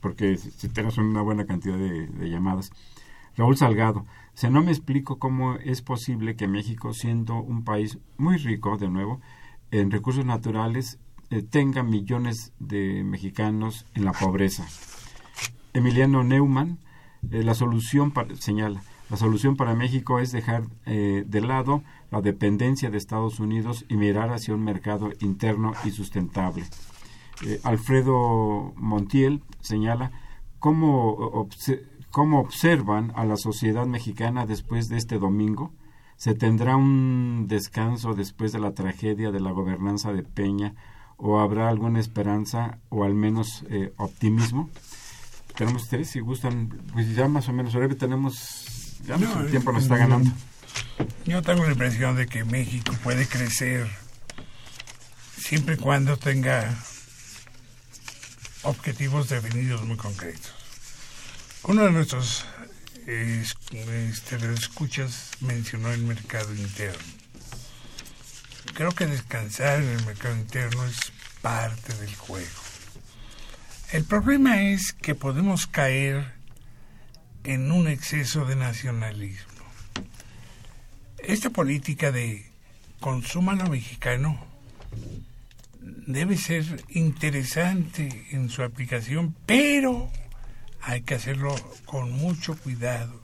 porque 0.00 0.36
si 0.36 0.68
tenemos 0.68 0.98
una 0.98 1.22
buena 1.22 1.46
cantidad 1.46 1.76
de, 1.76 2.30
llamadas. 2.30 2.70
Raúl 3.36 3.56
Salgado, 3.56 4.06
o 4.42 4.50
no 4.50 4.62
me 4.62 4.70
explico 4.70 5.18
cómo 5.18 5.56
es 5.56 5.82
posible 5.82 6.36
que 6.36 6.48
México, 6.48 6.92
siendo 6.94 7.36
un 7.36 7.64
país 7.64 7.98
muy 8.16 8.38
rico, 8.38 8.78
de 8.78 8.88
nuevo, 8.88 9.20
en 9.70 9.90
recursos 9.90 10.24
naturales, 10.24 10.98
eh, 11.30 11.42
tenga 11.42 11.82
millones 11.82 12.52
de 12.58 13.02
mexicanos 13.04 13.84
en 13.94 14.04
la 14.04 14.12
pobreza. 14.12 14.66
Emiliano 15.74 16.24
Neumann, 16.24 16.78
eh, 17.30 17.42
la 17.42 17.54
solución, 17.54 18.10
para, 18.10 18.34
señala, 18.36 18.82
la 19.10 19.16
solución 19.16 19.56
para 19.56 19.74
México 19.74 20.18
es 20.18 20.32
dejar 20.32 20.64
eh, 20.84 21.24
de 21.26 21.40
lado 21.40 21.82
la 22.10 22.20
dependencia 22.22 22.90
de 22.90 22.98
Estados 22.98 23.38
Unidos 23.38 23.84
y 23.88 23.96
mirar 23.96 24.30
hacia 24.30 24.54
un 24.54 24.64
mercado 24.64 25.12
interno 25.20 25.72
y 25.84 25.90
sustentable. 25.90 26.64
Eh, 27.44 27.60
Alfredo 27.64 28.72
Montiel 28.76 29.42
señala 29.60 30.12
cómo, 30.58 31.48
cómo 32.10 32.40
observan 32.40 33.12
a 33.14 33.24
la 33.24 33.36
sociedad 33.36 33.86
mexicana 33.86 34.46
después 34.46 34.88
de 34.88 34.96
este 34.96 35.18
domingo. 35.18 35.72
¿Se 36.16 36.34
tendrá 36.34 36.76
un 36.76 37.46
descanso 37.46 38.14
después 38.14 38.52
de 38.52 38.58
la 38.58 38.72
tragedia 38.72 39.30
de 39.30 39.40
la 39.40 39.50
gobernanza 39.50 40.12
de 40.12 40.22
Peña 40.22 40.74
o 41.18 41.40
habrá 41.40 41.68
alguna 41.68 42.00
esperanza 42.00 42.78
o 42.88 43.04
al 43.04 43.14
menos 43.14 43.64
eh, 43.68 43.92
optimismo? 43.98 44.70
Tenemos 45.56 45.84
ustedes, 45.84 46.08
si 46.10 46.20
gustan, 46.20 46.68
pues 46.92 47.14
ya 47.14 47.28
más 47.28 47.48
o 47.48 47.52
menos, 47.52 47.74
ahora 47.74 47.94
tenemos, 47.94 48.98
ya 49.06 49.16
el 49.16 49.50
tiempo 49.50 49.72
nos 49.72 49.84
está 49.84 49.96
ganando. 49.96 50.30
Yo 51.26 51.42
tengo 51.42 51.64
la 51.64 51.72
impresión 51.72 52.16
de 52.16 52.26
que 52.26 52.44
México 52.44 52.92
puede 53.02 53.26
crecer 53.26 53.86
siempre 55.36 55.74
y 55.74 55.78
cuando 55.78 56.16
tenga 56.16 56.74
objetivos 58.66 59.28
definidos 59.28 59.84
muy 59.84 59.96
concretos. 59.96 60.52
Uno 61.62 61.84
de 61.84 61.92
nuestros 61.92 62.44
este, 63.06 64.52
escuchas 64.54 65.30
mencionó 65.40 65.92
el 65.92 66.02
mercado 66.02 66.52
interno. 66.54 67.02
Creo 68.74 68.90
que 68.90 69.06
descansar 69.06 69.80
en 69.80 69.88
el 69.88 70.04
mercado 70.04 70.36
interno 70.36 70.84
es 70.84 70.96
parte 71.40 71.94
del 71.94 72.14
juego. 72.16 72.60
El 73.92 74.04
problema 74.04 74.60
es 74.60 74.92
que 74.92 75.14
podemos 75.14 75.68
caer 75.68 76.34
en 77.44 77.70
un 77.70 77.86
exceso 77.86 78.44
de 78.44 78.56
nacionalismo. 78.56 79.64
Esta 81.18 81.50
política 81.50 82.10
de 82.10 82.50
consuma 82.98 83.54
lo 83.54 83.68
mexicano 83.68 84.44
debe 85.80 86.36
ser 86.36 86.84
interesante 86.88 88.26
en 88.30 88.48
su 88.48 88.62
aplicación, 88.62 89.34
pero 89.46 90.10
hay 90.82 91.02
que 91.02 91.14
hacerlo 91.14 91.54
con 91.84 92.12
mucho 92.12 92.56
cuidado. 92.56 93.20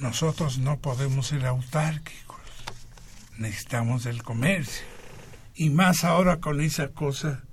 Nosotros 0.00 0.58
no 0.58 0.78
podemos 0.78 1.28
ser 1.28 1.46
autárquicos, 1.46 2.40
necesitamos 3.38 4.06
el 4.06 4.22
comercio. 4.22 4.84
Y 5.54 5.70
más 5.70 6.04
ahora 6.04 6.40
con 6.40 6.60
esa 6.60 6.88
cosa 6.88 7.44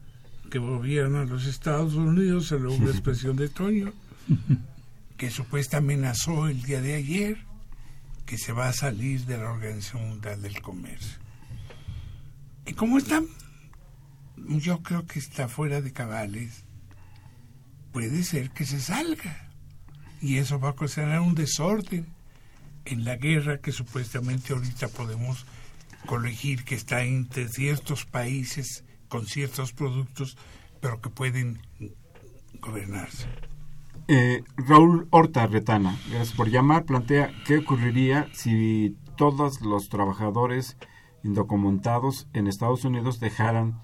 que 0.50 0.60
gobierna 0.60 1.24
los 1.24 1.46
Estados 1.46 1.94
Unidos, 1.94 2.52
en 2.52 2.66
la 2.66 2.92
expresión 2.92 3.36
de 3.36 3.50
Toño, 3.50 3.94
que 5.18 5.30
supuestamente 5.30 6.06
amenazó 6.06 6.48
el 6.48 6.62
día 6.64 6.82
de 6.82 6.96
ayer 6.96 7.38
que 8.26 8.38
se 8.38 8.54
va 8.54 8.70
a 8.70 8.74
salir 8.74 9.26
de 9.26 9.38
la 9.38 9.52
Organización 9.52 10.10
Mundial 10.10 10.42
del 10.42 10.62
Comercio. 10.62 11.20
Y 12.66 12.74
como 12.74 12.98
están 12.98 13.28
yo 14.48 14.82
creo 14.82 15.06
que 15.06 15.20
está 15.20 15.48
fuera 15.48 15.82
de 15.82 15.92
cabales, 15.92 16.66
puede 17.92 18.24
ser 18.24 18.52
que 18.52 18.66
se 18.66 18.80
salga. 18.80 19.50
Y 20.22 20.38
eso 20.38 20.60
va 20.60 20.70
a 20.70 20.72
ocasionar 20.72 21.22
un 21.22 21.36
desorden 21.36 22.06
en 22.86 23.06
la 23.06 23.16
guerra 23.16 23.60
que 23.60 23.72
supuestamente 23.72 24.54
ahorita 24.54 24.88
podemos 24.90 25.46
colegir 26.06 26.64
que 26.64 26.76
está 26.76 27.04
entre 27.04 27.48
ciertos 27.48 28.06
países 28.06 28.84
con 29.08 29.26
ciertos 29.26 29.74
productos, 29.74 30.38
pero 30.80 31.02
que 31.02 31.10
pueden 31.10 31.60
gobernarse. 32.60 33.28
Eh, 34.08 34.44
Raúl 34.58 35.08
Horta 35.12 35.48
Retana, 35.48 35.98
gracias 36.10 36.36
por 36.36 36.50
llamar, 36.50 36.86
plantea 36.86 37.32
qué 37.46 37.60
ocurriría 37.60 38.28
si 38.34 38.96
todos 39.16 39.62
los 39.62 39.90
trabajadores 39.90 40.78
indocumentados 41.24 42.28
en 42.34 42.48
Estados 42.48 42.84
Unidos 42.84 43.20
dejaran 43.20 43.80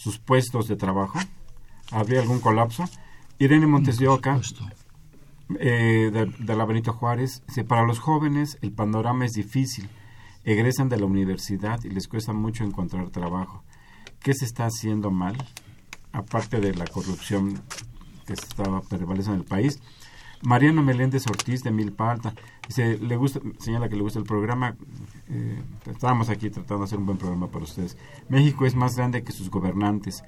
sus 0.00 0.18
puestos 0.18 0.66
de 0.66 0.76
trabajo? 0.76 1.18
¿Habría 1.90 2.20
algún 2.22 2.40
colapso? 2.40 2.84
Irene 3.38 3.66
Montes 3.66 3.98
de 3.98 4.08
Oca, 4.08 4.40
eh, 5.58 6.10
de, 6.10 6.56
la 6.56 6.64
Benito 6.64 6.94
Juárez, 6.94 7.42
dice, 7.46 7.64
para 7.64 7.86
los 7.86 7.98
jóvenes 7.98 8.56
el 8.62 8.72
panorama 8.72 9.26
es 9.26 9.32
difícil. 9.32 9.90
Egresan 10.44 10.88
de 10.88 10.96
la 10.96 11.04
universidad 11.04 11.84
y 11.84 11.90
les 11.90 12.08
cuesta 12.08 12.32
mucho 12.32 12.64
encontrar 12.64 13.10
trabajo. 13.10 13.62
¿Qué 14.20 14.32
se 14.32 14.46
está 14.46 14.64
haciendo 14.64 15.10
mal? 15.10 15.36
Aparte 16.12 16.60
de 16.60 16.74
la 16.74 16.86
corrupción 16.86 17.60
que 18.26 18.32
estaba 18.32 18.80
prevaleciendo 18.80 19.34
en 19.34 19.40
el 19.40 19.46
país. 19.46 19.82
Mariano 20.42 20.82
Meléndez 20.82 21.26
Ortiz 21.26 21.62
de 21.62 21.70
Milpa 21.70 22.10
Alta 22.10 22.34
dice, 22.66 22.98
le 22.98 23.16
gusta, 23.16 23.40
señala 23.58 23.88
que 23.88 23.96
le 23.96 24.02
gusta 24.02 24.18
el 24.18 24.24
programa. 24.24 24.76
Eh, 25.28 25.62
estábamos 25.86 26.30
aquí 26.30 26.50
tratando 26.50 26.78
de 26.78 26.84
hacer 26.84 26.98
un 26.98 27.06
buen 27.06 27.18
programa 27.18 27.48
para 27.48 27.64
ustedes. 27.64 27.96
México 28.28 28.64
es 28.64 28.74
más 28.74 28.96
grande 28.96 29.22
que 29.22 29.32
sus 29.32 29.50
gobernantes, 29.50 30.24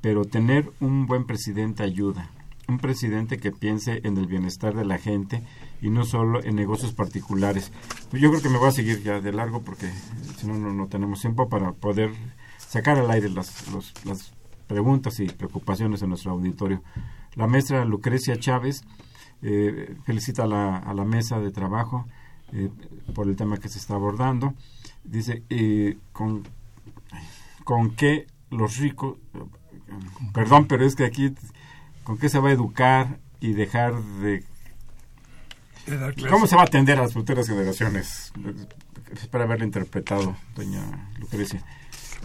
pero 0.00 0.24
tener 0.24 0.70
un 0.80 1.06
buen 1.06 1.26
presidente 1.26 1.82
ayuda. 1.82 2.30
Un 2.68 2.78
presidente 2.78 3.38
que 3.38 3.52
piense 3.52 4.00
en 4.04 4.16
el 4.18 4.26
bienestar 4.26 4.74
de 4.74 4.84
la 4.84 4.98
gente 4.98 5.42
y 5.80 5.90
no 5.90 6.04
solo 6.04 6.42
en 6.42 6.56
negocios 6.56 6.92
particulares. 6.92 7.72
Pues 8.10 8.20
yo 8.20 8.30
creo 8.30 8.42
que 8.42 8.48
me 8.48 8.58
voy 8.58 8.68
a 8.68 8.72
seguir 8.72 9.02
ya 9.02 9.20
de 9.20 9.32
largo 9.32 9.62
porque 9.62 9.90
si 10.36 10.46
no, 10.46 10.54
no 10.54 10.86
tenemos 10.88 11.20
tiempo 11.20 11.48
para 11.48 11.72
poder 11.72 12.10
sacar 12.58 12.98
al 12.98 13.10
aire 13.10 13.30
las, 13.30 13.72
las 14.04 14.32
preguntas 14.66 15.20
y 15.20 15.26
preocupaciones 15.26 16.00
de 16.00 16.08
nuestro 16.08 16.32
auditorio. 16.32 16.82
La 17.34 17.46
maestra 17.46 17.84
Lucrecia 17.84 18.38
Chávez 18.38 18.82
eh, 19.42 19.96
felicita 20.04 20.44
a 20.44 20.46
la, 20.46 20.78
a 20.78 20.94
la, 20.94 21.04
mesa 21.04 21.38
de 21.38 21.50
trabajo 21.50 22.06
eh, 22.52 22.70
por 23.14 23.28
el 23.28 23.36
tema 23.36 23.58
que 23.58 23.68
se 23.68 23.78
está 23.78 23.94
abordando. 23.94 24.54
Dice, 25.04 25.42
eh, 25.50 25.98
con, 26.12 26.44
con 27.64 27.90
qué 27.90 28.26
los 28.50 28.78
ricos, 28.78 29.18
perdón, 30.32 30.66
pero 30.66 30.84
es 30.84 30.96
que 30.96 31.04
aquí, 31.04 31.34
con 32.04 32.18
qué 32.18 32.28
se 32.28 32.38
va 32.38 32.48
a 32.48 32.52
educar 32.52 33.18
y 33.40 33.52
dejar 33.52 34.02
de... 34.02 34.44
¿Cómo 36.30 36.48
se 36.48 36.56
va 36.56 36.62
a 36.62 36.64
atender 36.64 36.98
a 36.98 37.02
las 37.02 37.12
futuras 37.12 37.46
generaciones? 37.46 38.32
Espero 39.12 39.44
haberlo 39.44 39.64
interpretado, 39.64 40.36
doña 40.56 41.10
Lucrecia. 41.20 41.62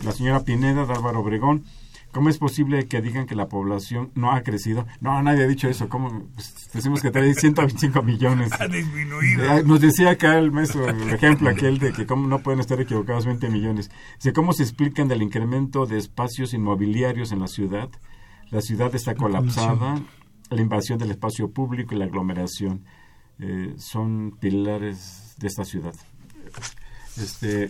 La 0.04 0.12
señora 0.12 0.40
Pineda 0.40 0.86
de 0.86 0.94
Álvaro 0.94 1.20
Obregón. 1.20 1.64
¿Cómo 2.12 2.30
es 2.30 2.38
posible 2.38 2.88
que 2.88 3.02
digan 3.02 3.26
que 3.26 3.36
la 3.36 3.48
población 3.48 4.12
no 4.16 4.34
ha 4.34 4.42
crecido? 4.42 4.86
No, 5.00 5.22
nadie 5.24 5.44
ha 5.44 5.48
dicho 5.48 5.70
eso. 5.70 5.88
¿Cómo? 5.88 6.28
Pues, 6.36 6.70
decimos 6.74 7.02
que 7.02 7.10
trae 7.10 7.34
125 7.34 8.02
millones. 8.04 8.52
Ha 8.60 8.68
disminuido. 8.68 9.64
Nos 9.64 9.82
decía 9.82 10.12
acá 10.12 10.38
el 10.38 10.52
maestro, 10.52 10.88
el 10.88 11.10
ejemplo 11.10 11.50
aquel 11.50 11.80
de 11.80 11.94
que 11.94 12.06
cómo 12.06 12.28
no 12.28 12.40
pueden 12.40 12.60
estar 12.60 12.80
equivocados 12.80 13.26
20 13.26 13.50
millones. 13.50 13.90
Dice, 14.18 14.34
¿cómo 14.34 14.54
se 14.54 14.64
explican 14.64 15.08
del 15.08 15.22
incremento 15.22 15.86
de 15.86 15.98
espacios 15.98 16.54
inmobiliarios 16.54 17.32
en 17.32 17.40
la 17.40 17.48
ciudad? 17.48 17.90
La 18.50 18.62
ciudad 18.62 18.94
está 18.94 19.16
colapsada, 19.16 20.02
la 20.50 20.62
invasión 20.62 21.00
del 21.00 21.12
espacio 21.12 21.50
público 21.50 21.96
y 21.96 21.98
la 21.98 22.06
aglomeración 22.06 22.84
eh, 23.40 23.74
son 23.78 24.38
pilares 24.40 25.36
de 25.40 25.48
esta 25.48 25.66
ciudad. 25.66 25.96
Este, 27.18 27.70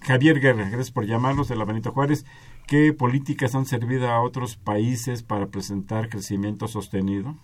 Javier 0.00 0.40
Guerra, 0.40 0.68
gracias 0.68 0.92
por 0.92 1.04
llamarnos 1.04 1.48
de 1.48 1.56
la 1.56 1.64
Benito 1.64 1.90
Juárez. 1.90 2.24
¿Qué 2.66 2.92
políticas 2.92 3.54
han 3.54 3.64
servido 3.64 4.10
a 4.10 4.20
otros 4.20 4.56
países 4.56 5.22
para 5.22 5.46
presentar 5.46 6.08
crecimiento 6.08 6.66
sostenido? 6.66 7.36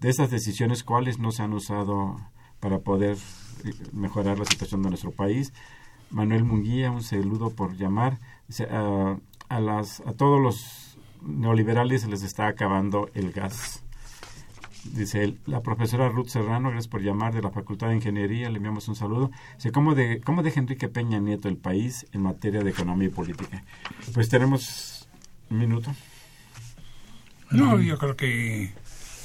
De 0.00 0.08
esas 0.08 0.30
decisiones, 0.30 0.84
¿cuáles 0.84 1.18
no 1.18 1.32
se 1.32 1.42
han 1.42 1.52
usado 1.52 2.16
para 2.58 2.78
poder 2.78 3.18
eh, 3.64 3.74
mejorar 3.92 4.38
la 4.38 4.46
situación 4.46 4.82
de 4.82 4.88
nuestro 4.88 5.10
país? 5.10 5.52
Manuel 6.08 6.44
Munguía, 6.44 6.90
un 6.90 7.02
saludo 7.02 7.50
por 7.50 7.76
llamar. 7.76 8.20
A, 8.70 9.18
a, 9.50 9.60
las, 9.60 10.00
a 10.00 10.14
todos 10.14 10.40
los 10.40 10.96
neoliberales 11.20 12.00
se 12.00 12.08
les 12.08 12.22
está 12.22 12.46
acabando 12.46 13.10
el 13.12 13.32
gas. 13.32 13.81
Dice 14.84 15.36
la 15.46 15.60
profesora 15.60 16.08
Ruth 16.08 16.28
Serrano, 16.28 16.70
gracias 16.70 16.88
por 16.88 17.02
llamar 17.02 17.32
de 17.32 17.40
la 17.40 17.50
Facultad 17.50 17.88
de 17.88 17.94
Ingeniería, 17.94 18.50
le 18.50 18.56
enviamos 18.56 18.88
un 18.88 18.96
saludo. 18.96 19.30
Dice, 19.54 19.70
¿cómo, 19.70 19.94
de, 19.94 20.20
¿cómo 20.20 20.42
deja 20.42 20.58
Enrique 20.58 20.88
Peña 20.88 21.20
Nieto 21.20 21.48
el 21.48 21.56
país 21.56 22.06
en 22.12 22.22
materia 22.22 22.62
de 22.62 22.70
economía 22.70 23.08
y 23.08 23.10
política? 23.10 23.62
Pues 24.12 24.28
tenemos 24.28 25.08
un 25.50 25.58
minuto. 25.58 25.94
No, 27.50 27.80
yo 27.80 27.96
creo 27.96 28.16
que 28.16 28.72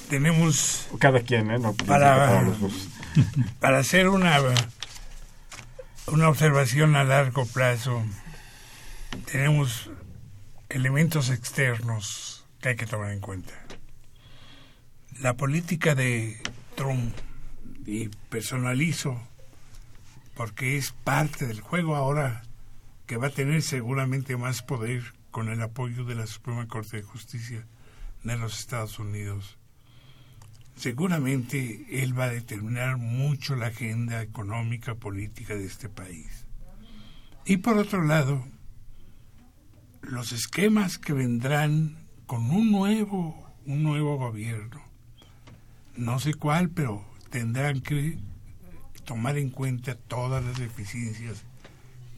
tenemos... 0.10 0.88
Cada 1.00 1.22
quien, 1.22 1.50
¿eh? 1.50 1.60
para, 1.88 2.44
para 3.60 3.80
hacer 3.80 4.10
una, 4.10 4.38
una 6.08 6.30
observación 6.30 6.96
a 6.96 7.04
largo 7.04 7.46
plazo, 7.46 8.04
tenemos 9.32 9.90
elementos 10.70 11.32
externos 11.32 12.46
que 12.62 12.70
hay 12.70 12.76
que 12.76 12.86
tomar 12.86 13.12
en 13.12 13.22
cuenta 13.22 13.67
la 15.22 15.36
política 15.36 15.96
de 15.96 16.38
Trump, 16.76 17.14
y 17.88 18.10
personalizo, 18.30 19.20
porque 20.36 20.78
es 20.78 20.92
parte 20.92 21.48
del 21.48 21.62
juego 21.62 21.96
ahora 21.96 22.44
que 23.08 23.18
va 23.18 23.28
a 23.28 23.32
tener 23.32 23.62
seguramente 23.62 24.36
más 24.36 24.62
poder 24.62 25.14
con 25.32 25.48
el 25.48 25.62
apoyo 25.62 26.04
de 26.04 26.16
la 26.16 26.28
Suprema 26.28 26.68
Corte 26.68 26.98
de 26.98 27.04
Justicia 27.04 27.66
de 28.24 28.38
los 28.38 28.60
Estados 28.60 29.00
Unidos. 29.00 29.58
Seguramente 30.76 32.04
él 32.04 32.18
va 32.18 32.26
a 32.26 32.30
determinar 32.30 32.98
mucho 32.98 33.56
la 33.56 33.68
agenda 33.68 34.22
económica, 34.22 34.96
política 34.96 35.56
de 35.56 35.66
este 35.66 35.88
país. 35.88 36.46
Y 37.46 37.58
por 37.58 37.78
otro 37.78 38.04
lado, 38.04 38.46
los 40.02 40.34
esquemas 40.34 40.98
que 40.98 41.14
vendrán 41.14 42.06
con 42.26 42.52
un 42.52 42.72
nuevo, 42.72 43.56
un 43.66 43.84
nuevo 43.84 44.18
gobierno 44.18 44.87
no 45.98 46.20
sé 46.20 46.34
cuál, 46.34 46.70
pero 46.70 47.04
tendrán 47.30 47.82
que 47.82 48.20
tomar 49.06 49.38
en 49.38 49.50
cuenta 49.50 49.96
todas 49.96 50.44
las 50.44 50.58
deficiencias 50.58 51.44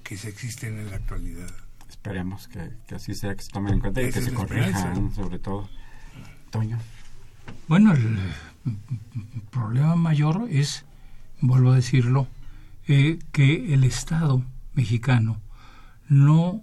que 0.03 0.17
se 0.17 0.29
existen 0.29 0.79
en 0.79 0.89
la 0.89 0.97
actualidad. 0.97 1.49
Esperemos 1.87 2.47
que, 2.47 2.71
así 2.93 3.13
sea, 3.13 3.35
que 3.35 3.43
se 3.43 3.51
tomen 3.51 3.75
en 3.75 3.79
cuenta 3.79 4.01
y 4.01 4.11
que 4.11 4.21
se 4.21 4.33
corrijan, 4.33 5.13
sobre 5.13 5.39
todo. 5.39 5.69
Toño. 6.49 6.79
Bueno, 7.67 7.93
el, 7.93 8.17
problema 9.51 9.95
mayor 9.95 10.47
es, 10.49 10.85
vuelvo 11.41 11.71
a 11.71 11.75
decirlo, 11.75 12.27
eh, 12.87 13.19
que 13.31 13.73
el 13.73 13.83
Estado 13.83 14.43
mexicano 14.73 15.39
no 16.07 16.61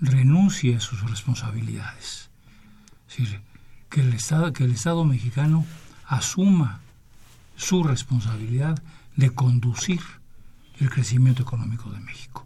renuncie 0.00 0.76
a 0.76 0.80
sus 0.80 1.08
responsabilidades. 1.08 2.30
Es 3.08 3.18
decir, 3.18 3.40
que 3.88 4.00
el 4.00 4.12
Estado, 4.12 4.52
que 4.52 4.64
el 4.64 4.72
Estado 4.72 5.04
mexicano 5.04 5.64
asuma 6.06 6.80
su 7.56 7.82
responsabilidad 7.82 8.82
de 9.16 9.30
conducir 9.30 10.00
el 10.78 10.90
crecimiento 10.90 11.42
económico 11.42 11.90
de 11.90 12.00
México, 12.00 12.44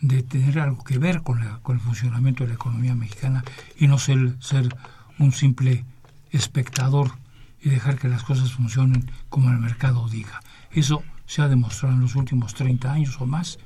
de 0.00 0.22
tener 0.22 0.58
algo 0.58 0.84
que 0.84 0.98
ver 0.98 1.22
con, 1.22 1.42
el 1.42 1.80
funcionamiento 1.80 2.44
de 2.44 2.48
la 2.48 2.54
economía 2.54 2.94
mexicana 2.94 3.42
y 3.78 3.86
no 3.86 3.98
ser, 3.98 4.36
ser 4.40 4.76
un 5.18 5.32
simple 5.32 5.84
espectador 6.30 7.12
y 7.60 7.70
dejar 7.70 7.98
que 7.98 8.08
las 8.08 8.22
cosas 8.22 8.52
funcionen 8.52 9.10
como 9.28 9.50
el 9.50 9.58
mercado 9.58 10.08
diga. 10.08 10.40
Eso 10.70 11.02
se 11.26 11.42
ha 11.42 11.48
demostrado 11.48 11.94
en 11.94 12.00
los 12.00 12.16
últimos 12.16 12.54
30 12.54 12.92
años 12.92 13.20
o 13.20 13.26
más 13.26 13.58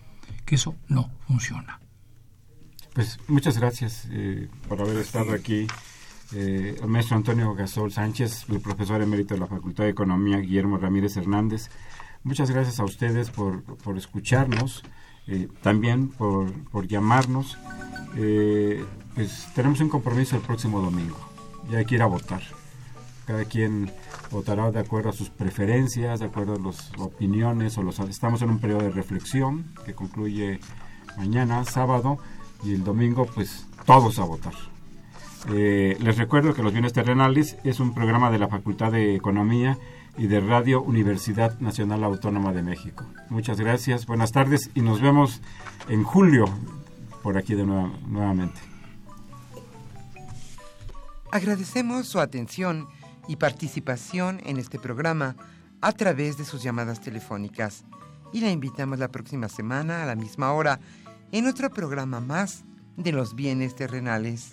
que 0.44 0.55
eso 0.55 0.76
no 0.88 1.11
funciona. 1.26 1.80
Pues 2.94 3.18
muchas 3.28 3.59
gracias 3.59 4.07
eh, 4.11 4.49
por 4.68 4.80
haber 4.80 4.99
estado 4.99 5.32
aquí 5.32 5.66
eh, 6.33 6.77
el 6.83 6.89
maestro 6.89 7.16
Antonio 7.16 7.55
Gasol 7.55 7.93
Sánchez, 7.93 8.47
el 8.49 8.61
profesor 8.61 9.01
emérito 9.01 9.35
de 9.35 9.41
la 9.41 9.47
Facultad 9.47 9.85
de 9.85 9.91
Economía, 9.91 10.39
Guillermo 10.39 10.77
Ramírez 10.77 11.16
Hernández. 11.16 11.70
Muchas 12.24 12.51
gracias 12.51 12.81
a 12.81 12.85
ustedes 12.85 13.31
por, 13.31 13.62
por 13.62 13.97
escucharnos, 13.97 14.83
eh, 15.29 15.49
también 15.62 16.09
por, 16.09 16.53
por 16.70 16.89
llamarnos. 16.89 17.57
Eh, 18.16 18.85
pues 19.14 19.49
tenemos 19.55 19.81
un 19.81 19.89
compromiso 19.89 20.37
el 20.37 20.43
próximo 20.43 20.81
domingo, 20.81 21.16
ya 21.70 21.79
hay 21.79 21.85
que 21.85 21.95
ir 21.95 22.03
a 22.03 22.07
votar. 22.07 22.43
Cada 23.27 23.45
quien 23.45 23.91
votará 24.31 24.70
de 24.70 24.81
acuerdo 24.81 25.11
a 25.11 25.12
sus 25.12 25.31
preferencias, 25.31 26.20
de 26.20 26.27
acuerdo 26.27 26.55
a 26.55 26.59
las 26.59 26.93
opiniones, 26.99 27.79
o 27.79 27.83
los, 27.83 27.99
estamos 28.01 28.43
en 28.43 28.51
un 28.51 28.59
periodo 28.59 28.83
de 28.83 28.91
reflexión 28.91 29.64
que 29.85 29.95
concluye 29.95 30.61
mañana, 31.16 31.64
sábado, 31.64 32.18
y 32.64 32.74
el 32.74 32.85
domingo, 32.85 33.27
pues 33.27 33.66
todos 33.85 34.18
a 34.18 34.24
votar. 34.24 34.76
Eh, 35.49 35.97
les 36.01 36.16
recuerdo 36.16 36.55
que 36.55 36.62
Los 36.62 36.72
Bienes 36.72 36.92
Terrenales 36.92 37.57
es 37.62 37.78
un 37.78 37.94
programa 37.94 38.30
de 38.30 38.38
la 38.38 38.49
Facultad 38.49 38.90
de 38.90 39.14
Economía 39.14 39.78
y 40.18 40.26
de 40.26 40.40
Radio 40.40 40.82
Universidad 40.82 41.59
Nacional 41.61 42.03
Autónoma 42.03 42.53
de 42.53 42.62
México. 42.62 43.05
Muchas 43.28 43.61
gracias, 43.61 44.07
buenas 44.07 44.32
tardes 44.32 44.70
y 44.74 44.80
nos 44.80 45.01
vemos 45.01 45.40
en 45.88 46.03
julio 46.03 46.47
por 47.22 47.36
aquí 47.36 47.55
de 47.55 47.64
nuevamente. 47.64 48.61
Agradecemos 51.30 52.07
su 52.09 52.18
atención 52.18 52.88
y 53.28 53.36
participación 53.36 54.40
en 54.44 54.59
este 54.59 54.78
programa 54.78 55.36
a 55.80 55.92
través 55.92 56.38
de 56.38 56.44
sus 56.44 56.62
llamadas 56.62 57.01
telefónicas 57.01 57.84
y 58.32 58.40
la 58.40 58.51
invitamos 58.51 58.99
la 58.99 59.09
próxima 59.09 59.49
semana 59.49 60.03
a 60.03 60.07
la 60.07 60.16
misma 60.16 60.53
hora 60.53 60.80
en 61.32 61.47
otro 61.47 61.70
programa 61.70 62.20
más 62.20 62.64
de 62.97 63.12
los 63.12 63.34
bienes 63.34 63.74
terrenales. 63.76 64.53